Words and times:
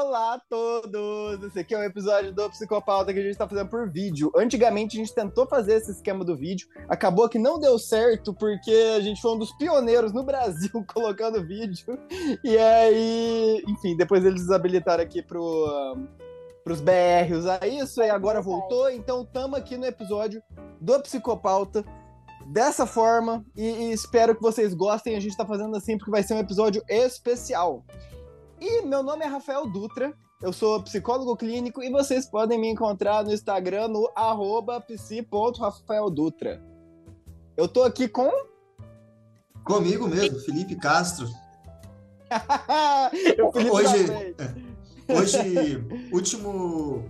Olá 0.00 0.32
a 0.32 0.38
todos! 0.38 1.44
Esse 1.44 1.58
aqui 1.58 1.74
é 1.74 1.78
um 1.78 1.82
episódio 1.82 2.32
do 2.32 2.48
Psicopauta 2.48 3.12
que 3.12 3.18
a 3.18 3.22
gente 3.22 3.36
tá 3.36 3.46
fazendo 3.46 3.68
por 3.68 3.86
vídeo. 3.86 4.32
Antigamente 4.34 4.96
a 4.96 5.00
gente 5.00 5.14
tentou 5.14 5.46
fazer 5.46 5.74
esse 5.74 5.90
esquema 5.90 6.24
do 6.24 6.34
vídeo, 6.34 6.66
acabou 6.88 7.28
que 7.28 7.38
não 7.38 7.60
deu 7.60 7.78
certo 7.78 8.32
porque 8.32 8.72
a 8.96 9.00
gente 9.00 9.20
foi 9.20 9.32
um 9.32 9.38
dos 9.38 9.52
pioneiros 9.58 10.10
no 10.14 10.22
Brasil 10.22 10.70
colocando 10.88 11.46
vídeo. 11.46 11.98
E 12.42 12.56
aí, 12.56 13.62
enfim, 13.68 13.94
depois 13.94 14.24
eles 14.24 14.40
desabilitaram 14.40 15.02
aqui 15.02 15.20
pro, 15.20 15.98
pros 16.64 16.80
BR 16.80 17.34
usar 17.36 17.66
isso 17.66 18.00
e 18.00 18.08
agora 18.08 18.40
voltou. 18.40 18.88
Então 18.88 19.22
tamo 19.22 19.54
aqui 19.54 19.76
no 19.76 19.84
episódio 19.84 20.42
do 20.80 20.98
Psicopauta 21.02 21.84
dessa 22.46 22.86
forma 22.86 23.44
e, 23.54 23.66
e, 23.66 23.92
espero 23.92 24.34
que 24.34 24.40
vocês 24.40 24.72
gostem. 24.72 25.14
A 25.14 25.20
gente 25.20 25.36
tá 25.36 25.44
fazendo 25.44 25.76
assim 25.76 25.98
porque 25.98 26.10
vai 26.10 26.22
ser 26.22 26.32
um 26.32 26.38
episódio 26.38 26.82
especial. 26.88 27.84
E 28.60 28.82
meu 28.82 29.02
nome 29.02 29.24
é 29.24 29.26
Rafael 29.26 29.66
Dutra, 29.66 30.12
eu 30.42 30.52
sou 30.52 30.82
psicólogo 30.82 31.34
clínico 31.34 31.82
e 31.82 31.90
vocês 31.90 32.26
podem 32.26 32.60
me 32.60 32.68
encontrar 32.68 33.24
no 33.24 33.32
Instagram 33.32 33.88
no 33.88 34.10
psi.rafaeldutra. 34.86 36.62
Eu 37.56 37.66
tô 37.66 37.82
aqui 37.82 38.06
com. 38.06 38.30
Comigo 39.64 40.06
mesmo, 40.06 40.38
Felipe 40.40 40.76
Castro. 40.76 41.26
Felipe 43.10 43.70
hoje, 43.70 44.34
hoje, 45.08 45.84
último, 46.12 47.04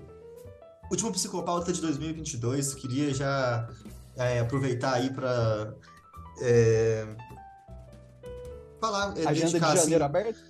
último 0.90 1.12
psicopauta 1.12 1.72
de 1.72 1.80
2022. 1.80 2.74
Queria 2.74 3.12
já 3.12 3.68
é, 4.16 4.38
aproveitar 4.38 4.94
aí 4.94 5.10
para 5.10 5.74
é, 6.42 7.06
falar. 8.80 9.18
É, 9.18 9.26
Agenda 9.26 9.52
de 9.52 9.58
janeiro 9.58 9.80
assim, 9.80 10.02
aberto? 10.02 10.49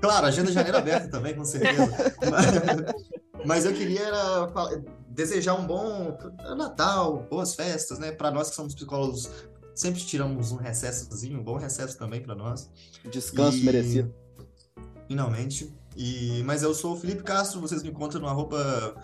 Claro, 0.00 0.26
agenda 0.26 0.48
de 0.48 0.54
janeiro 0.54 0.78
aberta 0.78 1.08
também, 1.08 1.34
com 1.34 1.44
certeza. 1.44 2.14
mas, 2.30 3.44
mas, 3.44 3.64
eu 3.64 3.74
queria 3.74 4.00
era, 4.00 4.50
desejar 5.08 5.54
um 5.54 5.66
bom 5.66 6.16
Natal, 6.56 7.26
boas 7.30 7.54
festas, 7.54 7.98
né? 7.98 8.10
Para 8.10 8.30
nós 8.30 8.50
que 8.50 8.56
somos 8.56 8.74
psicólogos, 8.74 9.28
sempre 9.74 10.00
tiramos 10.00 10.52
um 10.52 10.56
recessozinho, 10.56 11.40
um 11.40 11.44
bom 11.44 11.56
recesso 11.56 11.98
também 11.98 12.22
para 12.22 12.34
nós. 12.34 12.70
Descanso 13.10 13.58
e... 13.58 13.64
merecido. 13.64 14.14
Finalmente. 15.06 15.74
E... 15.96 16.42
Mas 16.44 16.62
eu 16.62 16.72
sou 16.74 16.94
o 16.94 16.96
Felipe 16.96 17.22
Castro, 17.22 17.60
vocês 17.60 17.82
me 17.82 17.90
encontram 17.90 18.20
no 18.20 18.28
arroba 18.28 18.94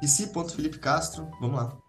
psi.felipecastro. 0.00 1.28
Vamos 1.40 1.56
lá. 1.56 1.85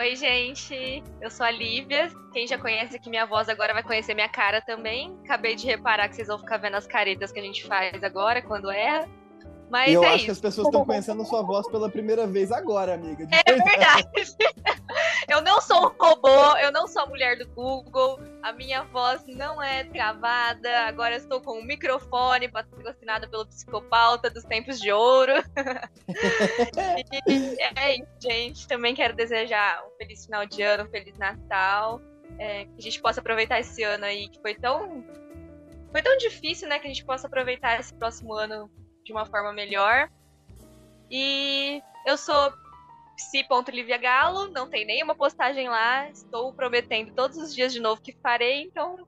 Oi, 0.00 0.14
gente. 0.14 1.02
Eu 1.20 1.28
sou 1.28 1.44
a 1.44 1.50
Lívia. 1.50 2.08
Quem 2.32 2.46
já 2.46 2.56
conhece 2.56 2.94
aqui 2.94 3.10
minha 3.10 3.26
voz 3.26 3.48
agora 3.48 3.74
vai 3.74 3.82
conhecer 3.82 4.14
minha 4.14 4.28
cara 4.28 4.60
também. 4.60 5.18
Acabei 5.24 5.56
de 5.56 5.66
reparar 5.66 6.08
que 6.08 6.14
vocês 6.14 6.28
vão 6.28 6.38
ficar 6.38 6.58
vendo 6.58 6.76
as 6.76 6.86
caretas 6.86 7.32
que 7.32 7.40
a 7.40 7.42
gente 7.42 7.66
faz 7.66 8.00
agora 8.04 8.40
quando 8.40 8.70
erra. 8.70 9.08
Mas 9.70 9.90
e 9.90 9.94
eu 9.94 10.02
é 10.02 10.08
acho 10.08 10.16
isso. 10.16 10.24
que 10.24 10.30
as 10.30 10.40
pessoas 10.40 10.68
estão 10.68 10.84
conhecendo 10.84 11.24
sua 11.24 11.42
voz 11.42 11.68
pela 11.68 11.90
primeira 11.90 12.26
vez 12.26 12.50
agora, 12.50 12.94
amiga. 12.94 13.28
É 13.30 13.52
verdade. 13.52 14.08
eu 15.28 15.42
não 15.42 15.60
sou 15.60 15.86
um 15.86 15.92
robô, 16.00 16.56
eu 16.58 16.72
não 16.72 16.88
sou 16.88 17.02
a 17.02 17.06
mulher 17.06 17.38
do 17.38 17.46
Google, 17.48 18.18
a 18.42 18.52
minha 18.52 18.82
voz 18.84 19.22
não 19.26 19.62
é 19.62 19.84
travada. 19.84 20.86
Agora 20.86 21.16
estou 21.16 21.40
com 21.40 21.58
um 21.58 21.64
microfone 21.64 22.48
patrocinado 22.48 23.28
pelo 23.28 23.46
psicopauta 23.46 24.30
dos 24.30 24.44
tempos 24.44 24.80
de 24.80 24.90
ouro. 24.90 25.32
é 27.76 27.96
isso, 27.96 28.08
gente. 28.20 28.66
Também 28.66 28.94
quero 28.94 29.14
desejar 29.14 29.84
um 29.86 29.90
feliz 29.98 30.24
final 30.24 30.46
de 30.46 30.62
ano, 30.62 30.84
um 30.84 30.90
feliz 30.90 31.16
Natal. 31.18 32.00
É, 32.38 32.66
que 32.66 32.74
a 32.78 32.82
gente 32.82 33.00
possa 33.00 33.20
aproveitar 33.20 33.58
esse 33.58 33.82
ano 33.82 34.04
aí 34.04 34.28
que 34.28 34.40
foi 34.40 34.54
tão. 34.54 35.04
Foi 35.90 36.02
tão 36.02 36.16
difícil, 36.18 36.68
né? 36.68 36.78
Que 36.78 36.86
a 36.86 36.90
gente 36.90 37.04
possa 37.04 37.26
aproveitar 37.26 37.80
esse 37.80 37.92
próximo 37.94 38.34
ano 38.34 38.70
de 39.08 39.12
uma 39.12 39.24
forma 39.24 39.54
melhor. 39.54 40.10
E 41.10 41.82
eu 42.06 42.18
sou 42.18 42.52
psi.liviagalo, 43.16 44.48
não 44.48 44.68
tem 44.68 44.84
nenhuma 44.84 45.14
postagem 45.14 45.66
lá, 45.68 46.10
estou 46.10 46.52
prometendo 46.52 47.14
todos 47.14 47.38
os 47.38 47.54
dias 47.54 47.72
de 47.72 47.80
novo 47.80 48.02
que 48.02 48.14
farei, 48.22 48.60
então 48.62 48.98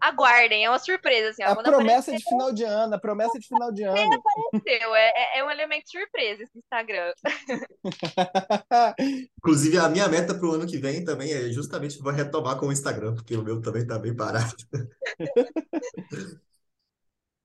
aguardem, 0.00 0.64
é 0.64 0.68
uma 0.68 0.80
surpresa. 0.80 1.30
Assim, 1.30 1.44
ó, 1.44 1.52
a 1.52 1.62
promessa 1.62 2.10
aparecer, 2.10 2.16
de 2.16 2.24
final 2.24 2.52
de 2.52 2.64
ano, 2.64 2.94
a 2.94 2.98
promessa 2.98 3.38
de 3.38 3.46
final 3.46 3.70
de 3.72 3.84
ano. 3.86 3.96
Apareceu, 3.96 4.96
é, 4.96 5.12
é, 5.14 5.38
é 5.38 5.44
um 5.44 5.50
elemento 5.50 5.88
surpresa 5.88 6.42
esse 6.42 6.58
Instagram. 6.58 7.12
Inclusive, 9.38 9.78
a 9.78 9.88
minha 9.88 10.08
meta 10.08 10.34
para 10.34 10.46
o 10.46 10.52
ano 10.52 10.66
que 10.66 10.78
vem 10.78 11.04
também 11.04 11.32
é 11.32 11.52
justamente 11.52 12.02
vou 12.02 12.12
retomar 12.12 12.58
com 12.58 12.66
o 12.66 12.72
Instagram, 12.72 13.14
porque 13.14 13.36
o 13.36 13.42
meu 13.42 13.62
também 13.62 13.82
está 13.82 14.00
bem 14.00 14.14
parado. 14.14 14.52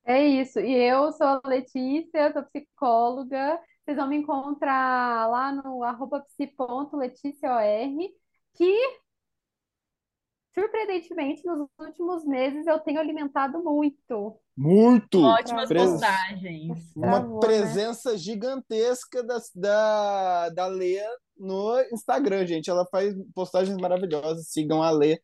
É 0.09 0.25
isso. 0.25 0.59
E 0.59 0.73
eu 0.73 1.11
sou 1.11 1.27
a 1.27 1.41
Letícia, 1.45 2.33
sou 2.33 2.41
psicóloga. 2.45 3.61
Vocês 3.85 3.95
vão 3.95 4.07
me 4.07 4.17
encontrar 4.17 5.29
lá 5.29 5.51
no 5.51 5.83
arroba 5.83 6.21
psi.leticior, 6.21 7.61
que 8.55 8.99
surpreendentemente 10.51 11.45
nos 11.45 11.69
últimos 11.79 12.25
meses 12.25 12.65
eu 12.65 12.79
tenho 12.79 12.99
alimentado 12.99 13.63
muito. 13.63 14.41
Muito! 14.57 15.21
Ótimas 15.21 15.69
Pres... 15.69 15.83
postagens. 15.83 16.95
Uma 16.95 17.19
né? 17.19 17.39
presença 17.39 18.17
gigantesca 18.17 19.23
da, 19.23 19.37
da, 19.53 20.49
da 20.49 20.65
Lê 20.65 20.99
no 21.37 21.79
Instagram, 21.93 22.47
gente. 22.47 22.67
Ela 22.67 22.87
faz 22.87 23.13
postagens 23.35 23.77
maravilhosas. 23.77 24.47
Sigam 24.49 24.81
a 24.81 24.89
Lê. 24.89 25.21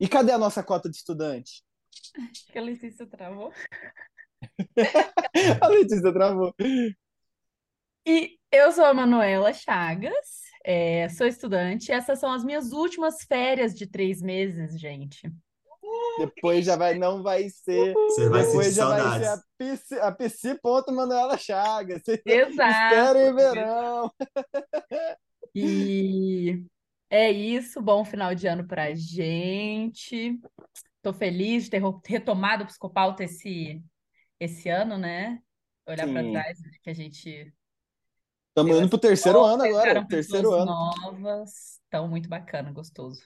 E 0.00 0.08
cadê 0.08 0.32
a 0.32 0.38
nossa 0.38 0.60
cota 0.60 0.90
de 0.90 0.96
estudante? 0.96 1.65
Acho 2.30 2.46
que 2.52 2.58
a 2.58 2.62
Letícia 2.62 3.06
travou. 3.06 3.52
a 5.62 5.68
Letícia 5.68 6.12
travou. 6.12 6.54
E 8.06 8.38
eu 8.52 8.70
sou 8.72 8.84
a 8.84 8.94
Manuela 8.94 9.52
Chagas, 9.52 10.42
é, 10.64 11.08
sou 11.08 11.26
estudante. 11.26 11.90
Essas 11.90 12.18
são 12.18 12.32
as 12.32 12.44
minhas 12.44 12.72
últimas 12.72 13.22
férias 13.22 13.74
de 13.74 13.86
três 13.86 14.22
meses, 14.22 14.78
gente. 14.78 15.30
Depois 16.18 16.64
já 16.64 16.76
vai, 16.76 16.98
não 16.98 17.22
vai 17.22 17.48
ser. 17.48 17.92
Você 17.92 18.28
vai 18.28 18.44
depois 18.44 18.74
já 18.74 18.86
saudades. 18.86 19.10
vai 19.10 19.20
ser 19.20 19.28
a 19.28 19.42
PC, 19.58 20.00
a 20.00 20.12
PC 20.12 20.54
ponto 20.62 20.92
Manuela 20.92 21.36
Chagas. 21.36 22.02
Exato. 22.24 22.94
Esperem 22.94 23.34
verão. 23.34 24.10
E 25.54 26.64
é 27.10 27.30
isso. 27.30 27.80
Bom 27.80 28.04
final 28.04 28.34
de 28.34 28.46
ano 28.46 28.66
pra 28.66 28.94
gente. 28.94 30.38
Tô 31.06 31.12
feliz 31.12 31.62
de 31.62 31.70
ter 31.70 31.82
retomado 32.04 32.64
o 32.64 32.66
Psicopauta 32.66 33.22
esse, 33.22 33.80
esse 34.40 34.68
ano, 34.68 34.98
né? 34.98 35.40
Olhar 35.86 36.08
para 36.08 36.28
trás, 36.32 36.58
que 36.82 36.90
a 36.90 36.92
gente. 36.92 37.54
Estamos 38.48 38.76
indo 38.76 38.88
pro 38.88 38.98
terceiro 38.98 39.40
ano 39.44 39.62
agora. 39.62 40.04
Terceiro 40.08 40.52
ano. 40.52 40.64
novas. 40.66 41.78
Então, 41.86 42.08
muito 42.08 42.28
bacana, 42.28 42.72
gostoso. 42.72 43.20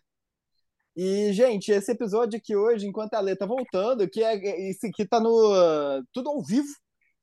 E, 0.95 1.33
gente, 1.33 1.73
esse 1.73 1.93
episódio 1.93 2.39
aqui 2.39 2.55
hoje, 2.55 2.87
enquanto 2.87 3.15
a 3.15 3.21
Lê 3.21 3.35
tá 3.35 3.47
voltando, 3.47 4.07
que 4.11 4.23
é 4.23 4.37
esse 4.69 4.89
aqui 4.89 5.07
tá 5.07 5.19
no 5.19 6.05
tudo 6.13 6.29
ao 6.29 6.45
vivo. 6.45 6.69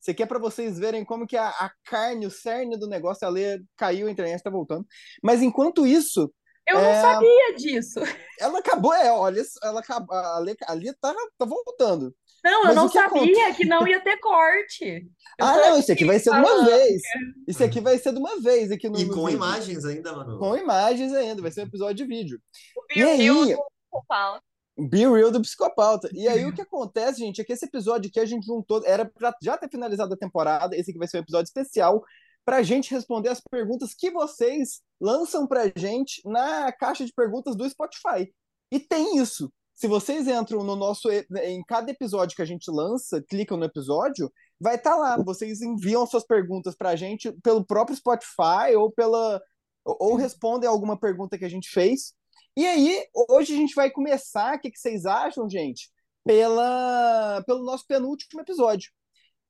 Isso 0.02 0.10
aqui 0.10 0.24
é 0.24 0.26
para 0.26 0.40
vocês 0.40 0.80
verem 0.80 1.06
como 1.06 1.28
que 1.28 1.38
a, 1.38 1.50
a, 1.50 1.72
carne, 1.86 2.26
o 2.26 2.32
cerne 2.32 2.80
do 2.80 2.88
negócio, 2.88 3.28
a 3.28 3.30
Lê 3.30 3.62
caiu, 3.76 4.08
a 4.08 4.12
internet 4.12 4.42
tá 4.42 4.50
voltando. 4.50 4.88
Mas 5.22 5.44
enquanto 5.44 5.86
isso, 5.86 6.34
eu 6.68 6.76
não 6.76 6.90
é... 6.90 7.02
sabia 7.02 7.56
disso. 7.56 8.00
Ela 8.40 8.60
acabou, 8.60 8.94
é, 8.94 9.12
olha, 9.12 9.42
ela 9.64 9.80
acabou, 9.80 10.16
ali, 10.16 10.56
ali 10.68 10.94
tá, 11.02 11.14
tá 11.38 11.46
voltando. 11.46 12.14
Não, 12.44 12.64
Mas 12.64 12.70
eu 12.70 12.76
não 12.76 12.90
sabia 12.90 13.54
que 13.54 13.66
não 13.66 13.88
ia 13.88 14.00
ter 14.00 14.18
corte. 14.18 15.08
Eu 15.40 15.46
ah, 15.46 15.58
não, 15.58 15.80
isso 15.80 15.92
aqui 15.92 16.06
vai 16.06 16.20
ser 16.20 16.32
de 16.32 16.38
uma 16.38 16.66
vez. 16.66 17.02
Isso 17.48 17.64
aqui 17.64 17.82
vai 17.82 17.98
ser 17.98 18.14
de 18.14 18.20
uma 18.20 18.40
vez 18.40 18.72
aqui 18.72 18.88
no 18.88 19.00
E 19.00 19.08
com 19.08 19.24
no 19.24 19.30
imagens 19.30 19.84
ainda, 19.84 20.14
mano. 20.14 20.38
Com 20.38 20.56
imagens 20.56 21.14
ainda, 21.14 21.42
vai 21.42 21.52
ser 21.52 21.62
um 21.62 21.66
episódio 21.66 21.96
de 21.96 22.06
vídeo. 22.06 22.40
O 22.76 23.00
e 23.00 23.04
aí, 23.04 23.28
do 23.28 23.58
psicopauta. 23.90 24.44
Be 24.78 25.08
Real 25.08 25.32
do 25.32 25.42
psicopauta. 25.42 26.10
E 26.14 26.28
aí 26.28 26.46
o 26.46 26.54
que 26.54 26.62
acontece, 26.62 27.20
gente, 27.20 27.42
é 27.42 27.44
que 27.44 27.54
esse 27.54 27.66
episódio 27.66 28.10
aqui 28.10 28.20
a 28.20 28.26
gente 28.26 28.46
juntou, 28.46 28.82
era 28.86 29.04
pra 29.06 29.34
já 29.42 29.58
ter 29.58 29.70
finalizado 29.70 30.14
a 30.14 30.18
temporada, 30.18 30.76
esse 30.76 30.92
aqui 30.92 31.00
vai 31.00 31.08
ser 31.08 31.18
um 31.18 31.22
episódio 31.22 31.48
especial 31.48 32.04
para 32.48 32.58
a 32.58 32.64
gente 32.64 32.92
responder 32.92 33.28
as 33.28 33.42
perguntas 33.42 33.94
que 33.94 34.10
vocês 34.10 34.80
lançam 35.02 35.46
para 35.46 35.64
a 35.64 35.72
gente 35.76 36.22
na 36.24 36.72
caixa 36.72 37.06
de 37.06 37.12
perguntas 37.12 37.58
do 37.58 37.70
Spotify. 37.70 38.34
E 38.72 38.80
tem 38.80 39.18
isso. 39.18 39.52
Se 39.76 39.86
vocês 39.86 40.30
entram 40.30 40.64
no 40.64 40.74
nosso. 40.74 41.10
Em 41.12 41.62
cada 41.68 41.92
episódio 41.92 42.38
que 42.38 42.42
a 42.42 42.46
gente 42.46 42.72
lança, 42.72 43.22
clicam 43.22 43.58
no 43.58 43.66
episódio, 43.66 44.32
vai 44.58 44.76
estar 44.76 44.92
tá 44.92 44.96
lá. 44.96 45.18
Vocês 45.18 45.62
enviam 45.62 46.08
suas 46.08 46.26
perguntas 46.26 46.74
para 46.74 46.92
a 46.92 46.96
gente 46.96 47.34
pelo 47.44 47.66
próprio 47.66 47.98
Spotify 47.98 48.74
ou 48.78 48.94
pela. 48.94 49.42
Ou 49.84 50.16
respondem 50.16 50.70
alguma 50.70 50.98
pergunta 50.98 51.38
que 51.38 51.46
a 51.46 51.50
gente 51.50 51.70
fez. 51.70 52.14
E 52.56 52.66
aí, 52.66 53.06
hoje 53.30 53.54
a 53.54 53.58
gente 53.58 53.76
vai 53.76 53.92
começar. 53.92 54.56
O 54.56 54.60
que, 54.62 54.72
que 54.72 54.80
vocês 54.80 55.06
acham, 55.06 55.50
gente? 55.50 55.92
Pela, 56.24 57.44
pelo 57.46 57.66
nosso 57.66 57.86
penúltimo 57.86 58.40
episódio 58.40 58.90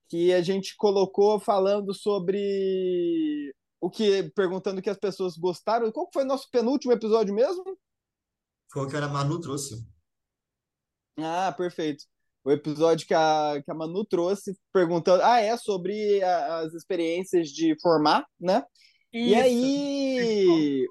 que 0.07 0.33
a 0.33 0.41
gente 0.41 0.75
colocou 0.75 1.39
falando 1.39 1.93
sobre 1.93 3.53
o 3.79 3.89
que 3.89 4.23
perguntando 4.35 4.79
o 4.79 4.81
que 4.81 4.89
as 4.89 4.97
pessoas 4.97 5.37
gostaram. 5.37 5.91
Qual 5.91 6.09
foi 6.11 6.23
o 6.23 6.27
nosso 6.27 6.49
penúltimo 6.49 6.93
episódio 6.93 7.33
mesmo? 7.33 7.63
Foi 8.71 8.85
o 8.85 8.89
que 8.89 8.95
a 8.95 9.07
Manu 9.07 9.39
trouxe. 9.39 9.85
Ah, 11.17 11.53
perfeito. 11.55 12.03
o 12.43 12.51
episódio 12.51 13.07
que 13.07 13.13
a, 13.13 13.61
que 13.63 13.71
a 13.71 13.73
Manu 13.73 14.05
trouxe, 14.05 14.57
perguntando, 14.71 15.21
ah, 15.23 15.39
é 15.39 15.57
sobre 15.57 16.23
a, 16.23 16.59
as 16.59 16.73
experiências 16.73 17.49
de 17.49 17.75
formar, 17.81 18.25
né? 18.39 18.63
Isso. 19.11 19.29
E 19.29 19.35
aí, 19.35 20.87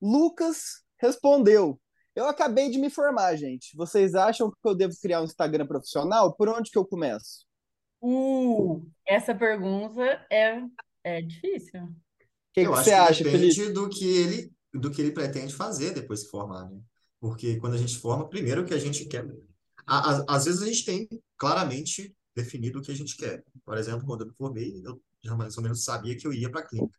Lucas 0.00 0.82
respondeu, 0.98 1.80
eu 2.14 2.26
acabei 2.26 2.70
de 2.70 2.78
me 2.78 2.90
formar, 2.90 3.36
gente. 3.36 3.76
Vocês 3.76 4.14
acham 4.14 4.50
que 4.50 4.56
eu 4.64 4.74
devo 4.74 4.94
criar 5.00 5.20
um 5.20 5.24
Instagram 5.24 5.66
profissional? 5.66 6.34
Por 6.34 6.48
onde 6.48 6.70
que 6.70 6.78
eu 6.78 6.84
começo? 6.84 7.46
Uh, 8.02 8.86
essa 9.06 9.34
pergunta 9.34 10.02
é, 10.30 10.62
é 11.04 11.22
difícil. 11.22 11.82
O 11.82 12.52
que, 12.52 12.62
que 12.62 12.68
você 12.68 12.92
acha, 12.92 13.22
depende 13.22 13.54
Felipe? 13.54 13.72
do 13.72 13.88
que 13.88 14.04
ele 14.04 14.52
do 14.72 14.90
que 14.90 15.02
ele 15.02 15.10
pretende 15.10 15.54
fazer 15.54 15.92
depois 15.92 16.22
que 16.22 16.30
formar, 16.30 16.70
né? 16.70 16.80
Porque 17.20 17.56
quando 17.56 17.74
a 17.74 17.78
gente 17.78 17.98
forma, 17.98 18.28
primeiro 18.28 18.62
o 18.62 18.64
que 18.64 18.74
a 18.74 18.78
gente 18.78 19.04
quer. 19.04 19.26
Às 19.86 20.44
vezes 20.44 20.62
a 20.62 20.66
gente 20.66 20.84
tem 20.84 21.08
claramente 21.36 22.14
definido 22.34 22.78
o 22.78 22.82
que 22.82 22.92
a 22.92 22.94
gente 22.94 23.16
quer. 23.16 23.42
Por 23.64 23.76
exemplo, 23.76 24.06
quando 24.06 24.22
eu 24.22 24.28
me 24.28 24.34
formei, 24.34 24.80
eu 24.84 25.02
já 25.22 25.34
mais 25.34 25.56
ou 25.56 25.62
menos 25.62 25.84
sabia 25.84 26.16
que 26.16 26.26
eu 26.26 26.32
ia 26.32 26.50
para 26.50 26.60
a 26.60 26.66
clínica. 26.66 26.98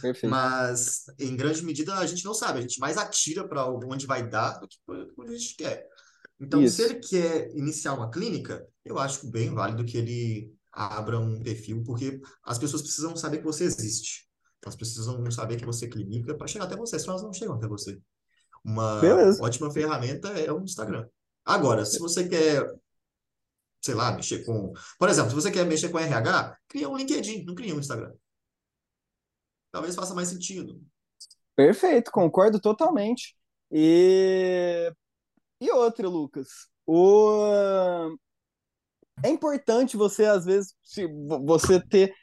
Perfeito. 0.00 0.30
Mas, 0.30 1.04
em 1.18 1.36
grande 1.36 1.64
medida, 1.64 1.94
a 1.96 2.06
gente 2.06 2.24
não 2.24 2.34
sabe. 2.34 2.58
A 2.58 2.62
gente 2.62 2.78
mais 2.78 2.96
atira 2.96 3.46
para 3.46 3.66
onde 3.66 4.06
vai 4.06 4.28
dar 4.28 4.58
do 4.58 4.68
que 4.68 4.78
onde 5.18 5.34
a 5.34 5.36
gente 5.36 5.56
quer. 5.56 5.86
Então, 6.40 6.62
Isso. 6.62 6.76
se 6.76 6.82
ele 6.82 6.94
quer 6.96 7.50
iniciar 7.54 7.94
uma 7.94 8.10
clínica, 8.10 8.66
eu 8.84 8.98
acho 8.98 9.30
bem 9.30 9.52
válido 9.54 9.84
que 9.84 9.96
ele 9.96 10.54
abra 10.72 11.18
um 11.18 11.42
perfil, 11.42 11.82
porque 11.84 12.20
as 12.44 12.58
pessoas 12.58 12.82
precisam 12.82 13.16
saber 13.16 13.38
que 13.38 13.44
você 13.44 13.64
existe. 13.64 14.28
Elas 14.62 14.76
precisam 14.76 15.30
saber 15.30 15.56
que 15.56 15.64
você 15.64 15.88
clinica 15.88 16.34
para 16.34 16.46
chegar 16.46 16.64
até 16.64 16.76
você, 16.76 16.98
senão 16.98 17.14
elas 17.14 17.24
não 17.24 17.32
chegam 17.32 17.54
até 17.54 17.66
você. 17.66 18.00
Uma 18.64 19.00
Beleza. 19.00 19.42
ótima 19.42 19.70
ferramenta 19.70 20.28
é 20.28 20.50
o 20.50 20.60
Instagram. 20.60 21.06
Agora, 21.44 21.84
se 21.84 21.98
você 21.98 22.26
quer, 22.26 22.66
sei 23.82 23.94
lá, 23.94 24.12
mexer 24.12 24.44
com. 24.44 24.72
Por 24.98 25.08
exemplo, 25.08 25.30
se 25.30 25.36
você 25.36 25.50
quer 25.50 25.66
mexer 25.66 25.90
com 25.90 25.98
RH, 25.98 26.56
cria 26.66 26.88
um 26.88 26.96
LinkedIn, 26.96 27.44
não 27.44 27.54
cria 27.54 27.74
um 27.74 27.78
Instagram. 27.78 28.12
Talvez 29.70 29.94
faça 29.94 30.14
mais 30.14 30.28
sentido. 30.28 30.80
Perfeito, 31.54 32.10
concordo 32.10 32.58
totalmente. 32.58 33.36
E, 33.70 34.90
e 35.60 35.70
outra, 35.70 36.08
Lucas. 36.08 36.68
O... 36.86 38.16
É 39.22 39.28
importante 39.28 39.96
você, 39.96 40.24
às 40.24 40.44
vezes, 40.44 40.74
se 40.82 41.06
você 41.46 41.80
ter 41.80 42.14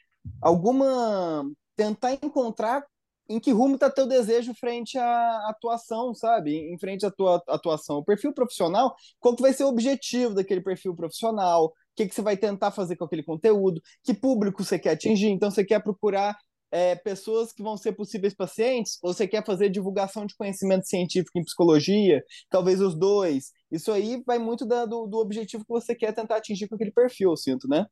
alguma 0.42 1.44
tentar 1.76 2.14
encontrar 2.14 2.86
em 3.30 3.40
que 3.40 3.52
rumo 3.52 3.76
está 3.76 3.90
teu 3.90 4.06
desejo 4.06 4.54
frente 4.54 4.98
à 4.98 5.50
atuação, 5.50 6.14
sabe? 6.14 6.54
Em 6.72 6.78
frente 6.78 7.06
à 7.06 7.12
tua 7.12 7.42
atuação. 7.48 7.98
O 7.98 8.04
perfil 8.04 8.34
profissional, 8.34 8.94
qual 9.20 9.36
que 9.36 9.42
vai 9.42 9.54
ser 9.54 9.64
o 9.64 9.70
objetivo 9.70 10.36
daquele 10.36 10.62
perfil 10.62 10.94
profissional? 10.96 11.66
O 11.68 11.74
que, 11.96 12.08
que 12.08 12.14
você 12.14 12.22
vai 12.22 12.36
tentar 12.36 12.72
fazer 12.72 12.98
com 12.98 13.06
aquele 13.06 13.24
conteúdo? 13.24 13.82
Que 14.04 14.14
público 14.14 14.64
você 14.64 14.78
quer 14.78 14.92
atingir? 14.92 15.30
Então, 15.30 15.50
você 15.50 15.64
quer 15.64 15.82
procurar 15.82 16.38
é, 16.72 16.96
pessoas 16.96 17.52
que 17.52 17.62
vão 17.62 17.76
ser 17.76 17.92
possíveis 17.92 18.34
pacientes? 18.34 18.98
Ou 19.04 19.14
você 19.14 19.28
quer 19.28 19.46
fazer 19.46 19.70
divulgação 19.70 20.26
de 20.26 20.36
conhecimento 20.36 20.88
científico 20.88 21.38
em 21.38 21.44
psicologia? 21.44 22.24
Talvez 22.50 22.80
os 22.82 22.98
dois. 22.98 23.52
Isso 23.70 23.92
aí 23.92 24.24
vai 24.26 24.40
muito 24.40 24.66
da, 24.66 24.86
do, 24.86 25.06
do 25.06 25.18
objetivo 25.18 25.64
que 25.64 25.70
você 25.70 25.94
quer 25.94 26.14
tentar 26.14 26.38
atingir 26.38 26.68
com 26.68 26.76
aquele 26.76 26.92
perfil, 26.92 27.32
eu 27.32 27.38
sinto, 27.38 27.68
né? 27.68 27.86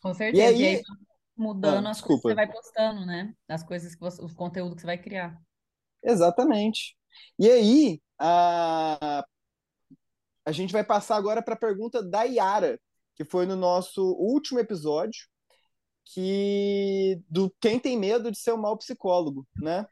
Com 0.00 0.14
certeza. 0.14 0.42
E 0.42 0.46
aí, 0.46 0.62
e 0.62 0.66
aí 0.76 0.82
mudando 1.36 1.86
ah, 1.86 1.90
as 1.90 2.00
coisas 2.00 2.22
que 2.22 2.28
você 2.28 2.34
vai 2.34 2.50
postando, 2.50 3.06
né? 3.06 3.34
As 3.48 3.62
coisas 3.62 3.94
que 3.94 4.00
você, 4.00 4.22
o 4.22 4.34
conteúdo 4.34 4.74
que 4.74 4.80
você 4.80 4.86
vai 4.86 4.98
criar. 4.98 5.36
Exatamente. 6.02 6.96
E 7.38 7.48
aí, 7.50 8.00
a, 8.18 9.24
a 10.44 10.52
gente 10.52 10.72
vai 10.72 10.84
passar 10.84 11.16
agora 11.16 11.42
para 11.42 11.54
a 11.54 11.58
pergunta 11.58 12.02
da 12.02 12.22
Yara, 12.22 12.80
que 13.14 13.24
foi 13.24 13.46
no 13.46 13.56
nosso 13.56 14.02
último 14.18 14.58
episódio, 14.58 15.26
que 16.04 17.20
do 17.28 17.52
quem 17.60 17.78
tem 17.78 17.96
medo 17.98 18.30
de 18.30 18.38
ser 18.38 18.52
um 18.52 18.58
mau 18.58 18.76
psicólogo, 18.76 19.46
né? 19.56 19.86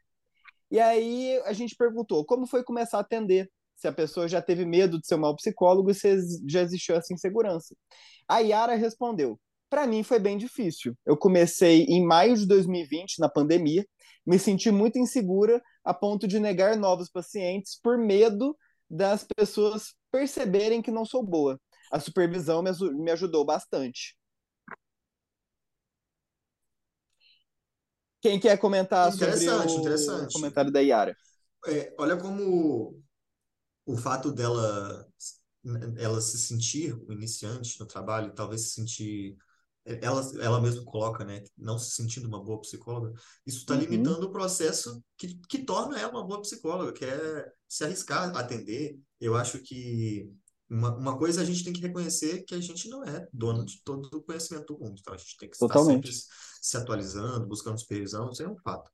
E 0.69 0.79
aí 0.79 1.37
a 1.45 1.53
gente 1.53 1.75
perguntou 1.75 2.25
como 2.25 2.47
foi 2.47 2.63
começar 2.63 2.97
a 2.97 3.01
atender, 3.01 3.49
se 3.75 3.87
a 3.87 3.93
pessoa 3.93 4.27
já 4.27 4.41
teve 4.41 4.65
medo 4.65 4.99
de 4.99 5.07
ser 5.07 5.15
um 5.15 5.19
mau 5.19 5.35
psicólogo 5.35 5.89
e 5.91 5.95
se 5.95 6.15
já 6.47 6.61
existiu 6.61 6.95
essa 6.95 7.13
insegurança. 7.13 7.75
A 8.27 8.39
Yara 8.39 8.75
respondeu: 8.75 9.39
para 9.71 9.87
mim 9.87 10.03
foi 10.03 10.19
bem 10.19 10.37
difícil. 10.37 10.95
Eu 11.05 11.17
comecei 11.17 11.83
em 11.85 12.05
maio 12.05 12.35
de 12.35 12.45
2020, 12.45 13.19
na 13.19 13.29
pandemia, 13.29 13.85
me 14.25 14.37
senti 14.37 14.69
muito 14.69 14.99
insegura 14.99 15.61
a 15.83 15.93
ponto 15.93 16.27
de 16.27 16.39
negar 16.39 16.75
novos 16.77 17.09
pacientes 17.09 17.79
por 17.81 17.97
medo 17.97 18.55
das 18.89 19.25
pessoas 19.35 19.93
perceberem 20.11 20.81
que 20.81 20.91
não 20.91 21.05
sou 21.05 21.23
boa. 21.23 21.59
A 21.91 21.99
supervisão 21.99 22.61
me 22.93 23.11
ajudou 23.11 23.45
bastante. 23.45 24.15
Quem 28.21 28.39
quer 28.39 28.57
comentar 28.57 29.11
sobre 29.11 29.25
o 29.33 29.79
interessante. 29.79 30.33
comentário 30.33 30.71
da 30.71 30.79
Yara? 30.79 31.15
É, 31.67 31.93
olha 31.97 32.15
como 32.17 33.01
o 33.85 33.97
fato 33.97 34.31
dela 34.31 35.07
ela 35.97 36.19
se 36.21 36.37
sentir 36.39 36.95
iniciante 37.09 37.79
no 37.79 37.85
trabalho, 37.85 38.33
talvez 38.33 38.61
se 38.61 38.71
sentir 38.71 39.37
ela, 39.83 40.21
ela 40.39 40.61
mesma 40.61 40.83
coloca, 40.83 41.25
né, 41.25 41.43
não 41.57 41.77
se 41.77 41.91
sentindo 41.91 42.27
uma 42.27 42.43
boa 42.43 42.61
psicóloga, 42.61 43.13
isso 43.45 43.59
está 43.59 43.73
uhum. 43.73 43.81
limitando 43.81 44.27
o 44.27 44.31
processo 44.31 45.03
que, 45.17 45.39
que 45.47 45.59
torna 45.59 45.99
ela 45.99 46.11
uma 46.11 46.25
boa 46.25 46.41
psicóloga, 46.41 46.93
que 46.93 47.05
é 47.05 47.51
se 47.67 47.83
arriscar 47.83 48.35
a 48.35 48.39
atender. 48.39 48.99
Eu 49.19 49.35
acho 49.35 49.59
que 49.59 50.31
uma, 50.71 50.95
uma 50.95 51.17
coisa 51.17 51.41
a 51.41 51.45
gente 51.45 51.65
tem 51.65 51.73
que 51.73 51.81
reconhecer 51.81 52.43
que 52.43 52.55
a 52.55 52.61
gente 52.61 52.87
não 52.87 53.03
é 53.03 53.27
dono 53.33 53.65
de 53.65 53.83
todo 53.83 54.05
o 54.17 54.21
conhecimento 54.21 54.73
do 54.73 54.79
mundo, 54.79 54.97
então 54.97 55.13
a 55.13 55.17
gente 55.17 55.35
tem 55.37 55.49
que 55.49 55.57
Totalmente. 55.57 56.09
estar 56.09 56.23
sempre 56.23 56.61
se 56.61 56.77
atualizando, 56.77 57.45
buscando 57.45 57.77
supervisão, 57.77 58.29
isso 58.29 58.41
é 58.41 58.47
um 58.47 58.57
fato. 58.57 58.89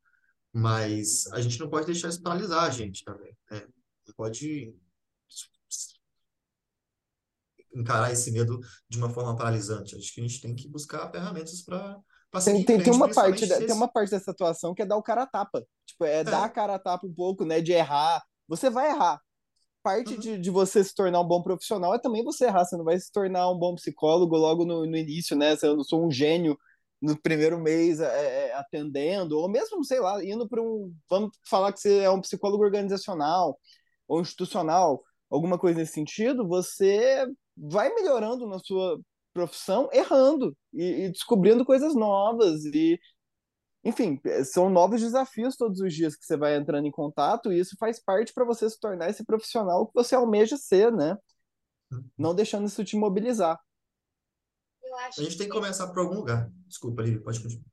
Mas 0.51 1.27
a 1.27 1.39
gente 1.39 1.59
não 1.59 1.69
pode 1.69 1.85
deixar 1.85 2.09
isso 2.09 2.21
paralisar 2.23 2.63
a 2.63 2.69
gente 2.71 3.03
também, 3.03 3.31
né? 3.51 3.67
Não 4.07 4.15
pode 4.15 4.73
encarar 7.75 8.11
esse 8.11 8.31
medo 8.31 8.59
de 8.89 8.97
uma 8.97 9.11
forma 9.11 9.35
paralisante. 9.35 9.95
Acho 9.95 10.13
que 10.15 10.21
a 10.21 10.27
gente 10.27 10.41
tem 10.41 10.55
que 10.55 10.67
buscar 10.67 11.11
ferramentas 11.11 11.61
para 11.61 12.01
tem, 12.43 12.65
tem, 12.65 12.83
tem, 12.83 12.93
uma 12.93 13.09
parte, 13.09 13.47
tem 13.47 13.71
uma 13.71 13.87
parte 13.87 14.11
dessa 14.11 14.31
atuação 14.31 14.73
que 14.73 14.81
é 14.81 14.85
dar 14.85 14.97
o 14.97 15.03
cara 15.03 15.23
a 15.23 15.27
tapa. 15.27 15.63
Tipo, 15.85 16.05
é, 16.05 16.19
é. 16.19 16.23
dar 16.23 16.43
a 16.43 16.49
cara 16.49 16.75
a 16.75 16.79
tapa 16.79 17.05
um 17.05 17.13
pouco, 17.13 17.45
né? 17.45 17.61
De 17.61 17.71
errar. 17.71 18.23
Você 18.47 18.69
vai 18.69 18.89
errar. 18.89 19.21
Parte 19.87 20.15
uhum. 20.15 20.19
de, 20.19 20.37
de 20.37 20.49
você 20.49 20.83
se 20.83 20.93
tornar 20.93 21.21
um 21.21 21.25
bom 21.25 21.41
profissional 21.41 21.95
é 21.95 21.97
também 21.97 22.21
você 22.21 22.43
errar. 22.43 22.65
Você 22.65 22.75
não 22.75 22.83
vai 22.83 22.99
se 22.99 23.09
tornar 23.09 23.49
um 23.49 23.57
bom 23.57 23.73
psicólogo 23.73 24.35
logo 24.35 24.65
no, 24.65 24.85
no 24.85 24.97
início, 24.97 25.33
né? 25.33 25.55
Você, 25.55 25.65
eu 25.65 25.81
sou 25.85 26.05
um 26.05 26.11
gênio 26.11 26.59
no 27.01 27.17
primeiro 27.17 27.57
mês 27.57 28.01
é, 28.01 28.47
é, 28.49 28.53
atendendo, 28.53 29.37
ou 29.37 29.47
mesmo, 29.47 29.81
sei 29.85 30.01
lá, 30.01 30.21
indo 30.21 30.45
para 30.45 30.61
um. 30.61 30.93
Vamos 31.09 31.31
falar 31.49 31.71
que 31.71 31.79
você 31.79 31.99
é 31.99 32.09
um 32.09 32.19
psicólogo 32.19 32.65
organizacional 32.65 33.57
ou 34.09 34.19
institucional, 34.19 35.01
alguma 35.29 35.57
coisa 35.57 35.79
nesse 35.79 35.93
sentido, 35.93 36.45
você 36.45 37.25
vai 37.55 37.93
melhorando 37.93 38.45
na 38.45 38.59
sua 38.59 38.99
profissão 39.33 39.87
errando 39.93 40.53
e, 40.73 41.05
e 41.05 41.11
descobrindo 41.11 41.63
coisas 41.63 41.95
novas 41.95 42.65
e 42.65 42.99
enfim, 43.87 44.19
são 44.43 44.69
novos 44.69 44.99
desafios 44.99 45.55
todos 45.55 45.79
os 45.79 45.93
dias 45.93 46.13
que 46.13 46.25
você 46.25 46.35
vai 46.35 46.57
entrando 46.57 46.85
em 46.85 46.91
contato 46.91 47.53
e 47.53 47.59
isso 47.59 47.77
faz 47.79 47.97
parte 47.97 48.33
para 48.33 48.43
você 48.43 48.69
se 48.69 48.77
tornar 48.77 49.09
esse 49.09 49.23
profissional 49.23 49.87
que 49.87 49.93
você 49.93 50.13
almeja 50.13 50.57
ser, 50.57 50.91
né? 50.91 51.17
Não 52.17 52.35
deixando 52.35 52.67
isso 52.67 52.83
te 52.83 52.97
mobilizar. 52.97 53.57
a 54.93 55.21
gente 55.21 55.37
tem 55.37 55.47
que 55.47 55.53
começar 55.53 55.87
por 55.87 55.99
algum 55.99 56.15
lugar. 56.15 56.51
Desculpa, 56.67 57.01
Lívia, 57.01 57.21
pode 57.21 57.41
continuar. 57.41 57.63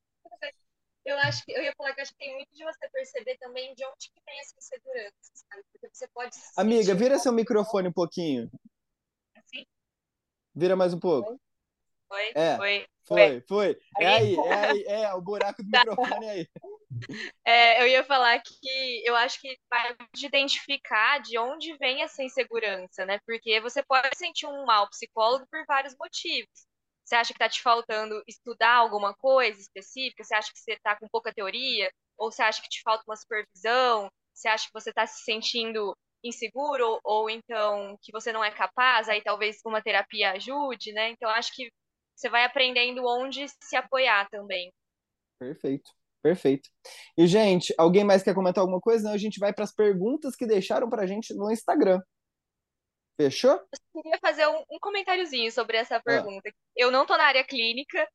Eu 1.04 1.18
acho 1.18 1.44
que 1.44 1.50
eu 1.50 1.60
ia 1.60 1.74
falar 1.76 1.92
que 1.94 2.00
acho 2.02 2.12
que 2.12 2.18
tem 2.18 2.32
muito 2.32 2.48
de 2.54 2.64
você 2.64 2.88
perceber 2.90 3.36
também 3.38 3.74
de 3.74 3.84
onde 3.84 4.08
que 4.08 4.22
vem 4.24 4.38
essa 4.38 4.54
insegurança, 4.56 5.14
sabe? 5.34 5.64
Porque 5.72 5.88
você 5.92 6.08
pode 6.14 6.36
Amiga, 6.56 6.94
vira 6.94 7.18
seu 7.18 7.32
microfone 7.32 7.88
um 7.88 7.92
pouquinho. 7.92 8.48
Vira 10.54 10.76
mais 10.76 10.94
um 10.94 11.00
pouco. 11.00 11.40
Foi? 12.14 12.32
É. 12.34 12.56
Foi. 12.56 12.86
Foi, 13.06 13.40
foi. 13.46 13.78
É 14.00 14.06
aí, 14.06 14.36
é 14.46 14.54
aí, 14.54 14.84
é, 14.86 15.14
o 15.14 15.20
buraco 15.20 15.62
do 15.62 15.70
tá. 15.70 15.80
microfone 15.80 16.26
é 16.26 16.30
aí. 16.30 16.48
É, 17.44 17.82
eu 17.82 17.88
ia 17.88 18.04
falar 18.04 18.40
que 18.40 19.02
eu 19.04 19.16
acho 19.16 19.40
que 19.40 19.58
vai 19.68 19.94
de 20.14 20.26
identificar 20.26 21.18
de 21.18 21.36
onde 21.36 21.76
vem 21.76 22.02
essa 22.02 22.22
insegurança, 22.22 23.04
né? 23.04 23.18
Porque 23.26 23.60
você 23.60 23.82
pode 23.82 24.16
sentir 24.16 24.46
um 24.46 24.64
mal 24.64 24.88
psicólogo 24.88 25.44
por 25.50 25.64
vários 25.66 25.94
motivos. 25.98 26.66
Você 27.04 27.16
acha 27.16 27.34
que 27.34 27.36
está 27.36 27.48
te 27.48 27.60
faltando 27.60 28.22
estudar 28.26 28.76
alguma 28.76 29.12
coisa 29.12 29.60
específica? 29.60 30.24
Você 30.24 30.34
acha 30.34 30.52
que 30.52 30.58
você 30.58 30.72
está 30.72 30.96
com 30.96 31.08
pouca 31.08 31.34
teoria? 31.34 31.90
Ou 32.16 32.30
você 32.30 32.42
acha 32.42 32.62
que 32.62 32.68
te 32.68 32.80
falta 32.82 33.02
uma 33.06 33.16
supervisão? 33.16 34.08
Você 34.32 34.48
acha 34.48 34.66
que 34.66 34.72
você 34.72 34.90
está 34.90 35.06
se 35.06 35.24
sentindo 35.24 35.94
inseguro 36.22 36.98
ou 37.04 37.28
então 37.28 37.98
que 38.00 38.10
você 38.10 38.32
não 38.32 38.42
é 38.42 38.50
capaz, 38.50 39.08
aí 39.08 39.20
talvez 39.20 39.58
uma 39.66 39.82
terapia 39.82 40.32
ajude, 40.32 40.92
né? 40.92 41.10
Então 41.10 41.28
acho 41.28 41.52
que 41.54 41.70
você 42.14 42.28
vai 42.28 42.44
aprendendo 42.44 43.04
onde 43.06 43.46
se 43.62 43.76
apoiar 43.76 44.28
também. 44.30 44.72
Perfeito. 45.38 45.90
Perfeito. 46.22 46.70
E, 47.18 47.26
gente, 47.26 47.74
alguém 47.76 48.02
mais 48.02 48.22
quer 48.22 48.34
comentar 48.34 48.62
alguma 48.62 48.80
coisa? 48.80 49.04
Não, 49.04 49.14
a 49.14 49.18
gente 49.18 49.38
vai 49.38 49.52
para 49.52 49.64
as 49.64 49.74
perguntas 49.74 50.34
que 50.34 50.46
deixaram 50.46 50.88
para 50.88 51.02
a 51.02 51.06
gente 51.06 51.34
no 51.34 51.50
Instagram. 51.50 52.00
Fechou? 53.20 53.52
Eu 53.94 54.02
queria 54.02 54.18
fazer 54.18 54.46
um, 54.48 54.64
um 54.70 54.78
comentáriozinho 54.80 55.52
sobre 55.52 55.76
essa 55.76 56.00
pergunta. 56.00 56.50
Eu 56.74 56.90
não 56.90 57.04
tô 57.04 57.14
na 57.16 57.24
área 57.24 57.44
clínica, 57.44 58.08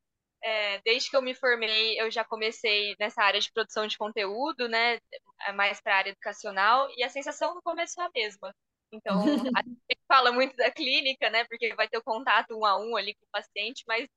é, 0.44 0.80
desde 0.82 1.10
que 1.10 1.18
eu 1.18 1.22
me 1.22 1.36
formei, 1.36 2.00
eu 2.00 2.10
já 2.10 2.24
comecei 2.24 2.96
nessa 3.00 3.22
área 3.22 3.40
de 3.40 3.52
produção 3.52 3.88
de 3.88 3.98
conteúdo, 3.98 4.68
né? 4.68 5.00
é 5.48 5.52
Mais 5.52 5.82
para 5.82 5.96
a 5.96 5.98
área 5.98 6.10
educacional, 6.12 6.90
e 6.96 7.04
a 7.04 7.10
sensação 7.10 7.56
no 7.56 7.62
começo 7.62 8.00
é 8.02 8.06
a 8.06 8.10
mesma. 8.14 8.56
Então, 8.92 9.44
a 9.56 9.62
gente 9.64 10.02
fala 10.08 10.32
muito 10.32 10.56
da 10.56 10.72
clínica, 10.72 11.30
né? 11.30 11.46
Porque 11.46 11.74
vai 11.76 11.88
ter 11.88 11.98
o 11.98 12.04
contato 12.04 12.56
um 12.58 12.66
a 12.66 12.78
um 12.80 12.96
ali 12.98 13.16
com 13.16 13.26
o 13.26 13.30
paciente, 13.32 13.84
mas 13.88 14.08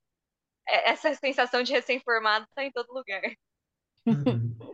é- 0.68 0.90
essa 0.92 1.14
sensação 1.14 1.62
de 1.62 1.72
recém-formado 1.72 2.46
está 2.46 2.64
em 2.64 2.72
todo 2.72 2.92
lugar. 2.94 3.22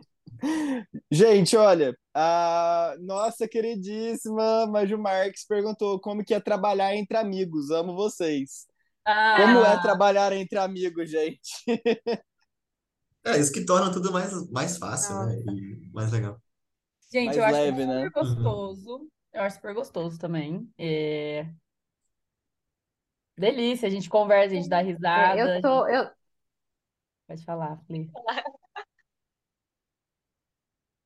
Gente, 1.11 1.55
olha, 1.57 1.95
a 2.13 2.95
nossa 2.99 3.47
queridíssima 3.47 4.65
Maju 4.67 4.97
Marques 4.97 5.45
perguntou 5.45 5.99
como 5.99 6.23
que 6.23 6.33
é 6.33 6.39
trabalhar 6.39 6.95
entre 6.95 7.17
amigos. 7.17 7.69
Amo 7.71 7.95
vocês. 7.95 8.65
Como 9.35 9.65
é 9.65 9.77
Ah, 9.77 9.81
trabalhar 9.81 10.33
entre 10.33 10.59
amigos, 10.59 11.09
gente? 11.11 11.41
É, 13.25 13.37
isso 13.39 13.51
que 13.51 13.65
torna 13.65 13.91
tudo 13.91 14.11
mais, 14.11 14.31
mais 14.49 14.77
fácil, 14.77 15.17
né? 15.19 15.35
Nossa. 15.35 15.51
E 15.51 15.89
mais 15.93 16.11
legal. 16.11 16.41
gente, 17.11 17.25
Mais 17.27 17.37
eu 17.37 17.45
acho 17.45 17.61
leve, 17.63 17.85
né? 17.85 18.03
super 18.03 18.11
gostoso. 18.11 19.09
Eu 19.33 19.43
acho 19.43 19.55
super 19.57 19.73
gostoso 19.73 20.17
também. 20.19 20.71
É... 20.77 21.45
Delícia, 23.37 23.87
a 23.87 23.91
gente 23.91 24.09
conversa, 24.09 24.53
a 24.53 24.57
gente 24.57 24.69
dá 24.69 24.81
É, 25.15 25.33
risada. 25.33 25.41
eu 25.41 25.61
tô, 25.61 25.87
eu, 25.87 26.09
Pode 27.27 27.43
falar, 27.45 27.77
Fli. 27.87 28.11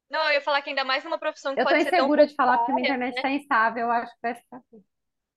Não, 0.09 0.25
eu 0.27 0.33
ia 0.33 0.41
falar 0.41 0.61
que 0.61 0.69
ainda 0.69 0.83
mais 0.83 1.03
numa 1.03 1.17
profissão 1.19 1.55
que 1.55 1.61
eu 1.61 1.67
tô 1.67 1.69
pode 1.69 1.81
ser 1.81 1.93
tão 1.93 2.07
insegura 2.07 2.27
de 2.27 2.35
falar 2.35 2.57
porque 2.59 2.71
minha 2.73 2.83
internet 2.83 3.15
né? 3.15 3.21
tá 3.21 3.29
instável, 3.31 3.83
eu 3.85 3.91
acho 3.91 4.11
que 4.13 4.19
vai 4.21 4.35
ficar 4.35 4.57
assim. 4.57 4.83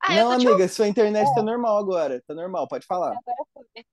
Ah, 0.03 0.19
eu 0.21 0.25
Não, 0.25 0.29
tô 0.29 0.37
te 0.37 0.47
amiga, 0.47 0.69
sua 0.69 0.89
internet 0.89 1.33
tá 1.33 1.43
normal 1.43 1.79
agora. 1.79 2.23
Tá 2.27 2.35
normal, 2.35 2.67
pode 2.69 2.87
falar. 2.87 3.19
ouvindo. 3.55 3.87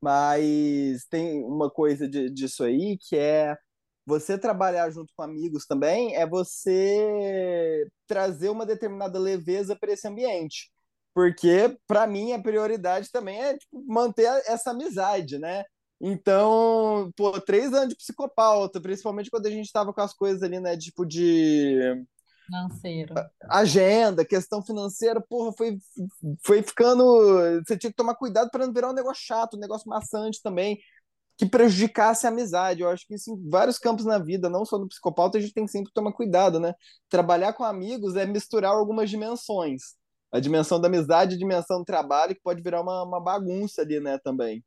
Mas 0.00 1.04
tem 1.06 1.44
uma 1.44 1.70
coisa 1.70 2.08
de- 2.08 2.30
disso 2.30 2.64
aí 2.64 2.96
que 2.98 3.16
é 3.16 3.56
você 4.06 4.38
trabalhar 4.38 4.90
junto 4.90 5.12
com 5.16 5.22
amigos 5.22 5.66
também, 5.66 6.14
é 6.16 6.26
você 6.26 7.86
trazer 8.06 8.48
uma 8.48 8.66
determinada 8.66 9.18
leveza 9.18 9.76
para 9.76 9.92
esse 9.92 10.06
ambiente. 10.08 10.70
Porque, 11.14 11.76
para 11.86 12.06
mim, 12.06 12.32
a 12.32 12.42
prioridade 12.42 13.10
também 13.10 13.40
é 13.40 13.58
tipo, 13.58 13.84
manter 13.86 14.26
essa 14.46 14.70
amizade, 14.70 15.38
né? 15.38 15.64
Então, 16.00 17.10
pô, 17.16 17.38
três 17.40 17.74
anos 17.74 17.90
de 17.90 17.96
psicopauta, 17.96 18.80
principalmente 18.80 19.30
quando 19.30 19.46
a 19.46 19.50
gente 19.50 19.66
estava 19.66 19.92
com 19.92 20.00
as 20.00 20.14
coisas 20.14 20.42
ali, 20.42 20.58
né? 20.58 20.76
Tipo 20.76 21.04
de 21.04 22.06
Financeiro. 22.46 23.14
agenda, 23.48 24.24
questão 24.24 24.60
financeira, 24.60 25.20
porra, 25.20 25.52
foi, 25.56 25.78
foi 26.44 26.62
ficando. 26.62 27.04
Você 27.64 27.78
tinha 27.78 27.90
que 27.90 27.96
tomar 27.96 28.16
cuidado 28.16 28.50
para 28.50 28.66
não 28.66 28.72
virar 28.72 28.90
um 28.90 28.94
negócio 28.94 29.22
chato, 29.24 29.56
um 29.56 29.60
negócio 29.60 29.88
maçante 29.88 30.42
também, 30.42 30.80
que 31.40 31.48
prejudicasse 31.48 32.26
a 32.26 32.28
amizade. 32.28 32.82
Eu 32.82 32.90
acho 32.90 33.06
que 33.06 33.14
isso 33.14 33.32
em 33.32 33.48
vários 33.48 33.78
campos 33.78 34.04
na 34.04 34.18
vida, 34.18 34.50
não 34.50 34.62
só 34.62 34.78
no 34.78 34.86
psicopauta, 34.86 35.38
a 35.38 35.40
gente 35.40 35.54
tem 35.54 35.66
sempre 35.66 35.88
que 35.88 35.94
tomar 35.94 36.12
cuidado, 36.12 36.60
né? 36.60 36.74
Trabalhar 37.08 37.54
com 37.54 37.64
amigos 37.64 38.14
é 38.14 38.26
misturar 38.26 38.72
algumas 38.72 39.08
dimensões. 39.08 39.96
A 40.30 40.38
dimensão 40.38 40.78
da 40.78 40.86
amizade, 40.86 41.36
a 41.36 41.38
dimensão 41.38 41.78
do 41.78 41.84
trabalho, 41.86 42.34
que 42.34 42.42
pode 42.42 42.62
virar 42.62 42.82
uma, 42.82 43.04
uma 43.04 43.18
bagunça 43.18 43.80
ali, 43.80 43.98
né, 44.00 44.18
também. 44.18 44.62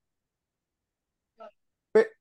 Per- 1.94 2.12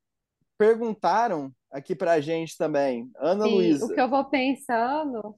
perguntaram 0.58 1.50
aqui 1.70 1.94
pra 1.94 2.20
gente 2.20 2.54
também, 2.58 3.10
Ana 3.16 3.46
Sim, 3.46 3.52
o 3.52 3.54
Luísa. 3.54 3.94
que 3.94 4.00
eu 4.02 4.08
vou 4.10 4.26
pensando. 4.26 5.34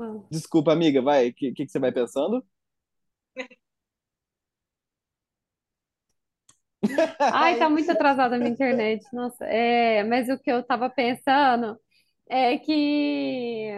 Hum. 0.00 0.24
Desculpa, 0.30 0.72
amiga, 0.72 1.02
vai. 1.02 1.28
O 1.28 1.34
que, 1.34 1.52
que, 1.52 1.66
que 1.66 1.70
você 1.70 1.78
vai 1.78 1.92
pensando? 1.92 2.42
Ai, 7.20 7.58
tá 7.58 7.68
muito 7.68 7.90
atrasada 7.90 8.36
a 8.36 8.38
minha 8.38 8.50
internet. 8.50 9.04
Nossa, 9.12 9.44
é, 9.44 10.02
mas 10.04 10.28
o 10.28 10.38
que 10.38 10.50
eu 10.50 10.62
tava 10.62 10.88
pensando 10.90 11.78
é 12.28 12.58
que 12.58 13.70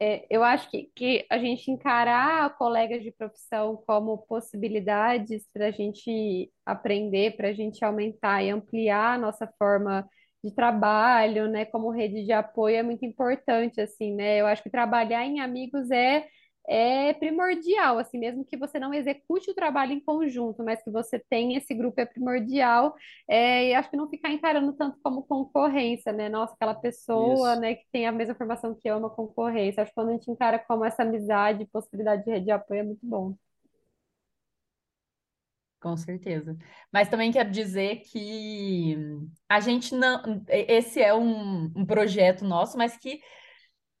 é, 0.00 0.26
eu 0.30 0.42
acho 0.42 0.70
que, 0.70 0.90
que 0.96 1.26
a 1.30 1.38
gente 1.38 1.70
encarar 1.70 2.56
colegas 2.56 3.02
de 3.02 3.12
profissão 3.12 3.76
como 3.86 4.18
possibilidades 4.18 5.46
para 5.52 5.66
a 5.66 5.70
gente 5.70 6.50
aprender, 6.64 7.36
para 7.36 7.48
a 7.48 7.52
gente 7.52 7.84
aumentar 7.84 8.42
e 8.42 8.50
ampliar 8.50 9.14
a 9.14 9.18
nossa 9.18 9.46
forma 9.58 10.08
de 10.42 10.54
trabalho, 10.54 11.48
né, 11.48 11.66
como 11.66 11.90
rede 11.90 12.24
de 12.24 12.32
apoio 12.32 12.76
é 12.76 12.82
muito 12.82 13.04
importante, 13.04 13.78
assim, 13.78 14.14
né? 14.14 14.40
Eu 14.40 14.46
acho 14.46 14.62
que 14.62 14.70
trabalhar 14.70 15.22
em 15.26 15.38
amigos 15.40 15.90
é 15.90 16.26
é 16.68 17.12
primordial, 17.14 17.98
assim, 17.98 18.18
mesmo 18.18 18.44
que 18.44 18.56
você 18.56 18.78
não 18.78 18.94
execute 18.94 19.50
o 19.50 19.54
trabalho 19.54 19.92
em 19.92 20.00
conjunto, 20.00 20.62
mas 20.64 20.82
que 20.82 20.90
você 20.90 21.18
tenha 21.18 21.58
esse 21.58 21.74
grupo 21.74 22.00
é 22.00 22.06
primordial, 22.06 22.94
é, 23.28 23.68
e 23.70 23.74
acho 23.74 23.90
que 23.90 23.96
não 23.96 24.08
ficar 24.08 24.30
encarando 24.30 24.72
tanto 24.74 24.98
como 25.02 25.22
concorrência, 25.24 26.12
né? 26.12 26.28
Nossa, 26.28 26.54
aquela 26.54 26.74
pessoa, 26.74 27.52
Isso. 27.52 27.60
né, 27.60 27.74
que 27.74 27.86
tem 27.92 28.06
a 28.06 28.12
mesma 28.12 28.34
formação 28.34 28.74
que 28.74 28.88
eu, 28.88 28.94
é 28.94 28.98
uma 28.98 29.10
concorrência. 29.10 29.82
Acho 29.82 29.90
que 29.90 29.94
quando 29.94 30.10
a 30.10 30.12
gente 30.12 30.30
encara 30.30 30.58
como 30.58 30.84
essa 30.84 31.02
amizade, 31.02 31.66
possibilidade 31.72 32.24
de 32.24 32.30
rede 32.30 32.46
de 32.46 32.50
apoio 32.52 32.80
é 32.80 32.82
muito 32.84 33.04
bom. 33.06 33.34
Com 35.80 35.96
certeza. 35.96 36.56
Mas 36.92 37.08
também 37.08 37.32
quero 37.32 37.50
dizer 37.50 38.00
que 38.02 38.96
a 39.48 39.60
gente 39.60 39.94
não. 39.94 40.44
Esse 40.48 41.00
é 41.00 41.14
um, 41.14 41.72
um 41.74 41.86
projeto 41.86 42.44
nosso, 42.44 42.76
mas 42.76 42.98
que 42.98 43.20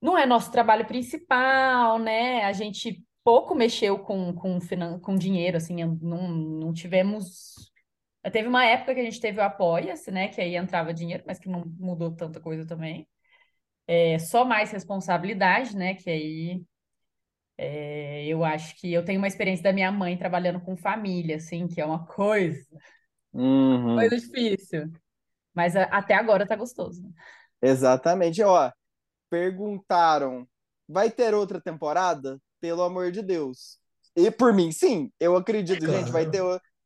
não 0.00 0.16
é 0.18 0.26
nosso 0.26 0.50
trabalho 0.52 0.86
principal, 0.86 1.98
né? 1.98 2.44
A 2.44 2.52
gente 2.52 3.04
pouco 3.24 3.54
mexeu 3.54 3.98
com, 3.98 4.32
com, 4.34 4.58
com 5.00 5.16
dinheiro, 5.16 5.56
assim, 5.58 5.84
não, 5.84 6.28
não 6.28 6.72
tivemos. 6.72 7.54
Teve 8.32 8.48
uma 8.48 8.64
época 8.66 8.94
que 8.94 9.00
a 9.00 9.04
gente 9.04 9.20
teve 9.20 9.40
o 9.40 9.42
Apoia-se, 9.44 10.10
né? 10.10 10.28
Que 10.28 10.40
aí 10.40 10.56
entrava 10.56 10.94
dinheiro, 10.94 11.24
mas 11.26 11.38
que 11.38 11.48
não 11.48 11.64
mudou 11.78 12.12
tanta 12.14 12.40
coisa 12.40 12.66
também. 12.66 13.08
É 13.88 14.18
só 14.20 14.44
mais 14.44 14.70
responsabilidade, 14.72 15.76
né? 15.76 15.94
Que 15.94 16.10
aí 16.10 16.62
é, 17.58 18.26
eu 18.26 18.44
acho 18.44 18.74
que 18.76 18.92
eu 18.92 19.04
tenho 19.04 19.18
uma 19.20 19.28
experiência 19.28 19.62
da 19.62 19.72
minha 19.72 19.90
mãe 19.92 20.16
trabalhando 20.16 20.60
com 20.60 20.76
família, 20.76 21.36
assim, 21.36 21.66
que 21.68 21.80
é 21.80 21.84
uma 21.84 22.06
coisa, 22.06 22.64
Uhum. 23.32 24.10
coisa 24.10 24.16
difícil. 24.18 24.92
Mas 25.54 25.76
a- 25.76 25.84
até 25.84 26.14
agora 26.14 26.46
tá 26.46 26.56
gostoso. 26.56 27.02
né? 27.02 27.10
Exatamente. 27.62 28.42
Ó, 28.42 28.70
perguntaram: 29.30 30.46
vai 30.88 31.10
ter 31.10 31.34
outra 31.34 31.60
temporada? 31.60 32.38
Pelo 32.60 32.82
amor 32.82 33.10
de 33.10 33.22
Deus. 33.22 33.78
E 34.14 34.30
por 34.30 34.52
mim, 34.52 34.70
sim, 34.72 35.10
eu 35.18 35.36
acredito, 35.36 35.86
gente, 35.86 36.10
vai 36.10 36.28
ter. 36.28 36.42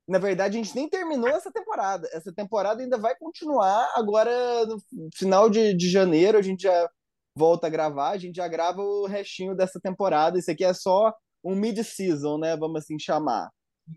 Na 0.06 0.18
verdade, 0.18 0.58
a 0.58 0.62
gente 0.62 0.76
nem 0.76 0.88
terminou 0.88 1.28
essa 1.30 1.50
temporada. 1.50 2.08
Essa 2.12 2.32
temporada 2.32 2.82
ainda 2.82 2.98
vai 2.98 3.16
continuar. 3.16 3.90
Agora, 3.96 4.66
no 4.66 4.76
final 5.14 5.48
de, 5.48 5.74
de 5.74 5.90
janeiro, 5.90 6.36
a 6.36 6.42
gente 6.42 6.64
já 6.64 6.90
volta 7.36 7.66
a 7.66 7.70
gravar. 7.70 8.10
A 8.10 8.18
gente 8.18 8.36
já 8.36 8.46
grava 8.46 8.82
o 8.82 9.06
restinho 9.06 9.56
dessa 9.56 9.80
temporada. 9.80 10.38
Isso 10.38 10.50
aqui 10.50 10.62
é 10.62 10.74
só 10.74 11.12
um 11.42 11.54
mid-season, 11.56 12.38
né? 12.38 12.56
Vamos 12.56 12.82
assim 12.82 12.98
chamar. 12.98 13.50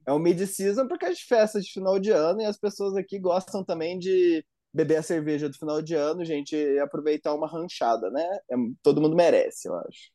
É 0.05 0.13
um 0.13 0.19
mid-season 0.19 0.87
porque 0.87 1.05
é 1.05 1.11
de 1.11 1.23
festa 1.23 1.59
de 1.59 1.71
final 1.71 1.99
de 1.99 2.11
ano 2.11 2.41
e 2.41 2.45
as 2.45 2.57
pessoas 2.57 2.95
aqui 2.95 3.19
gostam 3.19 3.63
também 3.63 3.99
de 3.99 4.45
beber 4.73 4.97
a 4.97 5.03
cerveja 5.03 5.49
do 5.49 5.57
final 5.57 5.81
de 5.81 5.95
ano, 5.95 6.25
gente, 6.25 6.55
e 6.55 6.79
aproveitar 6.79 7.33
uma 7.35 7.47
ranchada, 7.47 8.09
né? 8.11 8.23
É- 8.51 8.55
todo 8.83 9.01
mundo 9.01 9.15
merece, 9.15 9.67
eu 9.69 9.75
acho. 9.75 10.11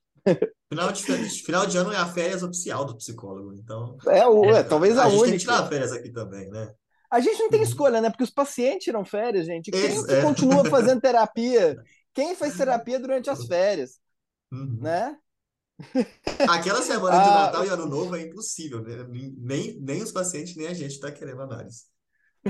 Final 0.69 0.91
de, 0.93 1.03
final 1.45 1.67
de 1.67 1.77
ano 1.79 1.93
é 1.93 1.97
a 1.99 2.07
férias 2.07 2.43
oficial 2.43 2.85
do 2.85 2.97
psicólogo, 2.97 3.53
então 3.55 3.97
É, 4.09 4.27
o, 4.27 4.55
é 4.55 4.63
talvez 4.65 4.99
a 4.99 5.05
a 5.05 5.09
gente 5.09 5.23
tem 5.25 5.35
que 5.35 5.41
única. 5.41 5.43
tirar 5.43 5.69
férias 5.69 5.93
aqui 5.93 6.11
também, 6.11 6.51
né? 6.51 6.75
A 7.11 7.21
gente 7.21 7.39
não 7.39 7.51
tem 7.51 7.63
escolha, 7.63 8.01
né? 8.01 8.09
Porque 8.11 8.25
os 8.25 8.31
pacientes 8.31 8.85
tiram 8.85 9.05
férias, 9.05 9.47
gente. 9.47 9.73
Quem 9.73 10.05
que 10.07 10.17
é. 10.17 10.17
continua 10.17 10.65
fazendo 10.65 11.01
terapia? 11.01 11.79
Quem 12.15 12.35
faz 12.35 12.55
terapia 12.57 12.99
durante 12.99 13.29
as 13.31 13.45
férias, 13.45 14.01
Uhum. 14.53 14.81
né? 14.81 15.17
Aquela 16.45 16.83
semana 16.83 17.19
de 17.21 17.31
Ah, 17.51 17.53
Natal 17.53 17.65
e 17.65 17.69
Ano 17.69 17.87
Novo 17.87 18.17
é 18.17 18.23
impossível, 18.23 18.83
né? 18.83 19.05
Nem, 19.39 19.81
nem 19.81 20.03
os 20.03 20.13
pacientes, 20.13 20.57
nem 20.57 20.67
a 20.69 20.75
gente 20.75 20.93
está 20.93 21.11
querendo 21.13 21.43
análise. 21.43 21.85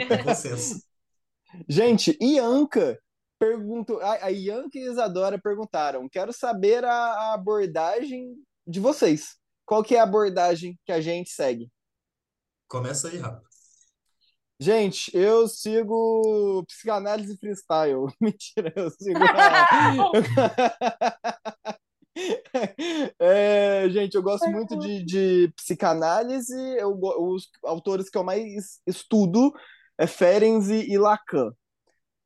É 0.09 0.19
consenso. 0.19 0.83
Gente, 1.69 2.17
Ianca 2.21 2.99
perguntou. 3.39 4.01
A 4.01 4.27
a 4.27 4.31
Ianca 4.31 4.79
e 4.79 4.87
Isadora 4.87 5.41
perguntaram: 5.41 6.09
quero 6.09 6.33
saber 6.33 6.85
a, 6.85 6.93
a 6.93 7.35
abordagem 7.35 8.37
de 8.67 8.81
vocês. 8.81 9.37
Qual 9.65 9.83
que 9.83 9.97
é 9.97 10.01
a 10.01 10.05
abordagem 10.05 10.79
que 10.85 10.93
a 10.93 11.01
gente 11.01 11.31
segue? 11.31 11.71
Começa 12.69 13.09
aí, 13.09 13.19
Rafa. 13.19 13.43
Gente, 14.59 15.11
eu 15.13 15.49
sigo 15.49 16.65
psicanálise 16.69 17.37
freestyle. 17.37 18.07
Mentira, 18.21 18.73
eu 18.77 18.91
sigo. 18.91 19.19
É, 23.19 23.89
gente, 23.89 24.15
eu 24.15 24.23
gosto 24.23 24.47
muito 24.51 24.79
de, 24.79 25.03
de 25.03 25.53
psicanálise. 25.57 26.55
Eu, 26.77 26.93
os 26.93 27.49
autores 27.65 28.11
que 28.11 28.19
eu 28.19 28.23
mais 28.23 28.81
estudo 28.87 29.51
é 29.99 30.07
Ferenc 30.07 30.71
e, 30.71 30.99
Lacan. 30.99 31.53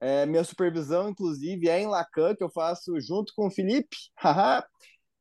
É, 0.00 0.26
minha 0.26 0.44
supervisão, 0.44 1.08
inclusive, 1.10 1.68
é 1.68 1.80
em 1.80 1.86
Lacan, 1.88 2.34
que 2.36 2.44
eu 2.44 2.50
faço 2.50 3.00
junto 3.00 3.32
com 3.36 3.48
o 3.48 3.50
Felipe. 3.50 3.96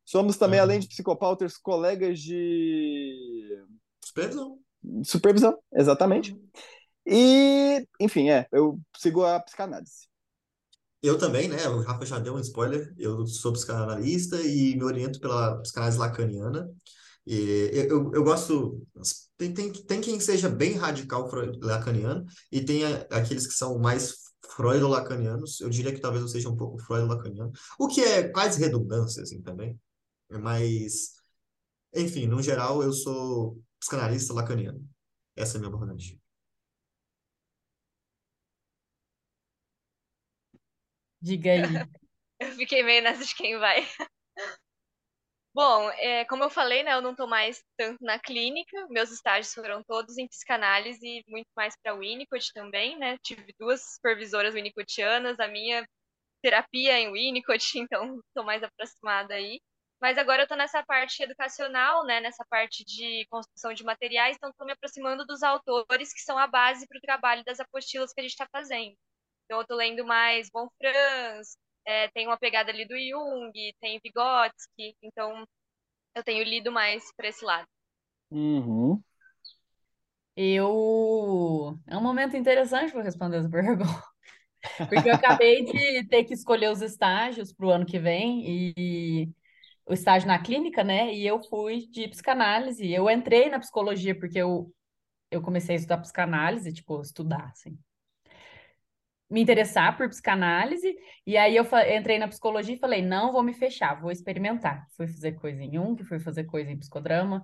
Somos 0.04 0.36
também, 0.38 0.60
Uhum. 0.60 0.64
além 0.64 0.80
de 0.80 0.88
psicopautas, 0.88 1.56
colegas 1.58 2.20
de 2.20 3.58
Supervisão. 4.00 4.58
supervisão, 5.04 5.58
exatamente. 5.74 6.36
E, 7.06 7.86
enfim, 8.00 8.30
é, 8.30 8.46
eu 8.52 8.80
sigo 8.96 9.24
a 9.24 9.40
psicanálise. 9.40 10.08
Eu 11.02 11.18
também, 11.18 11.48
né? 11.48 11.68
O 11.68 11.80
Rafa 11.82 12.04
já 12.06 12.18
deu 12.18 12.34
um 12.34 12.40
spoiler. 12.40 12.92
Eu 12.98 13.26
sou 13.26 13.52
psicanalista 13.52 14.40
e 14.42 14.74
me 14.76 14.82
oriento 14.84 15.20
pela 15.20 15.60
psicanálise 15.62 15.98
lacaniana. 15.98 16.68
E 17.26 17.70
eu, 17.72 18.12
eu, 18.14 18.24
gosto. 18.24 18.86
Tem, 19.36 19.52
tem, 19.52 19.72
tem 19.72 20.00
quem 20.00 20.20
seja 20.20 20.48
bem 20.48 20.74
radical 20.74 21.28
lacaniano 21.60 22.24
e 22.52 22.64
tem 22.64 22.84
a- 22.84 23.06
aqueles 23.10 23.46
que 23.46 23.52
são 23.54 23.78
mais 23.78 24.14
freudo-lacanianos. 24.54 25.60
Eu 25.60 25.68
diria 25.70 25.92
que 25.92 26.00
talvez 26.00 26.22
eu 26.22 26.28
seja 26.28 26.48
um 26.48 26.56
pouco 26.56 26.78
freudo-lacaniano, 26.78 27.52
o 27.78 27.88
que 27.88 28.00
é 28.00 28.28
quase 28.28 28.60
redundância, 28.60 29.22
assim, 29.22 29.42
também. 29.42 29.78
Mas, 30.30 31.14
enfim, 31.94 32.26
no 32.26 32.42
geral, 32.42 32.82
eu 32.82 32.92
sou 32.92 33.58
psicanalista 33.80 34.34
lacaniano. 34.34 34.84
Essa 35.36 35.56
é 35.56 35.58
a 35.58 35.60
minha 35.62 35.74
abordagem. 35.74 36.20
Diga 41.20 41.52
aí. 41.52 41.62
Eu 42.40 42.52
fiquei 42.52 42.82
meio 42.82 43.02
nessa 43.02 43.24
de 43.24 43.34
quem 43.34 43.58
vai. 43.58 43.86
Bom, 45.56 45.90
é, 45.92 46.22
como 46.26 46.44
eu 46.44 46.50
falei, 46.50 46.82
né, 46.82 46.92
eu 46.92 47.00
não 47.00 47.12
estou 47.12 47.26
mais 47.26 47.64
tanto 47.78 48.04
na 48.04 48.18
clínica, 48.18 48.86
meus 48.90 49.10
estágios 49.10 49.54
foram 49.54 49.82
todos 49.84 50.18
em 50.18 50.28
psicanálise 50.28 51.00
e 51.02 51.24
muito 51.26 51.48
mais 51.56 51.74
para 51.82 51.94
Winnicott 51.96 52.52
também, 52.52 52.98
né? 52.98 53.16
Tive 53.22 53.54
duas 53.58 53.80
supervisoras 53.94 54.52
winnicottianas, 54.52 55.40
a 55.40 55.48
minha 55.48 55.82
terapia 56.42 56.94
é 56.94 57.00
em 57.02 57.12
Winnicott, 57.12 57.78
então 57.80 58.20
estou 58.28 58.44
mais 58.44 58.62
aproximada 58.62 59.34
aí. 59.34 59.60
Mas 60.00 60.18
agora 60.18 60.42
eu 60.42 60.44
estou 60.44 60.58
nessa 60.58 60.84
parte 60.84 61.22
educacional, 61.22 62.04
né, 62.04 62.20
nessa 62.20 62.44
parte 62.50 62.84
de 62.84 63.26
construção 63.30 63.72
de 63.72 63.82
materiais, 63.84 64.36
então 64.36 64.50
estou 64.50 64.66
me 64.66 64.74
aproximando 64.74 65.24
dos 65.26 65.42
autores 65.42 66.12
que 66.12 66.20
são 66.20 66.38
a 66.38 66.46
base 66.46 66.86
para 66.86 66.98
o 66.98 67.00
trabalho 67.00 67.42
das 67.44 67.60
apostilas 67.60 68.12
que 68.12 68.20
a 68.20 68.22
gente 68.24 68.32
está 68.32 68.46
fazendo. 68.52 68.94
Então 69.44 69.58
eu 69.58 69.62
estou 69.62 69.76
lendo 69.78 70.04
mais 70.04 70.50
Von 70.52 70.68
Franz, 70.78 71.56
é, 71.86 72.08
tem 72.08 72.26
uma 72.26 72.38
pegada 72.38 72.70
ali 72.70 72.86
do 72.86 72.94
Jung, 72.98 73.52
tem 73.80 74.00
Vygotsky, 74.02 74.96
então 75.02 75.44
eu 76.14 76.24
tenho 76.24 76.44
lido 76.44 76.72
mais 76.72 77.04
para 77.16 77.28
esse 77.28 77.44
lado. 77.44 77.66
Uhum. 78.30 79.02
Eu. 80.36 81.78
É 81.86 81.96
um 81.96 82.02
momento 82.02 82.36
interessante 82.36 82.92
para 82.92 83.02
responder 83.02 83.38
essa 83.38 83.48
pergunta. 83.48 83.84
Porque 84.88 85.08
eu 85.08 85.14
acabei 85.14 85.64
de 85.64 86.06
ter 86.08 86.24
que 86.24 86.34
escolher 86.34 86.70
os 86.70 86.82
estágios 86.82 87.52
para 87.52 87.66
o 87.66 87.70
ano 87.70 87.86
que 87.86 87.98
vem 87.98 88.42
e 88.46 89.28
o 89.86 89.92
estágio 89.92 90.26
na 90.26 90.42
clínica, 90.42 90.82
né? 90.82 91.14
E 91.14 91.26
eu 91.26 91.42
fui 91.44 91.86
de 91.86 92.08
psicanálise. 92.08 92.90
Eu 92.92 93.08
entrei 93.08 93.48
na 93.48 93.60
psicologia 93.60 94.18
porque 94.18 94.38
eu, 94.38 94.72
eu 95.30 95.40
comecei 95.40 95.76
a 95.76 95.78
estudar 95.78 95.98
psicanálise, 95.98 96.72
tipo, 96.72 97.00
estudar, 97.00 97.50
assim. 97.52 97.78
Me 99.28 99.42
interessar 99.42 99.96
por 99.96 100.08
psicanálise, 100.08 100.96
e 101.26 101.36
aí 101.36 101.56
eu 101.56 101.66
entrei 101.96 102.18
na 102.18 102.28
psicologia 102.28 102.76
e 102.76 102.78
falei, 102.78 103.02
não 103.02 103.32
vou 103.32 103.42
me 103.42 103.52
fechar, 103.52 104.00
vou 104.00 104.12
experimentar. 104.12 104.86
Fui 104.96 105.08
fazer 105.08 105.32
coisa 105.32 105.62
em 105.62 105.72
Jung, 105.72 106.02
fui 106.04 106.20
fazer 106.20 106.44
coisa 106.44 106.70
em 106.70 106.78
psicodrama, 106.78 107.42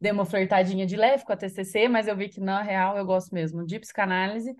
dei 0.00 0.12
uma 0.12 0.24
flertadinha 0.24 0.86
de 0.86 0.96
leve 0.96 1.24
com 1.24 1.32
a 1.32 1.36
TCC, 1.36 1.88
mas 1.88 2.06
eu 2.06 2.16
vi 2.16 2.28
que 2.28 2.40
na 2.40 2.62
real 2.62 2.96
eu 2.96 3.04
gosto 3.04 3.34
mesmo 3.34 3.66
de 3.66 3.80
psicanálise 3.80 4.54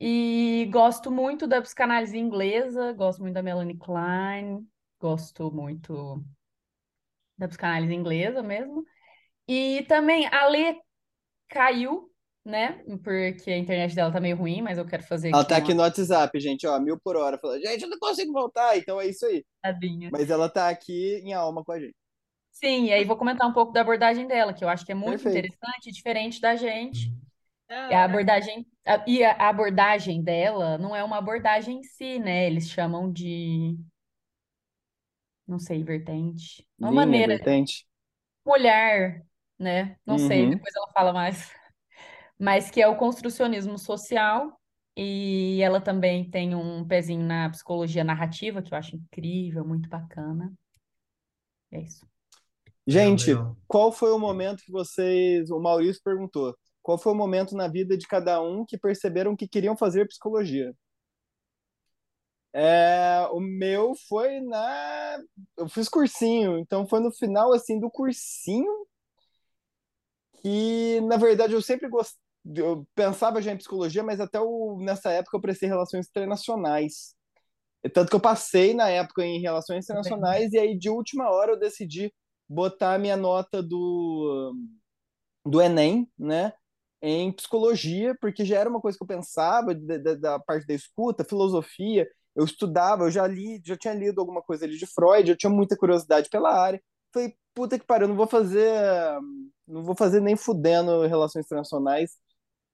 e 0.00 0.66
gosto 0.72 1.10
muito 1.10 1.46
da 1.46 1.60
psicanálise 1.60 2.16
inglesa, 2.16 2.92
gosto 2.94 3.20
muito 3.20 3.34
da 3.34 3.42
Melanie 3.42 3.76
Klein, 3.76 4.66
gosto 4.98 5.50
muito 5.52 6.24
da 7.36 7.46
psicanálise 7.46 7.94
inglesa 7.94 8.42
mesmo. 8.42 8.84
E 9.46 9.84
também 9.88 10.26
a 10.28 10.46
Lê 10.46 10.76
caiu, 11.48 12.09
né? 12.44 12.82
Porque 13.04 13.50
a 13.50 13.58
internet 13.58 13.94
dela 13.94 14.12
tá 14.12 14.20
meio 14.20 14.36
ruim, 14.36 14.62
mas 14.62 14.78
eu 14.78 14.86
quero 14.86 15.02
fazer 15.04 15.30
Ela 15.32 15.44
aqui 15.44 15.46
tá 15.46 15.56
uma 15.56 15.56
aqui 15.56 15.74
no 15.74 15.82
WhatsApp, 15.82 16.38
gente, 16.40 16.66
ó, 16.66 16.78
mil 16.80 16.98
por 17.00 17.16
hora. 17.16 17.38
Falando, 17.38 17.60
gente, 17.62 17.82
eu 17.84 17.88
não 17.90 17.98
consigo 17.98 18.32
voltar, 18.32 18.76
então 18.76 19.00
é 19.00 19.06
isso 19.08 19.26
aí. 19.26 19.44
piadinha. 19.62 20.12
Mas 20.12 20.30
ela 20.30 20.48
tá 20.50 20.68
aqui 20.70 21.16
em 21.24 21.34
alma 21.34 21.64
com 21.64 21.72
a 21.72 21.80
gente. 21.80 21.96
Sim, 22.52 22.86
e 22.86 22.92
aí 22.92 23.04
vou 23.04 23.16
comentar 23.16 23.48
um 23.48 23.52
pouco 23.52 23.72
da 23.72 23.80
abordagem 23.80 24.26
dela, 24.26 24.52
que 24.52 24.62
eu 24.64 24.68
acho 24.68 24.84
que 24.84 24.92
é 24.92 24.94
muito 24.94 25.24
Perfeito. 25.24 25.54
interessante 25.64 25.88
e 25.88 25.92
diferente 25.92 26.40
da 26.40 26.56
gente. 26.56 27.10
Ah, 27.68 27.90
E 27.90 27.94
a 27.94 28.04
abordagem, 28.04 28.66
a- 28.86 29.04
e 29.08 29.24
a 29.24 29.48
abordagem 29.50 30.22
dela 30.22 30.78
não 30.78 30.96
é 30.96 31.04
uma 31.04 31.18
abordagem 31.18 31.78
em 31.80 31.82
si, 31.84 32.18
né? 32.20 32.46
Eles 32.46 32.68
chamam 32.70 33.12
de, 33.12 33.76
não 35.46 35.58
sei, 35.58 35.82
vertente. 35.84 36.66
Uma 36.80 36.90
Linha, 36.90 37.22
maneira, 37.32 37.34
vertente. 37.34 37.86
olhar, 38.44 39.22
né? 39.58 39.98
Não 40.06 40.18
sei, 40.18 40.46
Uhum. 40.46 40.50
depois 40.50 40.74
ela 40.76 40.90
fala 40.92 41.12
mais. 41.12 41.50
Mas 42.40 42.70
que 42.70 42.80
é 42.80 42.88
o 42.88 42.96
construcionismo 42.96 43.78
social, 43.78 44.58
e 44.96 45.60
ela 45.62 45.78
também 45.78 46.28
tem 46.30 46.54
um 46.54 46.86
pezinho 46.86 47.22
na 47.22 47.50
psicologia 47.50 48.02
narrativa, 48.02 48.62
que 48.62 48.72
eu 48.72 48.78
acho 48.78 48.96
incrível, 48.96 49.62
muito 49.62 49.90
bacana. 49.90 50.50
E 51.70 51.76
é 51.76 51.82
isso. 51.82 52.08
Gente, 52.86 53.32
qual 53.68 53.92
foi 53.92 54.10
o 54.10 54.18
momento 54.18 54.64
que 54.64 54.72
vocês. 54.72 55.50
O 55.50 55.60
Maurício 55.60 56.02
perguntou. 56.02 56.56
Qual 56.82 56.96
foi 56.96 57.12
o 57.12 57.16
momento 57.16 57.54
na 57.54 57.68
vida 57.68 57.96
de 57.96 58.06
cada 58.06 58.40
um 58.42 58.64
que 58.64 58.78
perceberam 58.78 59.36
que 59.36 59.46
queriam 59.46 59.76
fazer 59.76 60.08
psicologia? 60.08 60.74
É, 62.54 63.28
o 63.32 63.38
meu 63.38 63.92
foi 64.08 64.40
na. 64.40 65.18
Eu 65.58 65.68
fiz 65.68 65.90
cursinho, 65.90 66.58
então 66.58 66.86
foi 66.86 67.00
no 67.00 67.12
final 67.12 67.52
assim 67.52 67.78
do 67.78 67.90
cursinho 67.90 68.86
que, 70.42 71.00
na 71.02 71.16
verdade, 71.16 71.52
eu 71.52 71.62
sempre 71.62 71.88
gostei. 71.88 72.29
Eu 72.56 72.86
pensava 72.94 73.42
já 73.42 73.52
em 73.52 73.56
psicologia, 73.56 74.02
mas 74.02 74.20
até 74.20 74.40
o... 74.40 74.78
nessa 74.80 75.10
época 75.12 75.36
eu 75.36 75.40
prestei 75.40 75.68
relações 75.68 76.06
internacionais. 76.08 77.14
Tanto 77.94 78.10
que 78.10 78.16
eu 78.16 78.20
passei 78.20 78.74
na 78.74 78.88
época 78.88 79.24
em 79.24 79.40
relações 79.40 79.84
internacionais, 79.84 80.52
e 80.52 80.58
aí 80.58 80.78
de 80.78 80.90
última 80.90 81.30
hora 81.30 81.52
eu 81.52 81.58
decidi 81.58 82.12
botar 82.48 82.94
a 82.94 82.98
minha 82.98 83.16
nota 83.16 83.62
do, 83.62 84.54
do 85.46 85.62
Enem, 85.62 86.10
né, 86.18 86.52
em 87.00 87.32
psicologia, 87.32 88.14
porque 88.20 88.44
já 88.44 88.58
era 88.58 88.68
uma 88.68 88.80
coisa 88.80 88.98
que 88.98 89.02
eu 89.02 89.08
pensava 89.08 89.74
da, 89.74 90.14
da, 90.14 90.38
parte 90.38 90.66
da 90.66 90.74
escuta, 90.74 91.24
filosofia. 91.24 92.06
Eu 92.34 92.44
estudava, 92.44 93.04
eu 93.04 93.10
já 93.10 93.26
li, 93.26 93.60
já 93.64 93.76
tinha 93.76 93.94
lido 93.94 94.20
alguma 94.20 94.42
coisa 94.42 94.64
ali 94.64 94.76
de 94.76 94.86
Freud, 94.86 95.30
eu 95.30 95.36
tinha 95.36 95.50
muita 95.50 95.76
curiosidade 95.76 96.28
pela 96.28 96.52
área. 96.52 96.80
Falei, 97.12 97.34
puta 97.54 97.78
que 97.78 97.86
pariu, 97.86 98.08
não 98.08 98.16
vou 98.16 98.26
fazer, 98.26 98.72
não 99.66 99.82
vou 99.82 99.96
fazer 99.96 100.20
nem 100.20 100.36
fudendo 100.36 101.06
relações 101.06 101.46
internacionais. 101.46 102.12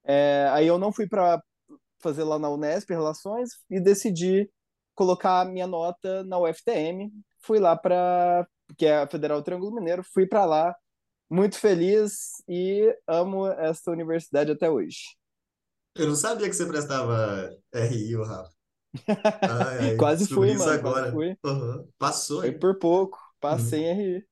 É, 0.07 0.49
aí 0.53 0.67
eu 0.67 0.79
não 0.79 0.93
fui 0.93 1.09
para 1.09 1.43
fazer 2.01 2.25
lá 2.25 2.39
na 2.39 2.51
Unesp 2.51 2.91
Relações 2.91 3.51
e 3.71 3.81
decidi 3.81 4.51
colocar 4.95 5.43
a 5.43 5.45
minha 5.45 5.67
nota 5.67 6.25
na 6.25 6.39
UFTM. 6.39 7.13
Fui 7.41 7.59
lá 7.61 7.77
para, 7.77 8.47
que 8.79 8.87
é 8.87 8.99
a 8.99 9.09
Federal 9.09 9.43
Triângulo 9.43 9.75
Mineiro, 9.75 10.05
fui 10.05 10.27
para 10.27 10.45
lá, 10.45 10.77
muito 11.31 11.59
feliz 11.59 12.43
e 12.49 12.95
amo 13.07 13.47
esta 13.49 13.91
universidade 13.91 14.53
até 14.53 14.71
hoje. 14.71 15.17
Eu 15.95 16.07
não 16.09 16.15
sabia 16.17 16.49
que 16.49 16.55
você 16.55 16.67
prestava 16.67 17.51
RI, 17.73 18.17
o 18.17 18.23
Rafa. 18.25 18.55
Ai, 19.45 19.79
ai, 19.79 19.97
Quase 19.99 20.27
fui, 20.29 20.55
mano, 20.55 20.73
agora. 20.73 21.11
fui. 21.11 21.37
Aham, 21.45 21.87
Passou, 21.99 22.43
Foi 22.43 22.53
hein? 22.53 22.59
por 22.59 22.79
pouco, 22.79 23.19
passei 23.41 23.85
em 23.85 23.93
RI. 23.95 24.27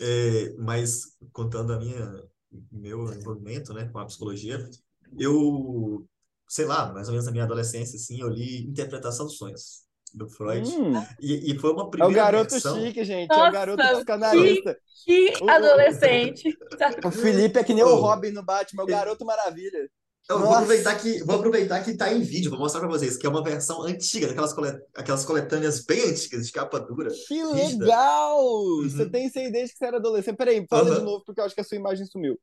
É, 0.00 0.54
mas 0.58 1.16
contando 1.32 1.72
a 1.72 1.78
minha 1.78 2.28
meu 2.72 3.12
envolvimento, 3.12 3.72
né, 3.74 3.88
com 3.88 3.98
a 3.98 4.06
psicologia, 4.06 4.58
eu, 5.18 6.06
sei 6.48 6.64
lá, 6.64 6.92
mais 6.92 7.08
ou 7.08 7.12
menos 7.12 7.26
na 7.26 7.32
minha 7.32 7.44
adolescência, 7.44 7.96
assim, 7.96 8.20
eu 8.20 8.28
li 8.28 8.66
Interpretação 8.66 9.26
dos 9.26 9.36
Sonhos 9.36 9.84
do 10.12 10.28
Freud 10.28 10.68
Hum, 10.68 10.92
e, 11.20 11.52
e 11.52 11.58
foi 11.58 11.72
uma 11.72 11.82
é 11.84 11.84
o 11.86 11.90
primeira 11.90 12.12
garoto 12.12 12.50
versão. 12.50 12.76
chique, 12.76 13.04
gente, 13.04 13.30
é 13.30 13.34
o 13.34 13.38
Nossa, 13.38 13.52
garoto 13.52 13.82
que, 13.82 13.92
psicanalista. 13.94 14.76
que 15.04 15.36
O- 15.40 15.44
o- 15.44 15.50
adolescente. 15.50 16.56
O 17.06 17.10
Felipe 17.10 17.58
é 17.58 17.64
que 17.64 17.74
nem 17.74 17.84
o. 17.84 17.94
Robin 17.96 18.30
no 18.32 18.42
Batman, 18.44 18.82
é 18.82 18.84
o 18.84 18.88
garoto 18.88 19.24
maravilha. 19.24 19.88
Eu 20.28 20.38
vou 20.38 20.46
Nossa. 20.46 20.62
aproveitar 20.62 20.94
que 21.00 21.22
vou 21.24 21.36
aproveitar 21.36 21.82
que 21.84 21.96
tá 21.96 22.12
em 22.12 22.20
vídeo, 22.20 22.50
vou 22.50 22.58
mostrar 22.60 22.80
pra 22.80 22.88
vocês 22.88 23.16
que 23.16 23.26
é 23.26 23.30
uma 23.30 23.42
versão 23.42 23.82
antiga 23.82 24.28
daquelas 24.28 24.52
cole, 24.52 24.68
aquelas 24.94 25.24
coletâneas 25.24 25.84
bem 25.84 26.08
antigas 26.08 26.46
de 26.46 26.52
capa 26.52 26.78
dura. 26.78 27.10
Que 27.26 27.42
rígida. 27.52 27.84
legal! 27.84 28.40
Você 28.82 29.02
Uhum. 29.04 29.10
tem 29.10 29.26
isso 29.26 29.38
aí 29.38 29.50
desde 29.50 29.72
que 29.72 29.78
você 29.78 29.86
era 29.86 29.96
adolescente. 29.96 30.36
Peraí, 30.36 30.64
fala 30.68 30.84
de 30.84 30.90
Aham. 30.90 31.04
novo, 31.04 31.24
porque 31.24 31.40
eu 31.40 31.44
acho 31.44 31.54
que 31.54 31.60
a 31.60 31.64
sua 31.64 31.76
imagem 31.76 32.06
sumiu. 32.06 32.38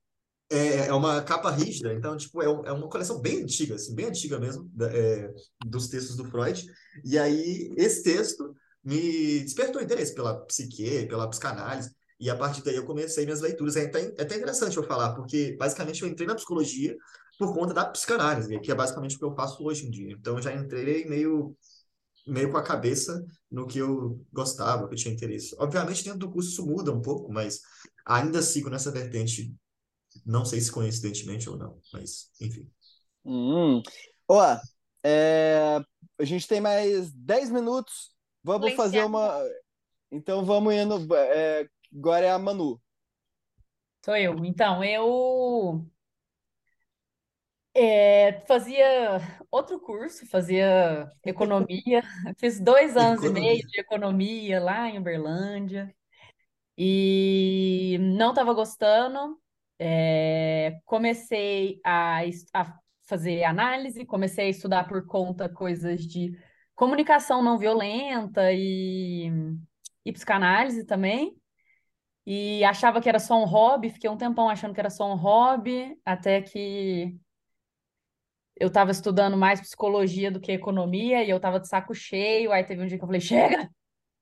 É, 0.50 0.88
é 0.88 0.94
uma 0.94 1.22
capa 1.24 1.52
rígida, 1.52 1.94
então, 1.94 2.16
tipo, 2.16 2.42
é, 2.42 2.46
é 2.46 2.72
uma 2.72 2.88
coleção 2.90 3.20
bem 3.22 3.44
antiga, 3.44 3.76
assim, 3.76 3.94
bem 3.94 4.06
antiga 4.06 4.40
mesmo, 4.40 4.70
da- 4.74 4.90
é, 4.96 5.30
dos 5.66 5.90
textos 5.90 6.16
do 6.16 6.24
Freud. 6.26 6.66
E 7.04 7.18
aí, 7.20 7.74
esse 7.78 8.02
texto 8.02 8.56
me 8.84 9.42
despertou 9.42 9.82
interesse 9.82 10.16
pela 10.16 10.40
psique, 10.46 11.06
pela 11.08 11.30
psicanálise, 11.30 11.92
e 12.20 12.30
a 12.30 12.36
partir 12.36 12.64
daí 12.64 12.76
eu 12.78 12.86
comecei 12.86 13.26
minhas 13.26 13.42
leituras. 13.42 13.76
É 13.76 13.86
até, 13.86 14.06
é 14.18 14.22
até 14.22 14.38
interessante 14.38 14.78
eu 14.78 14.84
falar, 14.84 15.14
porque 15.16 15.56
basicamente 15.60 16.02
eu 16.02 16.08
entrei 16.08 16.26
na 16.28 16.36
psicologia 16.36 16.96
por 17.38 17.54
conta 17.54 17.74
da 17.74 17.86
psicanálise, 17.86 18.58
que 18.62 18.72
é 18.72 18.76
basicamente 18.76 19.16
o 19.18 19.20
que 19.20 19.26
eu 19.26 19.36
faço 19.36 19.62
hoje 19.66 19.86
em 19.86 19.92
dia. 19.92 20.14
Então, 20.18 20.38
eu 20.38 20.42
já 20.42 20.54
entrei 20.54 21.06
meio 21.06 21.56
meio 22.28 22.52
com 22.52 22.58
a 22.58 22.64
cabeça 22.64 23.24
no 23.50 23.66
que 23.68 23.80
eu 23.80 24.20
gostava, 24.34 24.88
que 24.88 24.94
eu 24.94 24.98
tinha 24.98 25.14
interesse. 25.14 25.56
Obviamente, 25.60 26.04
dentro 26.04 26.20
do 26.20 26.32
curso 26.32 26.50
isso 26.50 26.66
muda 26.66 26.92
um 26.92 27.02
pouco, 27.02 27.32
mas 27.32 27.62
ainda 28.06 28.42
sigo 28.42 28.70
nessa 28.70 28.92
vertente, 28.92 29.56
não 30.26 30.46
sei 30.46 30.62
se 30.62 30.72
coincidentemente 30.72 31.50
ou 31.50 31.58
não, 31.58 31.80
mas 31.94 32.32
enfim. 32.42 32.70
Hum. 33.26 33.82
Ó, 34.28 34.58
é, 35.04 35.80
a 36.20 36.24
gente 36.24 36.48
tem 36.48 36.62
mais 36.62 37.12
10 37.12 37.52
minutos. 37.52 38.16
Vamos 38.44 38.74
fazer 38.74 39.04
uma. 39.04 39.42
Então 40.12 40.46
vamos 40.46 40.74
indo. 40.74 41.14
É, 41.16 41.68
agora 41.94 42.26
é 42.26 42.32
a 42.32 42.40
Manu. 42.40 42.82
Sou 44.04 44.16
eu. 44.16 44.46
Então, 44.46 44.84
eu 44.84 45.86
é, 47.76 48.42
fazia 48.48 49.20
outro 49.52 49.80
curso, 49.80 50.26
fazia 50.28 51.12
economia. 51.24 52.02
Fiz 52.40 52.60
dois 52.60 52.98
anos 52.98 53.24
e 53.24 53.30
meio 53.30 53.68
de 53.68 53.80
economia 53.80 54.60
lá 54.60 54.90
em 54.90 54.98
Uberlândia 54.98 55.94
e 56.78 57.98
não 58.00 58.30
estava 58.30 58.54
gostando. 58.54 59.40
É, 59.80 60.80
comecei 60.86 61.80
a, 61.84 62.22
a 62.54 62.80
fazer 63.08 63.44
análise, 63.44 64.06
comecei 64.06 64.48
a 64.48 64.50
estudar 64.50 64.88
por 64.88 65.06
conta 65.06 65.48
coisas 65.48 66.02
de 66.02 66.38
comunicação 66.76 67.44
não 67.44 67.58
violenta 67.58 68.52
e, 68.52 69.32
e 70.06 70.12
psicanálise 70.12 70.86
também. 70.86 71.36
E 72.26 72.64
achava 72.66 73.02
que 73.02 73.10
era 73.10 73.20
só 73.20 73.42
um 73.42 73.46
hobby, 73.46 73.90
fiquei 73.90 74.10
um 74.10 74.18
tempão 74.18 74.50
achando 74.50 74.74
que 74.74 74.80
era 74.80 74.90
só 74.90 75.12
um 75.12 75.16
hobby, 75.16 75.98
até 76.06 76.42
que 76.42 77.18
eu 78.60 78.68
estava 78.68 78.92
estudando 78.92 79.38
mais 79.38 79.62
psicologia 79.62 80.32
do 80.32 80.40
que 80.40 80.52
economia 80.52 81.24
e 81.24 81.30
eu 81.30 81.38
estava 81.38 81.60
de 81.60 81.68
saco 81.68 81.94
cheio. 81.94 82.52
Aí 82.52 82.64
teve 82.64 82.82
um 82.82 82.88
dia 82.88 82.98
que 82.98 83.04
eu 83.04 83.08
falei: 83.08 83.22
chega! 83.22 83.70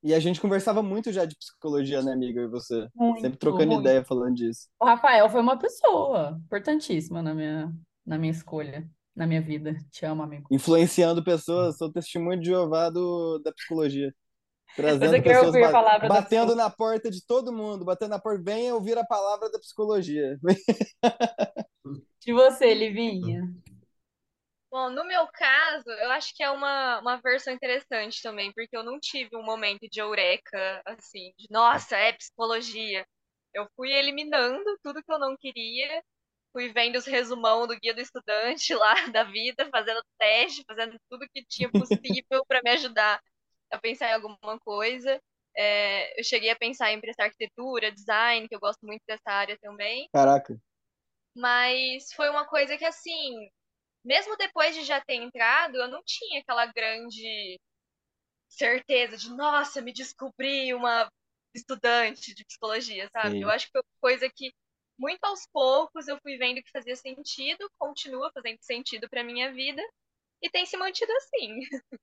E 0.06 0.14
a 0.14 0.20
gente 0.20 0.40
conversava 0.40 0.84
muito 0.84 1.12
já 1.12 1.26
de 1.26 1.36
psicologia, 1.36 2.00
né, 2.04 2.14
amiga? 2.14 2.42
E 2.42 2.48
você? 2.48 2.88
Muito, 2.94 3.22
Sempre 3.22 3.40
trocando 3.40 3.72
muito. 3.72 3.82
ideia 3.82 4.06
falando 4.06 4.36
disso. 4.36 4.68
O 4.80 4.86
Rafael 4.86 5.28
foi 5.32 5.42
uma 5.42 5.58
pessoa 5.58 6.40
importantíssima 6.46 7.24
na 7.24 7.34
minha, 7.34 7.74
na 8.06 8.16
minha 8.16 8.32
escolha, 8.32 8.88
na 9.16 9.26
minha 9.26 9.42
vida. 9.42 9.76
Te 9.90 10.06
amo, 10.06 10.22
amigo. 10.22 10.48
Influenciando 10.52 11.24
pessoas, 11.24 11.80
sou 11.80 11.92
testemunho 11.92 12.40
de 12.40 12.46
Jeová 12.46 12.92
do, 12.92 13.40
da 13.40 13.52
psicologia. 13.52 14.14
Trazendo 14.76 15.24
pessoas, 15.24 15.72
ba 15.72 16.08
batendo 16.08 16.54
na 16.54 16.70
porta 16.70 17.10
de 17.10 17.26
todo 17.26 17.52
mundo, 17.52 17.84
batendo 17.84 18.12
na 18.12 18.20
porta, 18.20 18.44
venha 18.44 18.76
ouvir 18.76 19.00
a 19.00 19.06
palavra 19.06 19.50
da 19.50 19.58
psicologia. 19.58 20.38
De 22.22 22.32
você, 22.32 22.76
Livinha. 22.76 23.52
Bom, 24.72 24.90
no 24.90 25.06
meu 25.06 25.28
caso, 25.28 25.90
eu 25.90 26.12
acho 26.12 26.36
que 26.36 26.44
é 26.44 26.50
uma, 26.50 27.00
uma 27.00 27.18
versão 27.22 27.54
interessante 27.54 28.22
também, 28.22 28.52
porque 28.54 28.76
eu 28.76 28.84
não 28.84 29.00
tive 29.00 29.36
um 29.36 29.44
momento 29.44 29.88
de 29.90 30.00
eureka, 30.02 30.82
assim, 30.86 31.34
de 31.38 31.48
nossa, 31.50 31.96
é 31.96 32.12
psicologia. 32.14 33.06
Eu 33.54 33.68
fui 33.76 33.92
eliminando 33.94 34.78
tudo 34.84 35.02
que 35.02 35.12
eu 35.12 35.20
não 35.20 35.38
queria, 35.38 36.04
fui 36.52 36.72
vendo 36.74 36.98
os 36.98 37.06
resumão 37.06 37.68
do 37.68 37.78
guia 37.80 37.94
do 37.94 38.02
estudante 38.02 38.74
lá 38.74 38.94
da 39.14 39.24
vida, 39.24 39.70
fazendo 39.72 40.02
teste, 40.18 40.64
fazendo 40.68 40.98
tudo 41.10 41.28
que 41.34 41.46
tinha 41.46 41.70
possível 41.70 42.46
para 42.48 42.62
me 42.64 42.72
ajudar 42.72 43.22
a 43.72 43.78
pensar 43.78 44.10
em 44.10 44.14
alguma 44.14 44.60
coisa. 44.60 45.22
É, 45.58 46.20
eu 46.20 46.24
cheguei 46.24 46.50
a 46.50 46.56
pensar 46.56 46.92
em 46.92 47.00
prestar 47.00 47.26
arquitetura, 47.26 47.92
design, 47.92 48.48
que 48.48 48.56
eu 48.56 48.60
gosto 48.60 48.86
muito 48.86 49.04
dessa 49.08 49.32
área 49.32 49.58
também. 49.62 50.10
Caraca. 50.12 50.58
Mas 51.36 52.12
foi 52.14 52.30
uma 52.30 52.46
coisa 52.46 52.78
que, 52.78 52.86
assim, 52.86 53.50
mesmo 54.06 54.38
depois 54.38 54.76
de 54.76 54.84
já 54.84 55.02
ter 55.02 55.16
entrado, 55.16 55.78
eu 55.78 55.88
não 55.90 56.02
tinha 56.06 56.42
aquela 56.42 56.68
grande 56.68 57.60
certeza 58.50 59.18
de, 59.18 59.30
nossa, 59.32 59.82
me 59.82 59.94
descobri 59.94 60.74
uma 60.74 61.10
estudante 61.54 62.34
de 62.34 62.46
psicologia, 62.46 63.10
sabe? 63.12 63.36
Sim. 63.36 63.44
Eu 63.44 63.50
acho 63.50 63.66
que 63.68 63.72
foi 63.74 63.84
coisa 64.02 64.30
que 64.30 64.54
muito 64.98 65.24
aos 65.26 65.46
poucos 65.52 66.08
eu 66.08 66.18
fui 66.22 66.38
vendo 66.38 66.62
que 66.64 66.72
fazia 66.72 66.96
sentido, 66.96 67.70
continua 67.78 68.32
fazendo 68.34 68.58
sentido 68.62 69.10
para 69.10 69.24
minha 69.24 69.52
vida 69.54 69.82
e 70.42 70.50
tem 70.50 70.66
se 70.66 70.78
mantido 70.78 71.12
assim. 71.14 71.60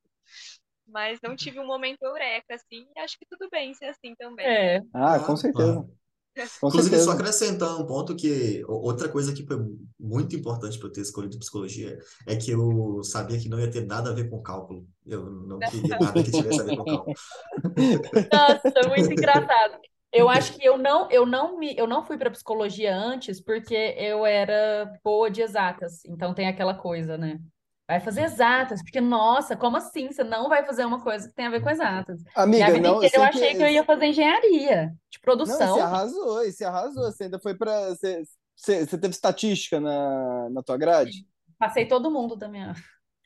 Mas 0.87 1.21
não 1.23 1.37
tive 1.37 1.59
um 1.61 1.67
momento 1.67 2.03
eureka 2.03 2.55
assim, 2.55 2.87
e 2.95 3.01
acho 3.01 3.19
que 3.19 3.27
tudo 3.27 3.49
bem 3.51 3.73
ser 3.73 3.87
assim 3.87 4.15
também. 4.15 4.47
É. 4.47 4.81
Ah, 4.93 5.19
com 5.25 5.37
certeza. 5.37 5.89
Com 6.61 6.69
Inclusive, 6.69 6.97
certeza. 6.97 7.05
só 7.05 7.11
acrescentar 7.13 7.79
um 7.79 7.87
ponto 7.87 8.17
que 8.17 8.65
outra 8.67 9.09
coisa 9.09 9.35
que 9.35 9.45
foi 9.45 9.59
muito 10.01 10.35
importante 10.35 10.79
para 10.79 10.89
eu 10.89 10.93
ter 10.93 11.03
escolhido 11.03 11.39
psicologia 11.39 11.99
é 12.27 12.37
que 12.37 12.51
eu 12.51 13.03
sabia 13.05 13.39
que 13.39 13.49
não 13.49 13.61
ia 13.61 13.71
ter 13.71 13.87
nada 13.87 14.11
a 14.11 14.15
ver 14.15 14.31
com 14.31 14.43
cálculo. 14.43 14.87
Eu 15.07 15.31
não 15.31 15.59
queria 15.59 15.99
nada 15.99 16.23
que 16.23 16.31
tivesse 16.31 16.61
a 16.61 16.65
ver 16.65 16.77
com 16.77 16.85
cálculo. 16.85 17.17
Nossa, 18.33 18.89
muito 18.89 19.13
engraçado. 19.13 19.79
Eu 20.13 20.29
acho 20.29 20.55
que 20.55 20.65
eu 20.65 20.77
não, 20.77 21.11
eu 21.11 21.25
não 21.25 21.59
me, 21.59 21.75
eu 21.77 21.87
não 21.87 22.05
fui 22.05 22.19
para 22.19 22.31
psicologia 22.31 22.95
antes 22.95 23.41
porque 23.41 23.75
eu 23.75 24.27
era 24.27 24.93
boa 25.03 25.31
de 25.31 25.43
exatas. 25.43 26.05
Então 26.07 26.35
tem 26.35 26.49
aquela 26.49 26.75
coisa, 26.75 27.17
né? 27.17 27.39
Vai 27.89 28.01
fazer 28.01 28.23
exatas, 28.23 28.81
porque, 28.83 29.01
nossa, 29.01 29.57
como 29.57 29.77
assim? 29.77 30.11
Você 30.11 30.23
não 30.23 30.49
vai 30.49 30.65
fazer 30.65 30.85
uma 30.85 31.03
coisa 31.03 31.29
que 31.29 31.35
tem 31.35 31.47
a 31.47 31.51
ver 31.51 31.63
com 31.63 31.69
exatas. 31.69 32.23
Amiga, 32.35 32.71
e 32.71 32.77
a 32.77 32.81
não, 32.81 33.03
eu 33.03 33.23
achei 33.23 33.51
que... 33.51 33.57
que... 33.57 33.63
eu 33.63 33.69
ia 33.69 33.85
fazer 33.85 34.07
engenharia 34.07 34.93
de 35.11 35.21
produção. 35.21 35.59
Não, 35.59 35.75
você 35.75 35.81
arrasou, 35.81 36.45
você 36.45 36.65
arrasou. 36.65 37.05
Você 37.13 37.25
ainda 37.25 37.41
foi 37.41 37.55
para. 37.55 37.91
Você, 37.91 38.23
você, 38.57 38.87
você, 38.87 38.99
teve 38.99 39.13
estatística 39.13 39.81
na, 39.81 40.49
na 40.51 40.63
tua 40.63 40.77
grade? 40.77 41.27
Passei 41.59 41.87
todo 41.87 42.11
mundo 42.11 42.37
da 42.37 42.49
minha. 42.49 42.75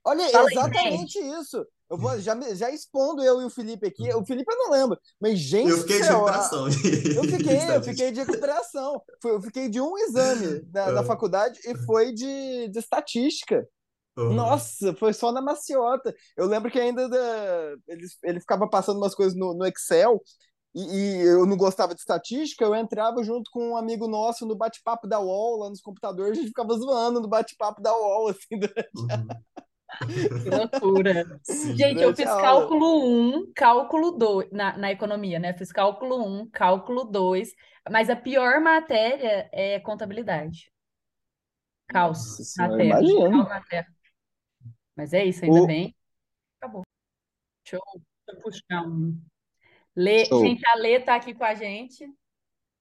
Olha, 0.04 0.28
Fala 0.30 0.50
exatamente 0.50 1.18
aí, 1.18 1.40
isso. 1.40 1.66
Eu 1.88 1.96
vou 1.96 2.18
já, 2.18 2.34
já 2.54 2.70
expondo 2.70 3.22
eu 3.22 3.40
e 3.40 3.44
o 3.44 3.50
Felipe 3.50 3.86
aqui. 3.86 4.12
O 4.12 4.24
Felipe 4.24 4.52
eu 4.52 4.58
não 4.58 4.70
lembro, 4.70 4.98
mas 5.20 5.38
gente. 5.38 5.70
Eu 5.70 5.78
fiquei 5.82 6.00
de 6.00 6.08
recuperação. 6.08 6.66
Eu 6.66 7.24
fiquei, 7.24 7.76
eu 7.76 7.82
fiquei 7.82 8.10
de 8.10 8.20
recuperação. 8.20 9.02
Eu 9.24 9.42
fiquei 9.42 9.68
de 9.68 9.80
um 9.80 9.96
exame 9.98 10.62
na, 10.72 10.90
na 10.90 11.04
faculdade 11.04 11.60
e 11.64 11.76
foi 11.84 12.12
de, 12.12 12.68
de 12.68 12.78
estatística. 12.78 13.66
Uhum. 14.16 14.32
Nossa, 14.32 14.94
foi 14.94 15.12
só 15.12 15.30
na 15.30 15.42
maciota. 15.42 16.14
Eu 16.36 16.46
lembro 16.46 16.70
que 16.70 16.80
ainda 16.80 17.08
da... 17.08 17.76
ele, 17.88 18.06
ele 18.24 18.40
ficava 18.40 18.68
passando 18.68 18.96
umas 18.96 19.14
coisas 19.14 19.36
no, 19.36 19.52
no 19.52 19.66
Excel 19.66 20.20
e, 20.74 20.80
e, 20.80 21.22
eu 21.22 21.46
não 21.46 21.56
gostava 21.56 21.94
de 21.94 22.00
estatística, 22.00 22.62
eu 22.62 22.74
entrava 22.74 23.22
junto 23.24 23.50
com 23.50 23.70
um 23.70 23.76
amigo 23.76 24.06
nosso 24.06 24.44
no 24.44 24.54
bate-papo 24.54 25.06
da 25.06 25.18
UOL, 25.18 25.60
lá 25.60 25.70
nos 25.70 25.80
computadores, 25.80 26.32
a 26.32 26.34
gente 26.34 26.48
ficava 26.48 26.74
zoando 26.74 27.18
no 27.18 27.28
bate-papo 27.28 27.80
da 27.80 27.96
UOL, 27.96 28.28
assim, 28.28 28.58
durante 28.60 28.90
uhum. 28.94 30.42
Que 30.42 30.50
loucura. 30.50 31.40
Sim, 31.42 31.76
gente, 31.76 32.02
eu 32.02 32.14
fiz 32.14 32.26
cálculo 32.26 33.38
1, 33.38 33.52
cálculo 33.54 34.10
2, 34.12 34.50
na, 34.52 34.76
na 34.76 34.92
economia, 34.92 35.38
né? 35.38 35.54
Fiz 35.54 35.72
cálculo 35.72 36.22
1, 36.42 36.50
cálculo 36.50 37.04
2, 37.04 37.48
mas 37.90 38.10
a 38.10 38.16
pior 38.16 38.60
matéria 38.60 39.48
é 39.52 39.80
contabilidade. 39.80 40.70
Caos 41.88 42.36
na 42.58 42.68
terra. 42.68 42.84
Imagino. 42.84 43.48
Mas 44.96 45.12
é 45.12 45.24
isso, 45.24 45.44
ainda 45.44 45.62
o... 45.62 45.66
bem. 45.66 45.94
Acabou. 46.58 46.82
Deixa 47.62 47.76
eu, 47.76 48.00
deixa 48.26 48.28
eu 48.28 48.42
puxar 48.42 48.82
um. 48.88 49.20
Lê, 49.94 50.24
gente, 50.24 50.66
a 50.66 50.76
Lê 50.76 51.00
tá 51.00 51.14
aqui 51.14 51.34
com 51.34 51.44
a 51.44 51.54
gente. 51.54 52.08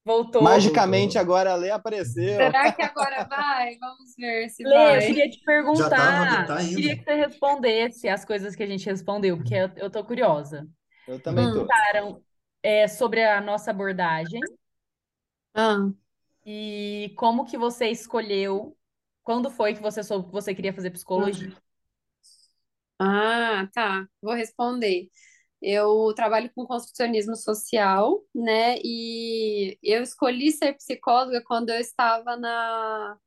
Voltou. 0.04 0.40
Magicamente 0.40 1.18
agora 1.18 1.52
a 1.52 1.56
Lê 1.56 1.70
apareceu. 1.70 2.36
Será 2.36 2.72
que 2.72 2.80
agora 2.80 3.24
vai? 3.24 3.76
Vamos 3.78 4.14
ver 4.16 4.48
se 4.50 4.62
Lê, 4.62 4.72
vai. 4.72 4.98
eu 4.98 5.06
queria 5.06 5.28
te 5.28 5.40
perguntar. 5.42 5.88
Já 5.88 6.46
tá, 6.46 6.54
tá 6.54 6.58
queria 6.58 6.96
que 6.96 7.04
você 7.04 7.14
respondesse 7.14 8.08
as 8.08 8.24
coisas 8.24 8.54
que 8.54 8.62
a 8.62 8.66
gente 8.66 8.86
respondeu, 8.86 9.36
porque 9.36 9.54
eu, 9.54 9.70
eu 9.76 9.90
tô 9.90 10.04
curiosa. 10.04 10.68
Eu 11.08 11.20
também 11.20 11.44
tô. 11.46 11.52
Perguntaram 11.52 12.22
é, 12.62 12.86
sobre 12.86 13.24
a 13.24 13.40
nossa 13.40 13.72
abordagem. 13.72 14.40
Ah. 15.54 15.88
E 16.44 17.12
como 17.16 17.44
que 17.44 17.58
você 17.58 17.88
escolheu, 17.88 18.76
quando 19.24 19.50
foi 19.50 19.74
que 19.74 19.82
você 19.82 20.04
soube 20.04 20.26
que 20.26 20.32
você 20.32 20.54
queria 20.54 20.72
fazer 20.72 20.90
psicologia? 20.90 21.52
Ah, 22.98 23.68
tá. 23.72 24.06
Vou 24.22 24.34
responder. 24.34 25.08
Eu 25.60 26.12
trabalho 26.14 26.50
com 26.54 26.66
construcionismo 26.66 27.34
social, 27.34 28.22
né? 28.34 28.76
E 28.82 29.78
eu 29.82 30.02
escolhi 30.02 30.52
ser 30.52 30.74
psicóloga 30.74 31.42
quando 31.42 31.70
eu 31.70 31.80
estava 31.80 32.36
na 32.36 33.18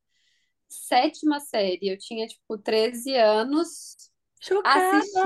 sétima 0.67 1.39
série. 1.39 1.89
Eu 1.89 1.97
tinha, 1.97 2.27
tipo, 2.27 2.57
13 2.57 3.15
anos. 3.15 3.95
Chocada! 4.39 4.97
Assisti... 4.97 5.19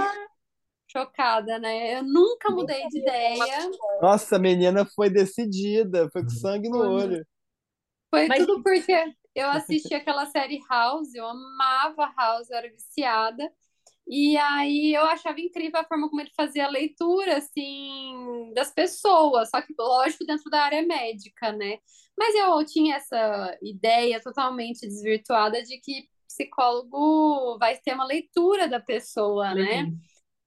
Chocada, 0.88 1.58
né? 1.58 1.98
Eu 1.98 2.04
nunca 2.04 2.52
mudei 2.52 2.88
de 2.88 3.00
ideia. 3.00 3.72
Nossa, 4.02 4.36
a 4.36 4.40
menina 4.40 4.86
foi 4.86 5.10
decidida, 5.10 6.10
foi 6.12 6.22
com 6.24 6.30
sangue 6.30 6.70
no 6.70 6.78
olho. 6.78 7.26
Foi 8.12 8.28
Mas... 8.28 8.46
tudo 8.46 8.62
porque 8.62 9.16
eu 9.34 9.50
assisti 9.50 9.96
aquela 9.96 10.28
série 10.28 10.60
House, 10.70 11.16
eu 11.16 11.26
amava 11.26 12.14
House, 12.16 12.50
eu 12.52 12.58
era 12.58 12.70
viciada. 12.70 13.52
E 14.08 14.38
aí 14.38 14.94
eu 14.94 15.04
achava 15.06 15.40
incrível 15.40 15.80
a 15.80 15.86
forma 15.86 16.10
como 16.10 16.22
ele 16.22 16.32
fazia 16.36 16.66
a 16.66 16.70
leitura, 16.70 17.38
assim, 17.38 18.52
das 18.54 18.72
pessoas, 18.72 19.50
só 19.50 19.62
que, 19.62 19.74
lógico, 19.80 20.26
dentro 20.26 20.50
da 20.50 20.62
área 20.64 20.82
médica, 20.86 21.52
né? 21.54 21.78
Mas 22.18 22.36
eu 22.36 22.66
tinha 22.66 22.98
essa 22.98 23.58
ideia 23.62 24.22
totalmente 24.22 24.82
desvirtuada 24.88 25.64
de 25.64 25.80
que 25.80 26.08
psicólogo 26.28 27.58
vai 27.60 27.78
ter 27.78 27.94
uma 27.94 28.06
leitura 28.06 28.68
da 28.68 28.80
pessoa, 28.80 29.56
né? 29.56 29.88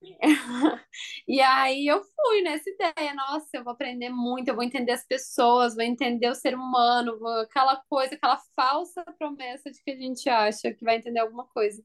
E 1.29 1.41
aí 1.41 1.87
eu 1.87 2.03
fui 2.03 2.43
nessa 2.43 2.69
ideia, 2.71 3.15
nossa, 3.15 3.49
eu 3.55 3.65
vou 3.65 3.73
aprender 3.73 4.11
muito, 4.11 4.49
eu 4.49 4.55
vou 4.55 4.65
entender 4.65 4.93
as 4.93 5.05
pessoas, 5.07 5.75
vou 5.75 5.85
entender 5.85 6.29
o 6.29 6.35
ser 6.35 6.55
humano, 6.55 7.19
vou- 7.19 7.41
aquela 7.41 7.77
coisa, 7.89 8.15
aquela 8.15 8.39
falsa 8.55 9.05
promessa 9.19 9.71
de 9.71 9.83
que 9.83 9.91
a 9.91 9.97
gente 9.97 10.29
acha 10.29 10.73
que 10.75 10.85
vai 10.85 10.97
entender 10.97 11.21
alguma 11.21 11.47
coisa. 11.49 11.83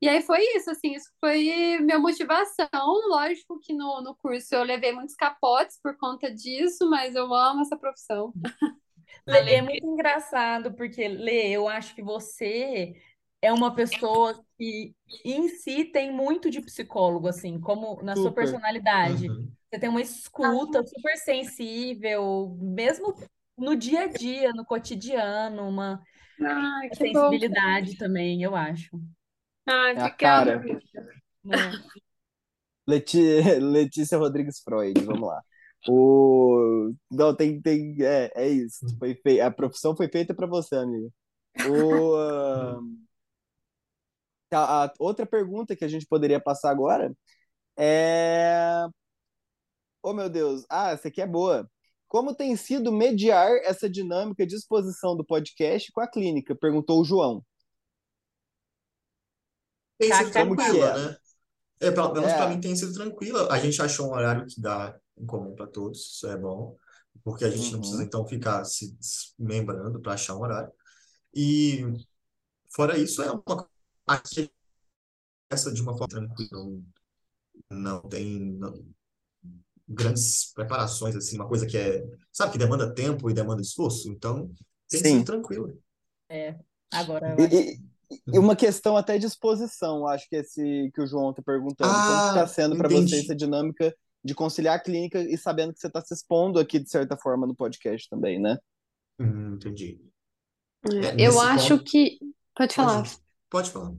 E 0.00 0.08
aí 0.08 0.22
foi 0.22 0.40
isso, 0.56 0.70
assim, 0.70 0.94
isso 0.94 1.10
foi 1.20 1.78
minha 1.80 1.98
motivação. 1.98 2.68
Lógico 3.08 3.60
que 3.60 3.74
no, 3.74 4.00
no 4.00 4.16
curso 4.16 4.54
eu 4.54 4.62
levei 4.62 4.92
muitos 4.92 5.14
capotes 5.14 5.78
por 5.82 5.96
conta 5.98 6.32
disso, 6.32 6.88
mas 6.88 7.14
eu 7.14 7.32
amo 7.34 7.62
essa 7.62 7.76
profissão. 7.76 8.32
Lê, 9.26 9.54
é 9.54 9.62
muito 9.62 9.86
engraçado, 9.86 10.72
porque, 10.72 11.06
Lê, 11.06 11.50
eu 11.50 11.68
acho 11.68 11.94
que 11.94 12.02
você 12.02 12.94
é 13.42 13.52
uma 13.52 13.74
pessoa 13.74 14.42
que 14.58 14.94
em 15.24 15.48
si 15.48 15.84
tem 15.84 16.12
muito 16.12 16.50
de 16.50 16.60
psicólogo, 16.60 17.28
assim, 17.28 17.60
como 17.60 18.02
na 18.02 18.14
sua 18.14 18.24
Super. 18.24 18.44
personalidade. 18.44 19.28
Uhum. 19.28 19.50
Você 19.70 19.80
tem 19.80 19.88
uma 19.88 20.00
escuta 20.00 20.84
super 20.84 21.16
sensível, 21.16 22.56
mesmo 22.60 23.14
no 23.56 23.76
dia 23.76 24.04
a 24.04 24.06
dia, 24.06 24.52
no 24.52 24.64
cotidiano, 24.64 25.68
uma 25.68 26.02
Ai, 26.42 26.88
que 26.90 27.12
bom. 27.12 27.30
sensibilidade 27.30 27.96
também, 27.96 28.42
eu 28.42 28.56
acho. 28.56 29.00
Ai, 29.66 29.94
É 29.94 30.00
a 30.02 30.06
obrigada. 30.06 30.60
cara. 30.60 30.62
Leti- 32.86 33.58
Letícia 33.60 34.18
Rodrigues 34.18 34.60
Freud, 34.60 35.00
vamos 35.04 35.28
lá. 35.28 35.42
O... 35.88 36.92
Não, 37.10 37.34
tem, 37.34 37.60
tem, 37.60 37.96
é, 38.02 38.30
é 38.34 38.48
isso. 38.48 38.86
Foi 38.98 39.14
fei... 39.16 39.40
A 39.40 39.50
profissão 39.50 39.96
foi 39.96 40.08
feita 40.08 40.34
para 40.34 40.46
você, 40.46 40.76
amiga. 40.76 41.08
O, 41.68 42.16
ah, 42.16 42.80
a, 44.52 44.84
a 44.86 44.92
outra 44.98 45.26
pergunta 45.26 45.76
que 45.76 45.84
a 45.84 45.88
gente 45.88 46.06
poderia 46.06 46.40
passar 46.40 46.70
agora 46.70 47.12
é. 47.78 48.86
Oh, 50.02 50.12
meu 50.12 50.28
Deus. 50.30 50.64
Ah, 50.70 50.90
essa 50.92 51.08
aqui 51.08 51.20
é 51.20 51.26
boa. 51.26 51.70
Como 52.08 52.34
tem 52.34 52.56
sido 52.56 52.92
mediar 52.92 53.50
essa 53.64 53.88
dinâmica 53.88 54.46
de 54.46 54.54
exposição 54.56 55.16
do 55.16 55.24
podcast 55.24 55.90
com 55.92 56.00
a 56.00 56.08
clínica? 56.08 56.54
Perguntou 56.56 57.00
o 57.00 57.04
João. 57.04 57.44
Tem 60.00 60.12
sido 60.14 60.32
Como 60.32 60.56
que 60.56 60.64
tranquila, 60.66 60.78
é? 60.80 60.98
né? 61.10 61.16
É, 61.80 61.90
pelo 61.92 62.12
menos 62.14 62.32
É. 62.32 62.36
para 62.36 62.48
mim 62.48 62.60
tem 62.60 62.76
sido 62.76 62.94
tranquila. 62.94 63.52
A 63.52 63.58
gente 63.60 63.80
achou 63.82 64.08
um 64.08 64.14
horário 64.14 64.46
que 64.46 64.60
dá 64.60 64.98
em 65.18 65.26
comum 65.26 65.54
para 65.56 65.66
todos, 65.68 66.00
isso 66.16 66.28
é 66.28 66.36
bom, 66.38 66.76
porque 67.24 67.44
a 67.44 67.50
gente 67.50 67.72
não 67.72 67.80
Uhum. 67.80 67.80
precisa 67.80 68.04
então 68.04 68.26
ficar 68.26 68.64
se 68.64 68.92
desmembrando 68.96 70.00
para 70.00 70.14
achar 70.14 70.36
um 70.36 70.42
horário. 70.42 70.72
E 71.34 71.84
fora 72.74 72.98
isso, 72.98 73.22
é 73.22 73.30
uma 73.32 73.68
aqui 74.06 74.50
essa 75.50 75.72
de 75.72 75.80
uma 75.82 75.92
forma 75.96 76.08
tranquila, 76.08 76.64
não, 76.64 76.84
não 77.70 78.00
tem 78.02 78.40
não- 78.58 78.84
grandes 79.88 80.52
preparações 80.54 81.16
assim, 81.16 81.36
uma 81.36 81.48
coisa 81.48 81.66
que 81.66 81.76
é, 81.76 82.02
sabe, 82.32 82.52
que 82.52 82.58
demanda 82.58 82.94
tempo 82.94 83.28
e 83.30 83.34
demanda 83.34 83.60
esforço, 83.62 84.08
então 84.10 84.50
tem 84.90 85.02
Sim. 85.02 85.04
sido 85.04 85.24
tranquila. 85.24 85.72
Agora, 86.92 87.28
eu 87.30 87.38
E, 87.38 87.80
e- 88.32 88.38
uma 88.38 88.56
questão 88.56 88.96
até 88.96 89.18
de 89.18 89.26
exposição, 89.26 90.06
acho 90.06 90.28
que 90.28 90.36
esse 90.36 90.90
que 90.94 91.00
o 91.00 91.06
João 91.06 91.30
está 91.30 91.42
perguntando. 91.42 91.90
Como 91.92 92.04
Ah, 92.04 92.28
está 92.28 92.46
sendo 92.46 92.76
para 92.76 92.88
você 92.88 93.20
essa 93.20 93.34
dinâmica 93.34 93.94
de 94.24 94.34
conciliar 94.34 94.76
a 94.76 94.80
clínica 94.80 95.20
e 95.20 95.36
sabendo 95.38 95.72
que 95.72 95.80
você 95.80 95.86
está 95.86 96.00
se 96.00 96.12
expondo 96.12 96.58
aqui, 96.58 96.78
de 96.78 96.90
certa 96.90 97.16
forma, 97.16 97.46
no 97.46 97.54
podcast 97.54 98.08
também, 98.08 98.38
né? 98.38 98.58
Hum, 99.18 99.54
entendi. 99.54 100.00
É, 100.86 101.10
Eu 101.12 101.14
nesse 101.14 101.38
acho 101.38 101.78
ponto- 101.78 101.90
que. 101.90 102.18
Pode 102.54 102.74
falar. 102.74 103.02
Pode, 103.02 103.16
pode 103.50 103.70
falar. 103.70 103.92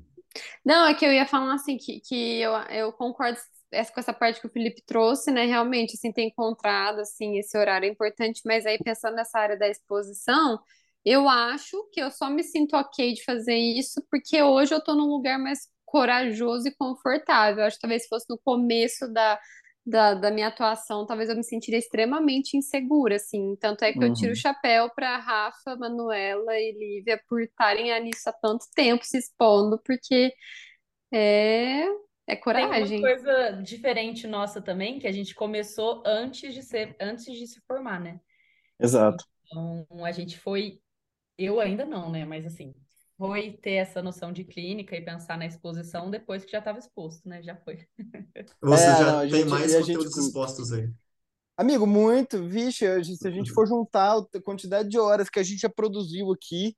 Não, 0.63 0.85
é 0.87 0.93
que 0.93 1.05
eu 1.05 1.11
ia 1.11 1.25
falar 1.25 1.53
assim 1.55 1.77
que, 1.77 1.99
que 1.99 2.39
eu, 2.41 2.51
eu 2.69 2.93
concordo 2.93 3.37
essa- 3.71 3.91
com 3.91 3.99
essa 3.99 4.13
parte 4.13 4.39
que 4.39 4.47
o 4.47 4.49
Felipe 4.51 4.81
trouxe, 4.85 5.31
né? 5.31 5.45
Realmente, 5.45 5.95
assim, 5.95 6.11
ter 6.11 6.23
encontrado 6.23 6.99
assim 6.99 7.37
esse 7.37 7.57
horário 7.57 7.85
é 7.87 7.91
importante, 7.91 8.41
mas 8.45 8.65
aí 8.65 8.77
pensando 8.77 9.15
nessa 9.15 9.39
área 9.39 9.57
da 9.57 9.67
exposição, 9.67 10.59
eu 11.05 11.27
acho 11.29 11.89
que 11.91 12.01
eu 12.01 12.11
só 12.11 12.29
me 12.29 12.43
sinto 12.43 12.75
ok 12.75 13.13
de 13.13 13.23
fazer 13.23 13.55
isso 13.55 14.01
porque 14.09 14.41
hoje 14.41 14.73
eu 14.73 14.83
tô 14.83 14.95
num 14.95 15.07
lugar 15.07 15.39
mais 15.39 15.59
corajoso 15.85 16.67
e 16.67 16.75
confortável. 16.75 17.63
Acho 17.65 17.77
que 17.77 17.81
talvez 17.81 18.03
se 18.03 18.09
fosse 18.09 18.25
no 18.29 18.37
começo 18.39 19.07
da, 19.11 19.39
da, 19.85 20.13
da 20.13 20.31
minha 20.31 20.47
atuação, 20.47 21.05
talvez 21.05 21.29
eu 21.29 21.35
me 21.35 21.43
sentiria 21.43 21.79
extremamente 21.79 22.55
insegura, 22.57 23.15
assim. 23.17 23.55
Tanto 23.59 23.83
é 23.83 23.93
que 23.93 24.03
eu 24.03 24.11
tiro 24.13 24.31
Uhum. 24.31 24.33
o 24.33 24.35
chapéu 24.35 24.89
para 24.95 25.17
Rafa, 25.17 25.75
Manuela 25.75 26.53
e 26.57 26.71
Lívia 26.77 27.21
por 27.27 27.41
estarem 27.41 27.99
nisso 28.03 28.29
há 28.29 28.33
tanto 28.33 28.65
tempo 28.75 29.03
se 29.05 29.17
expondo, 29.17 29.79
porque 29.85 30.33
é, 31.13 31.85
é 32.27 32.35
Tem 32.53 32.69
uma 32.69 32.87
coragem. 32.87 32.99
coisa 32.99 33.51
diferente 33.61 34.25
nossa 34.27 34.61
também, 34.61 34.99
que 34.99 35.07
a 35.07 35.11
gente 35.11 35.33
começou 35.35 36.01
antes 36.05 36.53
de 36.53 36.63
ser, 36.63 36.95
antes 36.99 37.25
de 37.25 37.47
se 37.47 37.59
formar, 37.67 37.99
né? 37.99 38.19
Exato. 38.79 39.25
Então, 39.45 40.05
a 40.05 40.11
gente 40.11 40.37
foi, 40.39 40.80
eu 41.45 41.59
ainda 41.59 41.85
não, 41.85 42.11
né? 42.11 42.25
Mas 42.25 42.45
assim, 42.45 42.73
foi 43.17 43.53
ter 43.53 43.73
essa 43.73 44.01
noção 44.01 44.31
de 44.31 44.43
clínica 44.43 44.95
e 44.95 45.01
pensar 45.03 45.37
na 45.37 45.45
exposição 45.45 46.09
depois 46.09 46.43
que 46.45 46.51
já 46.51 46.59
estava 46.59 46.79
exposto, 46.79 47.27
né? 47.27 47.41
Já 47.43 47.55
foi. 47.57 47.85
Você 48.61 48.83
É, 48.83 48.97
já 48.97 49.11
não, 49.11 49.19
tem 49.21 49.29
gente- 49.29 49.49
mais 49.49 49.75
a 49.75 49.81
gente- 49.81 49.95
conteúdos 49.97 50.17
expostos 50.17 50.71
aí. 50.73 50.89
Amigo, 51.57 51.85
muito, 51.85 52.43
vixe, 52.47 52.85
se 53.15 53.27
a 53.27 53.31
gente 53.31 53.51
for 53.51 53.67
juntar 53.67 54.17
a 54.17 54.41
quantidade 54.41 54.89
de 54.89 54.97
horas 54.97 55.29
que 55.29 55.39
a 55.39 55.43
gente 55.43 55.59
já 55.59 55.69
produziu 55.69 56.31
aqui, 56.31 56.75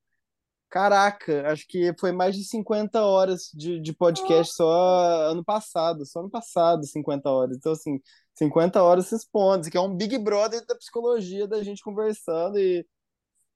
caraca, 0.70 1.48
acho 1.52 1.66
que 1.68 1.94
foi 2.00 2.12
mais 2.12 2.36
de 2.36 2.44
50 2.44 3.02
horas 3.02 3.50
de, 3.54 3.80
de 3.80 3.94
podcast 3.94 4.56
só 4.56 5.30
ano 5.30 5.44
passado, 5.44 6.06
só 6.06 6.20
ano 6.22 6.30
passado, 6.30 6.86
50 6.86 7.30
horas. 7.30 7.56
Então, 7.58 7.72
assim, 7.72 8.02
50 8.36 8.82
horas 8.84 9.08
se 9.08 9.16
expondo, 9.16 9.70
que 9.70 9.78
é 9.78 9.82
um 9.82 9.96
Big 9.96 10.18
Brother 10.18 10.66
da 10.66 10.76
psicologia, 10.76 11.48
da 11.48 11.64
gente 11.64 11.84
conversando 11.84 12.58
e. 12.60 12.86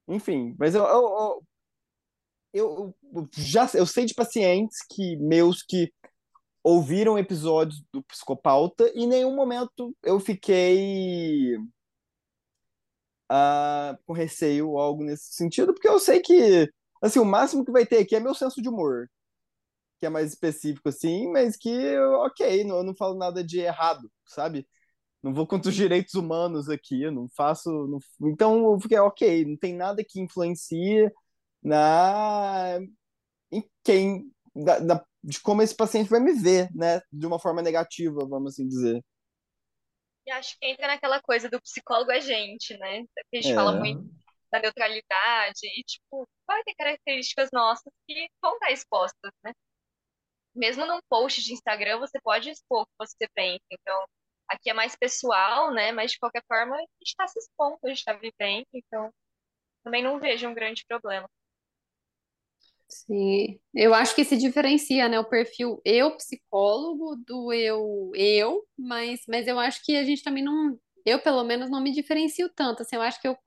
Enfim, 0.07 0.55
mas 0.57 0.73
eu, 0.75 0.83
eu, 0.85 1.43
eu, 2.53 2.95
eu 3.13 3.29
já 3.37 3.69
eu 3.73 3.85
sei 3.85 4.05
de 4.05 4.13
pacientes 4.13 4.77
que 4.89 5.17
meus 5.17 5.61
que 5.63 5.91
ouviram 6.63 7.19
episódios 7.19 7.83
do 7.93 8.03
Psicopauta 8.03 8.91
e 8.95 9.03
em 9.03 9.07
nenhum 9.07 9.35
momento 9.35 9.95
eu 10.03 10.19
fiquei 10.19 11.55
ah, 13.29 13.97
com 14.05 14.13
receio 14.13 14.69
ou 14.71 14.79
algo 14.79 15.03
nesse 15.03 15.33
sentido, 15.33 15.73
porque 15.73 15.87
eu 15.87 15.99
sei 15.99 16.21
que 16.21 16.69
assim, 17.01 17.19
o 17.19 17.25
máximo 17.25 17.65
que 17.65 17.71
vai 17.71 17.85
ter 17.85 17.99
aqui 17.99 18.15
é 18.15 18.19
meu 18.19 18.33
senso 18.33 18.61
de 18.61 18.69
humor, 18.69 19.09
que 19.99 20.05
é 20.05 20.09
mais 20.09 20.29
específico 20.31 20.89
assim, 20.89 21.31
mas 21.31 21.57
que 21.57 21.97
ok, 21.99 22.63
não, 22.65 22.77
eu 22.79 22.83
não 22.83 22.95
falo 22.95 23.17
nada 23.17 23.43
de 23.43 23.59
errado, 23.61 24.11
sabe? 24.27 24.67
Não 25.23 25.33
vou 25.33 25.47
contra 25.47 25.69
os 25.69 25.75
direitos 25.75 26.13
humanos 26.13 26.69
aqui, 26.69 27.09
não 27.11 27.27
faço. 27.35 27.69
não- 27.87 27.99
Então 28.31 28.71
eu 28.73 28.79
fiquei, 28.79 28.97
ok, 28.99 29.45
não 29.45 29.57
tem 29.57 29.73
nada 29.75 30.03
que 30.07 30.19
influencie 30.21 31.11
na 31.63 32.79
em 33.51 33.63
quem 33.83 34.31
da, 34.55 34.79
da- 34.79 35.05
de 35.23 35.39
como 35.41 35.61
esse 35.61 35.75
paciente 35.75 36.09
vai 36.09 36.19
me 36.19 36.33
ver, 36.33 36.69
né? 36.75 37.01
De 37.11 37.25
uma 37.27 37.39
forma 37.39 37.61
negativa, 37.61 38.25
vamos 38.27 38.53
assim 38.53 38.67
dizer. 38.67 39.03
E 40.25 40.31
acho 40.31 40.57
que 40.59 40.67
entra 40.67 40.87
naquela 40.87 41.21
coisa 41.21 41.49
do 41.49 41.61
psicólogo 41.61 42.11
é 42.11 42.19
gente, 42.21 42.77
né? 42.77 43.03
Que 43.31 43.37
a 43.37 43.41
gente 43.41 43.51
É. 43.51 43.55
fala 43.55 43.73
muito 43.73 44.03
da 44.51 44.59
neutralidade 44.59 45.59
e, 45.65 45.83
tipo, 45.83 46.27
vai 46.45 46.63
ter 46.63 46.75
características 46.75 47.49
nossas 47.51 47.91
que 48.07 48.27
vão 48.41 48.53
estar 48.55 48.71
expostas, 48.71 49.31
né? 49.43 49.53
Mesmo 50.55 50.85
num 50.85 50.99
post 51.09 51.41
de 51.43 51.53
Instagram, 51.53 51.99
você 51.99 52.19
pode 52.21 52.49
expor 52.49 52.81
o 52.83 52.85
que 52.85 52.93
você 52.99 53.27
pensa. 53.33 53.63
Então, 53.71 54.05
aqui 54.49 54.69
é 54.69 54.73
mais 54.73 54.95
pessoal, 54.95 55.73
né? 55.73 55.91
Mas, 55.91 56.11
de 56.11 56.19
qualquer 56.19 56.43
forma, 56.47 56.75
a 56.75 56.79
gente 56.79 56.89
está 57.03 57.27
se 57.27 57.39
expondo, 57.39 57.77
a 57.85 57.89
gente 57.89 57.99
está 57.99 58.13
vivendo. 58.13 58.65
Então, 58.73 59.11
também 59.83 60.03
não 60.03 60.19
vejo 60.19 60.47
um 60.49 60.53
grande 60.53 60.85
problema. 60.87 61.29
Sim, 62.89 63.59
eu 63.75 63.93
acho 63.93 64.15
que 64.15 64.23
se 64.23 64.37
diferencia, 64.37 65.09
né, 65.09 65.19
o 65.19 65.25
perfil 65.29 65.81
eu 65.83 66.15
psicólogo 66.15 67.17
do 67.17 67.51
eu 67.51 68.11
eu, 68.15 68.63
mas, 68.77 69.21
mas 69.27 69.45
eu 69.45 69.59
acho 69.59 69.83
que 69.83 69.97
a 69.97 70.05
gente 70.05 70.23
também 70.23 70.41
não, 70.41 70.79
eu 71.05 71.19
pelo 71.19 71.43
menos 71.43 71.69
não 71.69 71.81
me 71.81 71.91
diferencio 71.91 72.49
tanto, 72.55 72.81
assim, 72.83 72.95
eu 72.95 73.01
acho 73.01 73.19
que 73.21 73.27
eu, 73.27 73.37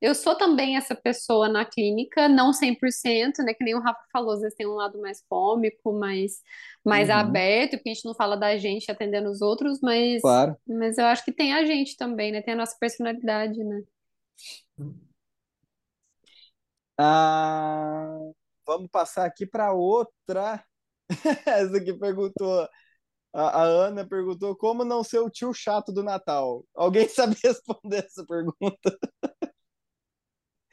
eu 0.00 0.14
sou 0.14 0.36
também 0.36 0.76
essa 0.76 0.94
pessoa 0.94 1.48
na 1.48 1.64
clínica, 1.64 2.28
não 2.28 2.52
100%, 2.52 3.42
né, 3.42 3.54
que 3.54 3.64
nem 3.64 3.74
o 3.74 3.80
Rafa 3.80 4.00
falou, 4.12 4.32
às 4.34 4.40
vezes 4.40 4.56
tem 4.56 4.66
um 4.66 4.74
lado 4.74 5.00
mais 5.00 5.22
cômico, 5.28 5.92
mais, 5.92 6.42
mais 6.84 7.08
Uhum. 7.08 7.20
aberto, 7.20 7.72
porque 7.78 7.90
a 7.90 7.94
gente 7.94 8.04
não 8.04 8.14
fala 8.14 8.36
da 8.36 8.56
gente 8.58 8.90
atendendo 8.90 9.30
os 9.30 9.40
outros, 9.42 9.80
mas, 9.82 10.22
Claro. 10.22 10.58
mas 10.66 10.98
eu 10.98 11.06
acho 11.06 11.24
que 11.24 11.32
tem 11.32 11.54
a 11.54 11.64
gente 11.64 11.96
também, 11.96 12.32
né, 12.32 12.42
tem 12.42 12.54
a 12.54 12.56
nossa 12.56 12.76
personalidade, 12.78 13.62
né. 13.64 13.82
Ah, 16.98 18.18
vamos 18.66 18.88
passar 18.90 19.26
aqui 19.26 19.46
para 19.46 19.72
outra. 19.72 20.64
Essa 21.46 21.76
aqui 21.78 21.92
perguntou. 21.94 22.68
A, 23.34 23.62
a 23.62 23.64
Ana 23.64 24.06
perguntou 24.08 24.56
como 24.56 24.84
não 24.84 25.04
ser 25.04 25.20
o 25.20 25.30
tio 25.30 25.54
chato 25.54 25.92
do 25.92 26.02
Natal. 26.04 26.64
Alguém 26.74 27.08
sabe 27.10 27.36
responder 27.44 28.06
essa 28.06 28.24
pergunta? 28.26 28.98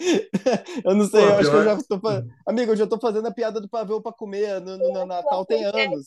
Eu 0.86 0.96
não 0.96 1.06
sei, 1.06 1.22
Pô, 1.22 1.28
eu 1.28 1.36
acho 1.36 1.50
que 1.50 1.56
eu 1.56 1.64
já 1.64 1.78
tô 1.84 2.00
fazendo. 2.00 2.28
Amigo, 2.46 2.72
eu 2.72 2.76
já 2.76 2.88
tô 2.88 3.00
fazendo 3.00 3.28
a 3.28 3.34
piada 3.34 3.62
do 3.62 3.70
pavê 3.70 4.02
para 4.02 4.12
comer 4.14 4.60
no, 4.62 4.78
no- 4.78 4.94
no 4.94 5.06
Natal 5.06 5.46
tem 5.46 5.64
anos. 5.66 6.06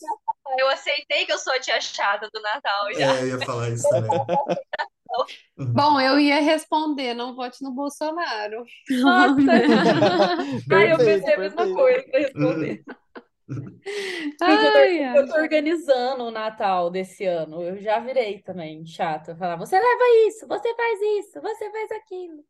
Eu 0.57 0.69
aceitei 0.69 1.25
que 1.25 1.31
eu 1.31 1.37
sou 1.37 1.53
a 1.53 1.59
tia 1.59 1.79
chata 1.81 2.29
do 2.33 2.41
Natal 2.41 2.93
já. 2.93 3.15
É, 3.15 3.21
eu 3.23 3.27
ia 3.27 3.39
falar 3.39 3.69
isso 3.69 3.89
também. 3.89 4.09
Bom, 5.57 5.99
eu 5.99 6.19
ia 6.19 6.39
responder, 6.41 7.13
não 7.13 7.35
vote 7.35 7.63
no 7.63 7.71
Bolsonaro. 7.71 8.63
Nossa! 8.89 9.51
ah, 10.71 10.85
eu 10.85 10.97
Perfeito, 10.97 10.97
pensei 10.97 11.33
a 11.33 11.39
mesma 11.39 11.73
coisa 11.73 12.03
pra 12.03 12.19
responder. 12.19 12.83
Eu 13.49 14.27
tô, 14.35 14.43
Ai, 14.45 15.03
ai. 15.03 15.17
eu 15.19 15.27
tô 15.27 15.35
organizando 15.35 16.23
o 16.25 16.31
Natal 16.31 16.89
desse 16.89 17.25
ano. 17.25 17.61
Eu 17.63 17.77
já 17.81 17.99
virei 17.99 18.41
também 18.41 18.85
chata. 18.85 19.35
Falar, 19.35 19.55
você 19.55 19.75
leva 19.79 20.03
isso, 20.27 20.47
você 20.47 20.75
faz 20.75 20.99
isso, 21.19 21.41
você 21.41 21.71
faz 21.71 21.91
aquilo. 21.91 22.43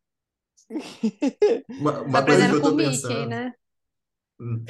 Uma, 1.69 1.91
Tá 1.93 1.99
uma 2.01 2.25
coisa 2.25 2.47
que 2.47 2.56
eu 2.56 2.62
com 2.62 2.67
tô 2.67 2.73
o 2.73 2.75
Mickey, 2.75 3.01
pensando. 3.01 3.30
né? 3.30 3.53
Hum. 4.39 4.65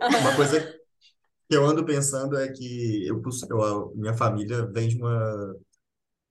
Uma 0.00 0.36
coisa 0.36 0.60
que 0.60 1.56
eu 1.56 1.66
ando 1.66 1.84
pensando 1.86 2.36
é 2.38 2.48
que 2.52 3.06
eu, 3.06 3.22
eu- 3.50 3.92
a 3.94 3.96
minha 3.96 4.14
família 4.14 4.66
vem 4.72 4.88
de 4.88 4.96
uma, 4.98 5.56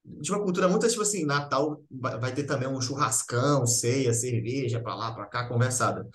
de 0.06 0.32
uma 0.32 0.42
cultura 0.44 0.68
muito 0.70 0.88
tipo 0.88 1.02
assim, 1.02 1.26
Natal 1.26 1.84
vai, 1.92 2.34
ter 2.34 2.44
também 2.46 2.68
um 2.68 2.82
churrascão, 2.82 3.66
ceia, 3.68 4.14
cerveja 4.14 4.80
pra 4.82 4.96
lá, 4.96 5.14
pra 5.14 5.26
cá, 5.26 5.48
conversada. 5.48 6.08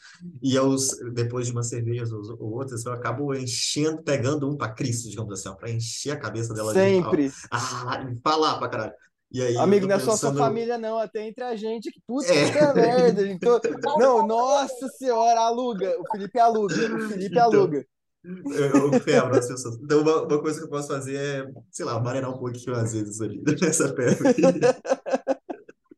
E 0.42 0.54
eu, 0.54 0.74
depois 1.12 1.46
de 1.46 1.52
umas 1.52 1.68
cervejas 1.68 2.12
ou, 2.12 2.22
ou 2.40 2.52
outras, 2.54 2.84
eu 2.84 2.92
acabo 2.92 3.34
enchendo, 3.34 4.02
pegando 4.02 4.48
um 4.50 4.56
pra 4.56 4.70
Cristo, 4.72 5.10
digamos 5.10 5.32
assim, 5.38 5.48
ó, 5.48 5.54
pra 5.54 5.70
encher 5.70 6.12
a 6.12 6.18
cabeça 6.20 6.54
dela 6.54 6.72
de 6.72 6.78
Sempre. 6.80 7.30
ah, 7.50 8.04
falar 8.24 8.58
pra 8.58 8.68
caralho. 8.68 8.92
E 9.32 9.40
aí 9.40 9.56
Amigo, 9.56 9.86
não 9.86 9.96
é 9.96 9.98
só 9.98 10.14
sua 10.16 10.30
pensando, 10.30 10.38
família, 10.38 10.76
não, 10.76 10.98
até 10.98 11.26
entre 11.26 11.42
a 11.42 11.56
gente. 11.56 11.90
Que 11.90 12.00
puta 12.06 12.32
É. 12.32 12.50
que 12.50 12.80
merda. 12.80 13.22
Então, 13.32 13.60
não, 13.98 14.26
nossa 14.26 14.88
senhora, 14.88 15.40
aluga. 15.40 15.96
O 15.98 16.04
Felipe 16.12 16.38
aluga. 16.38 16.74
O 16.74 17.08
Felipe 17.08 17.34
Então, 17.34 17.44
aluga. 17.44 17.86
Eu, 18.24 18.92
eu 18.92 19.00
quebro 19.00 19.36
as 19.36 19.48
pessoas. 19.48 19.76
Então, 19.82 20.02
uma, 20.02 20.22
uma 20.22 20.40
coisa 20.40 20.58
que 20.58 20.66
eu 20.66 20.70
posso 20.70 20.88
fazer 20.88 21.16
é, 21.16 21.52
sei 21.70 21.84
lá, 21.84 21.98
manejar 21.98 22.28
um 22.28 22.38
pouquinho 22.38 22.76
às 22.76 22.92
vezes 22.92 23.20
ali 23.20 23.42
nessa 23.60 23.92
perna. 23.92 24.30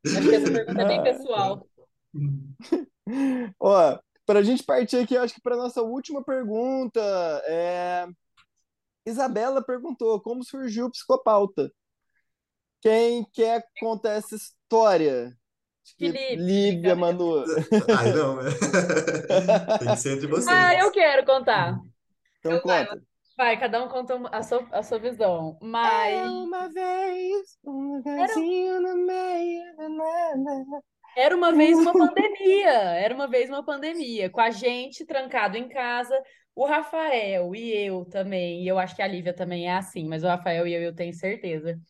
Acho 0.07 0.21
que 0.21 0.35
essa 0.35 0.51
pergunta 0.53 0.83
é 0.83 0.87
bem 0.87 1.03
pessoal. 1.03 1.67
Ó, 3.61 3.99
para 4.25 4.39
a 4.39 4.43
gente 4.43 4.63
partir 4.63 4.97
aqui, 4.99 5.15
eu 5.15 5.23
acho 5.23 5.35
que 5.35 5.43
para 5.43 5.57
nossa 5.57 5.83
última 5.83 6.23
pergunta, 6.25 7.01
é... 7.47 8.07
Isabela 9.07 9.63
perguntou 9.63 10.21
como 10.21 10.45
surgiu 10.45 10.87
o 10.87 10.91
psicopauta. 10.91 11.71
Quem 12.85 13.25
quer 13.33 13.67
contar 13.81 14.13
essa 14.13 14.37
história? 14.37 15.35
Felipe, 15.99 16.37
Lívia. 16.37 16.95
Manu. 16.95 17.43
Ai, 17.89 18.13
não, 18.13 18.37
né? 18.37 18.51
Tem 19.81 19.89
que 19.89 19.97
ser 19.97 20.17
entre 20.17 20.27
vocês. 20.27 20.47
Ah, 20.47 20.75
eu 20.75 20.93
quero 20.93 21.25
contar. 21.25 21.81
Então 22.41 22.59
Então 22.59 22.61
vai, 22.67 22.87
conta. 22.87 23.03
Vai, 23.39 23.59
cada 23.59 23.83
um 23.83 23.89
conta 23.89 24.21
a 24.31 24.43
sua, 24.43 24.69
a 24.71 24.83
sua 24.83 24.99
visão. 24.99 25.59
Mas 25.63 26.29
uma 26.29 26.69
vez, 26.69 27.59
um 27.65 27.97
lugarzinho 27.97 28.81
no 28.83 28.97
meio 29.07 29.77
do 29.77 29.89
nada. 29.89 30.83
era 31.17 31.35
uma 31.35 31.53
vez 31.53 31.79
uma 31.79 31.93
pandemia. 31.97 32.71
Era 32.71 33.15
uma 33.15 33.27
vez 33.27 33.49
uma 33.49 33.65
pandemia. 33.65 34.29
Com 34.31 34.41
a 34.43 34.51
gente 34.51 35.07
trancado 35.07 35.57
em 35.57 35.69
casa, 35.69 36.21
o 36.55 36.67
Rafael 36.67 37.55
e 37.55 37.73
eu 37.87 38.05
também. 38.05 38.63
E 38.63 38.69
eu 38.69 38.79
acho 38.79 38.95
que 38.95 39.03
a 39.03 39.07
Lívia 39.09 39.35
também 39.35 39.69
é 39.69 39.73
assim, 39.77 40.07
mas 40.07 40.23
o 40.23 40.29
Rafael 40.29 40.67
e 40.67 40.75
eu, 40.75 40.83
eu 40.83 40.95
tenho 40.95 41.15
certeza. 41.15 41.81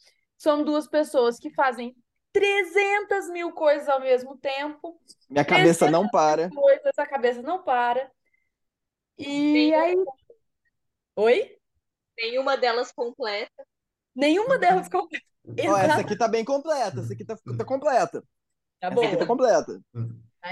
São 0.45 0.63
duas 0.63 0.87
pessoas 0.87 1.39
que 1.39 1.49
fazem 1.49 1.97
300 2.35 3.31
mil 3.31 3.51
coisas 3.53 3.89
ao 3.89 3.99
mesmo 3.99 4.37
tempo. 4.37 5.01
Minha 5.31 5.43
cabeça 5.43 5.91
não 5.91 6.07
para. 6.07 6.51
Coisas, 6.51 6.93
a 6.99 7.07
cabeça 7.07 7.41
não 7.41 7.63
para. 7.63 8.13
E 9.17 9.73
Nenhuma, 9.73 9.83
aí. 9.83 9.97
Oi? 11.17 11.59
nenhuma 12.19 12.59
delas 12.59 12.93
completa. 12.93 13.67
Nenhuma 14.15 14.59
delas 14.59 14.85
ficou. 14.85 15.09
Ó, 15.67 15.79
essa 15.79 16.01
aqui 16.03 16.15
tá 16.15 16.29
bem 16.29 16.45
completa. 16.45 17.01
Essa 17.01 17.15
aqui 17.15 17.25
tá, 17.25 17.37
tá 17.57 17.65
completa. 17.65 18.21
Tá 18.79 18.89
Essa 18.89 18.95
bom. 18.95 19.07
aqui 19.07 19.17
tá 19.17 19.27
completa. 19.27 19.81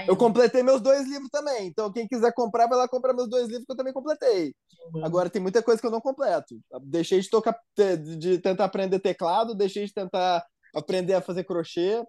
Eu 0.07 0.17
completei 0.17 0.63
meus 0.63 0.81
dois 0.81 1.07
livros 1.07 1.29
também. 1.29 1.67
Então, 1.67 1.91
quem 1.91 2.07
quiser 2.07 2.33
comprar, 2.33 2.67
vai 2.67 2.77
lá 2.77 2.87
comprar 2.87 3.13
meus 3.13 3.29
dois 3.29 3.47
livros 3.47 3.65
que 3.65 3.71
eu 3.71 3.75
também 3.75 3.93
completei. 3.93 4.55
Agora, 5.03 5.29
tem 5.29 5.41
muita 5.41 5.61
coisa 5.61 5.79
que 5.79 5.85
eu 5.85 5.91
não 5.91 6.01
completo. 6.01 6.59
Deixei 6.81 7.19
de 7.19 7.29
tocar, 7.29 7.55
de 7.75 8.39
tentar 8.39 8.65
aprender 8.65 8.99
teclado, 8.99 9.53
deixei 9.53 9.85
de 9.85 9.93
tentar 9.93 10.43
aprender 10.73 11.13
a 11.13 11.21
fazer 11.21 11.43
crochê, 11.43 12.03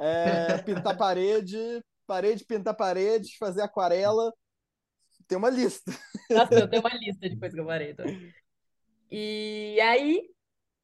é, 0.00 0.58
pintar 0.62 0.96
parede, 0.96 1.56
parede, 2.06 2.44
pintar 2.44 2.74
parede, 2.74 3.36
fazer 3.38 3.62
aquarela. 3.62 4.32
Tem 5.28 5.38
uma 5.38 5.50
lista. 5.50 5.92
Nossa, 6.28 6.54
eu 6.54 6.68
tenho 6.68 6.82
uma 6.84 6.94
lista 6.94 7.28
de 7.28 7.38
coisas 7.38 7.54
que 7.54 7.60
eu 7.60 7.66
parei 7.66 7.94
também. 7.94 8.32
E 9.08 9.80
aí, 9.80 10.28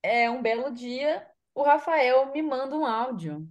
é 0.03 0.31
um 0.31 0.41
belo 0.41 0.73
dia, 0.73 1.27
o 1.53 1.63
Rafael 1.63 2.33
me 2.33 2.43
manda 2.43 2.77
um 2.77 2.87
áudio 2.87 3.49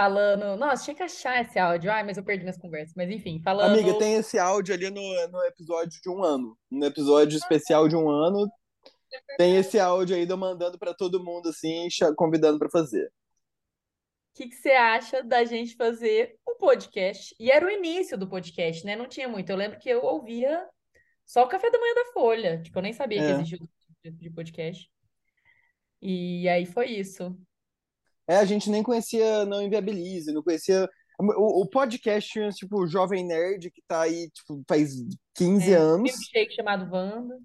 falando. 0.00 0.56
Nossa, 0.56 0.84
tinha 0.84 0.94
que 0.94 1.02
achar 1.02 1.42
esse 1.42 1.58
áudio. 1.58 1.90
Ai, 1.92 2.02
mas 2.02 2.16
eu 2.16 2.24
perdi 2.24 2.42
minhas 2.42 2.56
conversas. 2.56 2.94
Mas 2.96 3.10
enfim, 3.10 3.40
falando. 3.42 3.72
Amiga, 3.74 3.98
tem 3.98 4.14
esse 4.14 4.38
áudio 4.38 4.74
ali 4.74 4.88
no, 4.88 5.28
no 5.28 5.44
episódio 5.44 6.00
de 6.00 6.08
um 6.08 6.24
ano. 6.24 6.56
No 6.70 6.86
episódio 6.86 7.36
especial 7.36 7.86
de 7.86 7.96
um 7.96 8.08
ano, 8.08 8.50
tem 9.36 9.56
esse 9.56 9.78
áudio 9.78 10.16
aí 10.16 10.26
eu 10.26 10.36
mandando 10.38 10.78
pra 10.78 10.94
todo 10.94 11.22
mundo, 11.22 11.50
assim, 11.50 11.86
convidando 12.16 12.58
pra 12.58 12.70
fazer. 12.70 13.06
O 13.06 14.36
que 14.42 14.48
que 14.48 14.54
você 14.54 14.70
acha 14.70 15.22
da 15.22 15.44
gente 15.44 15.76
fazer 15.76 16.36
um 16.48 16.56
podcast? 16.56 17.34
E 17.38 17.50
era 17.50 17.66
o 17.66 17.70
início 17.70 18.16
do 18.16 18.28
podcast, 18.28 18.86
né? 18.86 18.96
Não 18.96 19.06
tinha 19.06 19.28
muito. 19.28 19.50
Eu 19.50 19.56
lembro 19.56 19.78
que 19.78 19.90
eu 19.90 20.02
ouvia 20.02 20.66
só 21.26 21.44
o 21.44 21.48
Café 21.48 21.70
da 21.70 21.78
Manhã 21.78 21.94
da 21.94 22.12
Folha. 22.12 22.62
Tipo, 22.62 22.78
eu 22.78 22.82
nem 22.82 22.92
sabia 22.94 23.18
que 23.18 23.26
É. 23.26 23.30
existia 23.32 23.58
outro 23.60 23.76
tipo 24.02 24.18
de 24.18 24.30
podcast. 24.30 24.90
E 26.00 26.48
aí 26.48 26.64
foi 26.64 26.86
isso. 26.86 27.36
É, 28.30 28.36
a 28.36 28.44
gente 28.44 28.70
nem 28.70 28.80
conhecia 28.80 29.44
Não 29.44 29.60
Inviabilize, 29.60 30.32
não 30.32 30.40
conhecia. 30.40 30.88
O, 31.18 31.62
o 31.62 31.66
podcast 31.66 32.30
tinha, 32.30 32.48
tipo, 32.50 32.86
Jovem 32.86 33.26
Nerd, 33.26 33.72
que 33.72 33.82
tá 33.88 34.02
aí, 34.02 34.30
tipo, 34.30 34.62
faz 34.68 34.92
15 35.34 35.72
É, 35.72 35.76
anos. 35.76 36.12
milkshake 36.12 36.54
chamado 36.54 36.88
Wanda. 36.94 37.36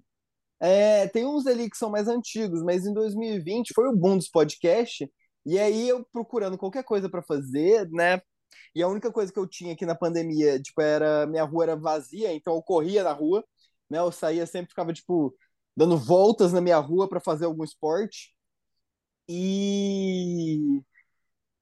É, 0.60 1.08
tem 1.08 1.26
uns 1.26 1.44
ali 1.44 1.68
que 1.68 1.76
são 1.76 1.90
mais 1.90 2.06
antigos, 2.06 2.62
mas 2.62 2.86
em 2.86 2.94
2020 2.94 3.74
foi 3.74 3.88
o 3.88 3.96
boom 3.96 4.16
dos 4.16 4.28
podcasts. 4.28 5.08
E 5.44 5.58
aí 5.58 5.88
eu 5.88 6.06
procurando 6.12 6.56
qualquer 6.56 6.84
coisa 6.84 7.08
pra 7.10 7.20
fazer, 7.20 7.88
né? 7.90 8.20
E 8.72 8.80
a 8.80 8.86
única 8.86 9.10
coisa 9.10 9.32
que 9.32 9.38
eu 9.40 9.46
tinha 9.46 9.72
aqui 9.72 9.84
na 9.84 9.94
pandemia, 9.96 10.62
tipo, 10.62 10.80
era 10.80 11.26
minha 11.26 11.42
rua 11.42 11.64
era 11.64 11.76
vazia, 11.76 12.32
então 12.32 12.54
eu 12.54 12.62
corria 12.62 13.02
na 13.02 13.12
rua, 13.12 13.44
né? 13.90 13.98
Eu 13.98 14.12
saía 14.12 14.46
sempre 14.46 14.68
ficava 14.70 14.92
tipo 14.92 15.34
dando 15.76 15.98
voltas 15.98 16.52
na 16.52 16.60
minha 16.60 16.78
rua 16.78 17.08
pra 17.08 17.18
fazer 17.20 17.44
algum 17.44 17.64
esporte. 17.64 18.35
E 19.28 20.80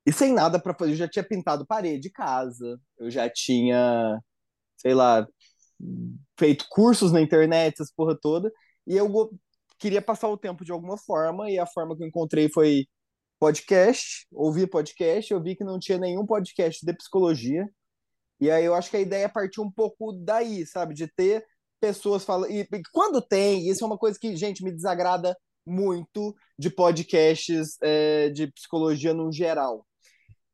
e 0.07 0.13
sem 0.13 0.33
nada 0.35 0.61
pra 0.61 0.75
fazer, 0.75 0.93
eu 0.93 0.97
já 0.97 1.09
tinha 1.09 1.25
pintado 1.25 1.67
parede 1.67 2.01
de 2.03 2.11
casa, 2.11 2.79
eu 2.99 3.11
já 3.11 3.29
tinha, 3.31 4.21
sei 4.77 4.95
lá, 4.95 5.27
feito 6.39 6.67
cursos 6.71 7.13
na 7.13 7.21
internet, 7.21 7.75
essas 7.75 7.93
porra 7.93 8.17
toda. 8.21 8.53
E 8.87 8.97
eu 8.97 9.09
queria 9.79 10.03
passar 10.03 10.29
o 10.29 10.37
tempo 10.39 10.65
de 10.65 10.73
alguma 10.73 10.99
forma, 10.99 11.51
e 11.51 11.59
a 11.59 11.67
forma 11.67 11.97
que 11.97 12.03
eu 12.03 12.09
encontrei 12.09 12.51
foi 12.51 12.87
podcast, 13.39 14.27
ouvi 14.33 14.67
podcast, 14.67 15.33
eu 15.33 15.43
vi 15.43 15.57
que 15.57 15.65
não 15.65 15.79
tinha 15.79 15.99
nenhum 15.99 16.27
podcast 16.27 16.85
de 16.85 16.93
psicologia. 16.95 17.69
E 18.41 18.51
aí 18.51 18.65
eu 18.65 18.75
acho 18.75 18.91
que 18.91 18.97
a 18.97 19.01
ideia 19.01 19.29
partiu 19.29 19.63
um 19.63 19.71
pouco 19.73 20.13
daí, 20.13 20.67
sabe? 20.67 20.95
De 20.95 21.09
ter 21.09 21.45
pessoas 21.81 22.25
falando. 22.25 22.51
E 22.51 22.67
quando 22.93 23.23
tem, 23.23 23.69
isso 23.69 23.85
é 23.85 23.87
uma 23.87 23.99
coisa 23.99 24.19
que, 24.21 24.37
gente, 24.37 24.63
me 24.65 24.73
desagrada 24.73 25.37
muito 25.67 26.35
de 26.59 26.71
podcasts 26.71 27.77
é, 27.83 28.31
de 28.31 28.47
psicologia 28.49 29.15
no 29.15 29.33
geral. 29.33 29.87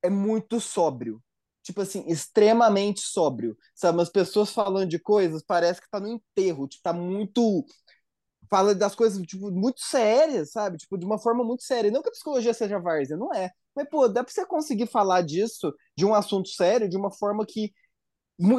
É 0.02 0.10
muito 0.10 0.60
sóbrio. 0.60 1.22
Tipo 1.62 1.82
assim, 1.82 2.04
extremamente 2.08 3.00
sóbrio. 3.00 3.56
Sabe? 3.74 4.00
As 4.02 4.08
pessoas 4.10 4.50
falando 4.50 4.88
de 4.88 4.98
coisas, 4.98 5.42
parece 5.46 5.80
que 5.80 5.90
tá 5.90 6.00
no 6.00 6.08
enterro. 6.08 6.66
Tipo, 6.68 6.82
tá 6.82 6.92
muito 6.92 7.64
fala 8.50 8.74
das 8.74 8.94
coisas 8.96 9.20
tipo, 9.22 9.50
muito 9.50 9.80
sérias, 9.80 10.50
sabe? 10.52 10.76
Tipo, 10.78 10.98
de 10.98 11.06
uma 11.06 11.18
forma 11.18 11.44
muito 11.44 11.62
séria. 11.62 11.90
Não 11.90 12.02
que 12.02 12.08
a 12.08 12.12
psicologia 12.12 12.52
seja 12.52 12.80
várzea, 12.80 13.16
não 13.16 13.32
é. 13.32 13.50
Mas, 13.74 13.88
pô, 13.88 14.08
dá 14.08 14.24
pra 14.24 14.32
você 14.32 14.44
conseguir 14.44 14.86
falar 14.86 15.22
disso, 15.22 15.72
de 15.96 16.04
um 16.04 16.14
assunto 16.14 16.48
sério, 16.48 16.88
de 16.88 16.96
uma 16.96 17.10
forma 17.12 17.46
que. 17.46 17.72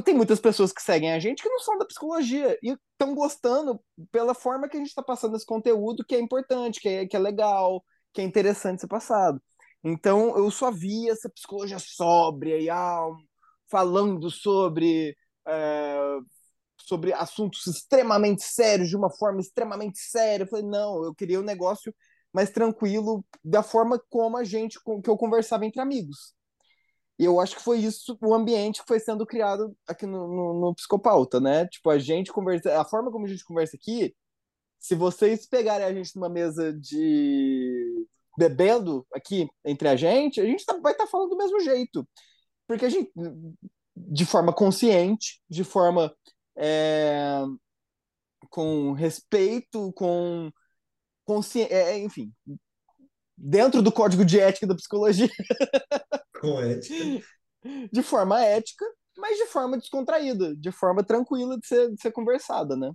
Tem 0.03 0.13
muitas 0.13 0.39
pessoas 0.39 0.71
que 0.71 0.81
seguem 0.81 1.11
a 1.13 1.19
gente 1.19 1.41
que 1.41 1.49
não 1.49 1.59
são 1.59 1.77
da 1.77 1.85
psicologia 1.85 2.57
e 2.61 2.77
estão 2.93 3.15
gostando 3.15 3.81
pela 4.11 4.33
forma 4.35 4.69
que 4.69 4.77
a 4.77 4.79
gente 4.79 4.89
está 4.89 5.01
passando 5.01 5.35
esse 5.35 5.45
conteúdo, 5.45 6.05
que 6.05 6.15
é 6.15 6.19
importante, 6.19 6.79
que 6.79 6.87
é, 6.89 7.07
que 7.07 7.15
é 7.15 7.19
legal, 7.19 7.83
que 8.13 8.21
é 8.21 8.23
interessante 8.23 8.81
ser 8.81 8.87
passado. 8.87 9.41
Então, 9.83 10.37
eu 10.37 10.51
só 10.51 10.71
vi 10.71 11.09
essa 11.09 11.29
psicologia 11.29 11.79
sóbria 11.79 12.59
e 12.59 12.69
ah, 12.69 13.07
falando 13.69 14.29
sobre. 14.29 15.15
é, 15.47 16.19
sobre 16.77 17.13
assuntos 17.13 17.65
extremamente 17.67 18.43
sérios, 18.43 18.89
de 18.89 18.97
uma 18.97 19.09
forma 19.09 19.39
extremamente 19.41 19.99
séria. 19.99 20.43
Eu 20.43 20.47
falei, 20.47 20.65
não, 20.65 21.03
eu 21.05 21.15
queria 21.15 21.39
um 21.39 21.43
negócio 21.43 21.93
mais 22.33 22.49
tranquilo, 22.49 23.25
da 23.43 23.63
forma 23.63 23.99
como 24.09 24.37
a 24.37 24.43
gente, 24.43 24.79
que 25.03 25.09
eu 25.09 25.17
conversava 25.17 25.65
entre 25.65 25.81
amigos. 25.81 26.33
E 27.19 27.25
eu 27.25 27.39
acho 27.39 27.55
que 27.55 27.63
foi 27.63 27.79
isso, 27.79 28.17
o 28.21 28.33
ambiente 28.33 28.81
que 28.81 28.87
foi 28.87 28.99
sendo 28.99 29.25
criado 29.25 29.75
aqui 29.87 30.05
no, 30.05 30.27
no, 30.27 30.59
no 30.59 30.75
Psicopauta, 30.75 31.39
né? 31.39 31.67
Tipo, 31.67 31.89
a 31.89 31.99
gente 31.99 32.31
conversa, 32.31 32.79
a 32.79 32.85
forma 32.85 33.11
como 33.11 33.25
a 33.25 33.29
gente 33.29 33.45
conversa 33.45 33.75
aqui 33.75 34.15
se 34.81 34.95
vocês 34.95 35.45
pegarem 35.45 35.85
a 35.85 35.93
gente 35.93 36.15
numa 36.15 36.27
mesa 36.27 36.73
de 36.73 38.07
bebendo 38.35 39.05
aqui 39.13 39.47
entre 39.63 39.87
a 39.87 39.95
gente, 39.95 40.41
a 40.41 40.45
gente 40.45 40.65
tá, 40.65 40.75
vai 40.79 40.93
estar 40.93 41.05
tá 41.05 41.09
falando 41.09 41.29
do 41.29 41.37
mesmo 41.37 41.59
jeito. 41.59 42.07
Porque 42.67 42.85
a 42.85 42.89
gente, 42.89 43.11
de 43.95 44.25
forma 44.25 44.51
consciente, 44.51 45.39
de 45.47 45.63
forma 45.63 46.11
é, 46.57 47.43
com 48.49 48.93
respeito, 48.93 49.93
com 49.93 50.51
consciência, 51.25 51.73
é, 51.75 51.99
enfim, 51.99 52.33
dentro 53.37 53.83
do 53.83 53.91
código 53.91 54.25
de 54.25 54.39
ética 54.39 54.65
da 54.65 54.75
psicologia. 54.75 55.29
Com 56.41 56.59
ética. 56.59 57.23
De 57.93 58.01
forma 58.01 58.43
ética, 58.43 58.83
mas 59.15 59.37
de 59.37 59.45
forma 59.45 59.77
descontraída, 59.77 60.55
de 60.55 60.71
forma 60.71 61.03
tranquila 61.03 61.59
de 61.59 61.67
ser, 61.67 61.91
de 61.91 62.01
ser 62.01 62.11
conversada, 62.11 62.75
né? 62.75 62.91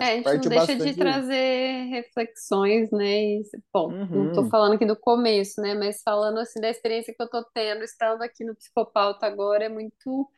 É, 0.00 0.04
a 0.04 0.34
gente 0.34 0.48
não 0.48 0.64
deixa 0.64 0.76
de 0.76 0.96
trazer 0.96 1.84
reflexões, 1.90 2.90
né? 2.90 3.22
E, 3.22 3.42
bom, 3.72 3.92
uhum. 3.92 4.24
não 4.24 4.32
tô 4.32 4.48
falando 4.48 4.74
aqui 4.74 4.86
do 4.86 4.96
começo, 4.96 5.60
né? 5.60 5.74
Mas 5.74 6.00
falando 6.02 6.38
assim 6.38 6.58
da 6.58 6.70
experiência 6.70 7.14
que 7.14 7.22
eu 7.22 7.28
tô 7.28 7.44
tendo, 7.52 7.84
estando 7.84 8.22
aqui 8.22 8.44
no 8.44 8.56
Psicopauta 8.56 9.26
agora, 9.26 9.64
é 9.64 9.68
muito. 9.68 10.28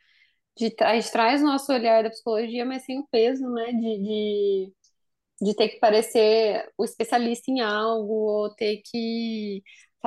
De, 0.56 0.74
a 0.80 0.94
gente 0.94 1.12
traz 1.12 1.40
o 1.40 1.46
nosso 1.46 1.72
olhar 1.72 2.02
da 2.02 2.10
psicologia, 2.10 2.64
mas 2.64 2.84
sem 2.84 2.98
o 2.98 3.06
peso, 3.06 3.48
né? 3.50 3.66
De, 3.66 4.02
de, 4.02 4.72
de 5.40 5.54
ter 5.54 5.68
que 5.68 5.78
parecer 5.78 6.68
o 6.76 6.84
especialista 6.84 7.50
em 7.50 7.60
algo, 7.60 8.12
ou 8.12 8.54
ter 8.54 8.82
que 8.84 9.62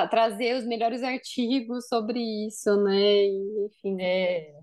trazer 0.05 0.57
os 0.57 0.65
melhores 0.65 1.01
artigos 1.01 1.87
sobre 1.87 2.19
isso, 2.45 2.75
né? 2.83 3.25
Enfim. 3.25 4.01
É. 4.01 4.53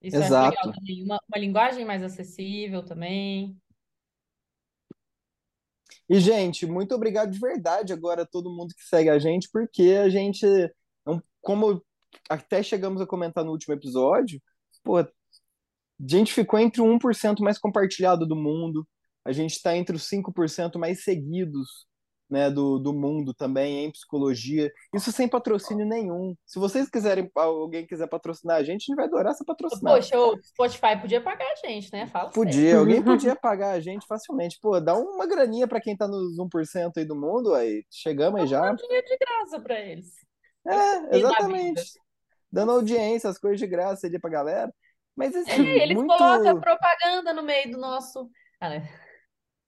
Isso 0.00 0.16
Exato. 0.16 0.56
é 0.56 0.60
legal 0.60 0.72
também. 0.72 1.02
Uma, 1.02 1.18
uma 1.28 1.38
linguagem 1.38 1.84
mais 1.84 2.02
acessível 2.02 2.84
também. 2.84 3.56
E, 6.08 6.20
gente, 6.20 6.66
muito 6.66 6.94
obrigado 6.94 7.32
de 7.32 7.38
verdade 7.38 7.92
agora 7.92 8.22
a 8.22 8.26
todo 8.26 8.54
mundo 8.54 8.74
que 8.74 8.84
segue 8.84 9.08
a 9.08 9.18
gente, 9.18 9.48
porque 9.50 9.98
a 10.02 10.08
gente, 10.08 10.46
como 11.40 11.82
até 12.28 12.62
chegamos 12.62 13.00
a 13.00 13.06
comentar 13.06 13.42
no 13.42 13.50
último 13.50 13.74
episódio, 13.74 14.40
pô, 14.82 14.98
a 14.98 15.08
gente 16.06 16.32
ficou 16.32 16.58
entre 16.58 16.82
o 16.82 16.84
1% 16.84 17.40
mais 17.40 17.58
compartilhado 17.58 18.26
do 18.26 18.36
mundo, 18.36 18.86
a 19.24 19.32
gente 19.32 19.52
está 19.52 19.74
entre 19.74 19.96
os 19.96 20.06
5% 20.06 20.78
mais 20.78 21.02
seguidos 21.02 21.86
né, 22.28 22.50
do, 22.50 22.78
do 22.78 22.92
mundo 22.92 23.34
também 23.34 23.84
em 23.84 23.90
psicologia. 23.90 24.72
Isso 24.94 25.12
sem 25.12 25.28
patrocínio 25.28 25.86
nenhum. 25.86 26.34
Se 26.46 26.58
vocês 26.58 26.88
quiserem, 26.88 27.30
alguém 27.34 27.86
quiser 27.86 28.08
patrocinar 28.08 28.56
a 28.56 28.62
gente, 28.62 28.82
a 28.82 28.86
gente 28.86 28.96
vai 28.96 29.04
adorar 29.06 29.32
essa 29.32 29.44
patrocinar. 29.44 29.94
Poxa, 29.94 30.18
o 30.18 30.42
Spotify 30.42 31.00
podia 31.00 31.20
pagar 31.20 31.46
a 31.46 31.66
gente, 31.66 31.92
né? 31.92 32.06
Fala 32.06 32.30
podia, 32.30 32.52
sério. 32.52 32.78
alguém 32.80 33.02
podia 33.02 33.36
pagar 33.36 33.72
a 33.72 33.80
gente 33.80 34.06
facilmente. 34.06 34.58
Pô, 34.60 34.80
dá 34.80 34.96
uma 34.96 35.26
graninha 35.26 35.68
para 35.68 35.80
quem 35.80 35.96
tá 35.96 36.08
nos 36.08 36.38
1% 36.38 36.92
aí 36.96 37.04
do 37.04 37.16
mundo, 37.16 37.54
aí 37.54 37.84
chegamos 37.90 38.40
aí 38.40 38.46
já. 38.46 38.60
Dá 38.60 38.72
dinheiro 38.72 39.06
de 39.06 39.16
graça 39.18 39.60
para 39.60 39.80
eles. 39.80 40.08
É, 40.66 41.18
exatamente. 41.18 41.82
Dando 42.50 42.72
audiência, 42.72 43.28
as 43.28 43.38
coisas 43.38 43.58
de 43.58 43.66
graça 43.66 44.06
ali 44.06 44.18
pra 44.18 44.30
galera. 44.30 44.72
Mas 45.16 45.34
assim, 45.36 45.66
é, 45.66 45.82
eles 45.82 45.96
muito... 45.96 46.16
colocam 46.16 46.60
propaganda 46.60 47.32
no 47.32 47.42
meio 47.42 47.70
do 47.70 47.78
nosso. 47.78 48.28
Ah, 48.60 48.70
né? 48.70 48.88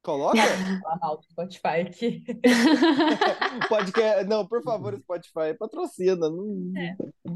Coloca? 0.07 0.39
o 0.39 1.23
Spotify 1.33 1.81
aqui. 1.85 2.25
Podcast. 3.69 4.25
Não, 4.29 4.47
por 4.47 4.63
favor, 4.63 4.97
Spotify, 4.97 5.53
patrocina. 5.59 6.31
Não... 6.31 6.73
É. 6.77 6.97
A 7.29 7.33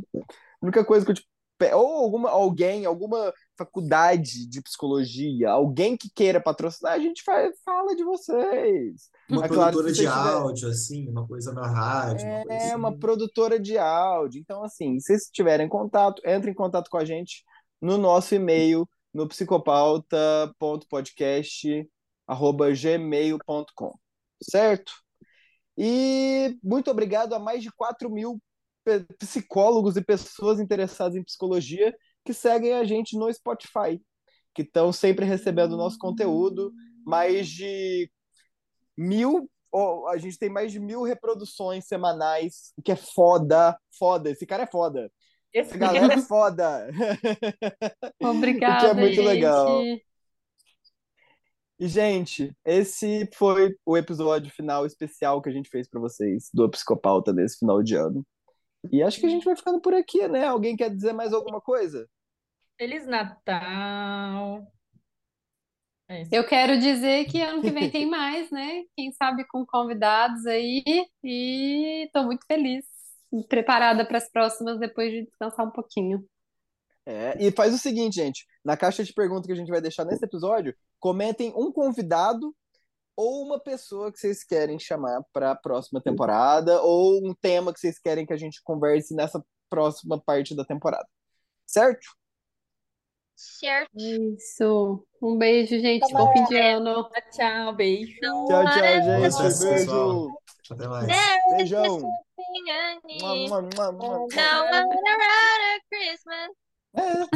única 0.63 0.85
coisa 0.85 1.05
que 1.05 1.11
eu 1.11 1.17
te 1.17 1.29
ou 1.75 2.05
alguma, 2.05 2.31
alguém, 2.31 2.87
alguma 2.87 3.35
faculdade 3.59 4.49
de 4.49 4.63
psicologia, 4.63 5.51
alguém 5.51 5.95
que 5.95 6.09
queira 6.09 6.41
patrocinar, 6.41 6.95
a 6.95 6.99
gente 6.99 7.23
faz, 7.23 7.55
fala 7.63 7.95
de 7.95 8.03
vocês. 8.03 9.11
Uma 9.29 9.45
é 9.45 9.49
produtora 9.49 9.73
claro, 9.73 9.93
de 9.93 9.95
tiver... 9.95 10.09
áudio, 10.09 10.71
assim, 10.71 11.07
uma 11.09 11.27
coisa 11.27 11.53
na 11.53 11.67
rádio. 11.67 12.27
É, 12.27 12.45
uma, 12.45 12.55
assim. 12.55 12.75
uma 12.77 12.99
produtora 12.99 13.61
de 13.61 13.77
áudio. 13.77 14.41
Então, 14.41 14.65
assim, 14.65 14.99
se 15.01 15.09
vocês 15.09 15.29
tiverem 15.31 15.69
contato, 15.69 16.23
entre 16.25 16.51
em 16.51 16.55
contato 16.55 16.89
com 16.89 16.97
a 16.97 17.05
gente 17.05 17.45
no 17.79 17.99
nosso 17.99 18.35
e-mail, 18.35 18.89
no 19.13 19.29
psicopauta.podcast 19.29 21.87
gmail.com, 22.75 23.99
certo? 24.43 24.93
E 25.77 26.59
muito 26.63 26.91
obrigado 26.91 27.35
a 27.35 27.39
mais 27.39 27.63
de 27.63 27.71
4 27.73 28.11
mil 28.11 28.41
psicólogos 29.19 29.97
e 29.97 30.05
pessoas 30.05 30.61
interessadas 30.61 31.17
em 31.17 31.25
psicologia 31.25 31.95
que 32.25 32.35
seguem 32.35 32.75
a 32.75 32.85
gente 32.85 33.17
no 33.17 33.33
Spotify, 33.33 34.01
que 34.55 34.63
estão 34.63 34.93
sempre 34.93 35.25
recebendo 35.25 35.77
nosso 35.77 35.99
conteúdo. 35.99 36.73
Mais 37.07 37.49
de 37.49 38.11
mil, 38.97 39.51
oh, 39.73 40.07
a 40.09 40.19
gente 40.19 40.39
tem 40.39 40.51
mais 40.51 40.71
de 40.71 40.79
mil 40.79 41.03
reproduções 41.03 41.87
semanais, 41.87 42.73
o 42.77 42.83
que 42.83 42.93
é 42.93 42.97
foda, 42.97 43.79
foda. 43.99 44.31
Esse 44.31 44.45
cara 44.47 44.65
é 44.65 44.67
foda. 44.67 45.11
Esse 45.53 45.77
galera 45.77 46.15
é 46.15 46.19
foda. 46.19 46.89
Obrigada, 48.23 48.77
o 48.77 48.81
que 48.81 48.87
é 48.87 48.95
muito 48.95 49.15
gente. 49.17 49.27
legal. 49.27 49.83
E, 51.81 51.89
gente, 51.89 52.55
esse 52.63 53.27
foi 53.35 53.75
o 53.87 53.97
episódio 53.97 54.53
final 54.53 54.85
especial 54.85 55.41
que 55.41 55.49
a 55.49 55.53
gente 55.53 55.71
fez 55.71 55.89
para 55.89 55.99
vocês 55.99 56.51
do 56.53 56.69
Psicopauta 56.71 57.33
nesse 57.33 57.59
final 57.59 57.83
de 57.83 57.97
ano. 57.97 58.23
E 58.93 59.03
acho 59.03 59.19
que 59.19 59.25
a 59.25 59.31
gente 59.31 59.47
vai 59.47 59.57
ficando 59.57 59.81
por 59.81 59.95
aqui, 59.95 60.29
né? 60.29 60.45
Alguém 60.45 60.77
quer 60.77 60.95
dizer 60.95 61.15
mais 61.15 61.33
alguma 61.33 61.59
coisa? 61.59 62.07
Feliz 62.77 63.07
Natal! 63.07 64.71
É 66.07 66.25
Eu 66.31 66.47
quero 66.47 66.79
dizer 66.79 67.25
que 67.25 67.41
ano 67.41 67.63
que 67.63 67.71
vem 67.71 67.91
tem 67.91 68.05
mais, 68.05 68.51
né? 68.51 68.83
Quem 68.95 69.11
sabe 69.13 69.47
com 69.49 69.65
convidados 69.65 70.45
aí. 70.45 70.85
E 71.25 72.05
estou 72.05 72.25
muito 72.25 72.45
feliz, 72.47 72.85
preparada 73.49 74.05
para 74.05 74.19
as 74.19 74.31
próximas 74.31 74.79
depois 74.79 75.11
de 75.11 75.25
descansar 75.25 75.67
um 75.67 75.71
pouquinho. 75.71 76.29
É, 77.07 77.37
e 77.39 77.51
faz 77.51 77.75
o 77.75 77.79
seguinte, 77.79 78.15
gente. 78.15 78.47
Na 78.65 78.77
caixa 78.77 79.03
de 79.03 79.13
perguntas 79.13 79.47
que 79.47 79.53
a 79.53 79.57
gente 79.57 79.71
vai 79.71 79.81
deixar 79.81 80.05
nesse 80.05 80.25
episódio, 80.25 80.75
comentem 80.99 81.53
um 81.57 81.73
convidado 81.73 82.55
ou 83.17 83.45
uma 83.45 83.61
pessoa 83.61 84.11
que 84.13 84.19
vocês 84.19 84.45
querem 84.45 84.79
chamar 84.79 85.23
para 85.33 85.51
a 85.51 85.57
próxima 85.57 86.01
temporada, 86.01 86.81
ou 86.81 87.19
um 87.23 87.35
tema 87.35 87.73
que 87.73 87.81
vocês 87.81 87.99
querem 87.99 88.25
que 88.25 88.33
a 88.33 88.37
gente 88.37 88.63
converse 88.63 89.15
nessa 89.15 89.45
próxima 89.69 90.19
parte 90.19 90.55
da 90.55 90.65
temporada. 90.65 91.07
Certo? 91.67 92.07
Certo. 93.37 93.91
Isso. 93.97 95.07
Um 95.23 95.37
beijo, 95.37 95.79
gente. 95.81 96.11
Tá 96.11 96.19
Bom 96.19 96.33
fim 96.33 96.45
de 96.45 96.57
ano. 96.59 97.09
Tchau, 97.33 97.75
beijo. 97.75 98.21
Tchau, 98.21 98.47
tchau, 98.47 98.73
gente. 98.73 99.65
Beijo. 99.65 100.31
Até 100.71 100.89
mais. 100.89 101.07
Beijão. 101.57 102.01
Now 103.21 103.49
I'm 104.65 104.89
around 104.89 105.83
Christmas. 105.91 106.70
And 106.95 107.29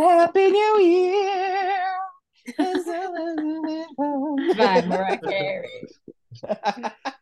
Happy 0.00 0.50
New 0.50 0.80
Year! 0.80 1.86
Vai, 4.56 4.82
Mariah 4.86 5.18
Carey. 5.18 5.86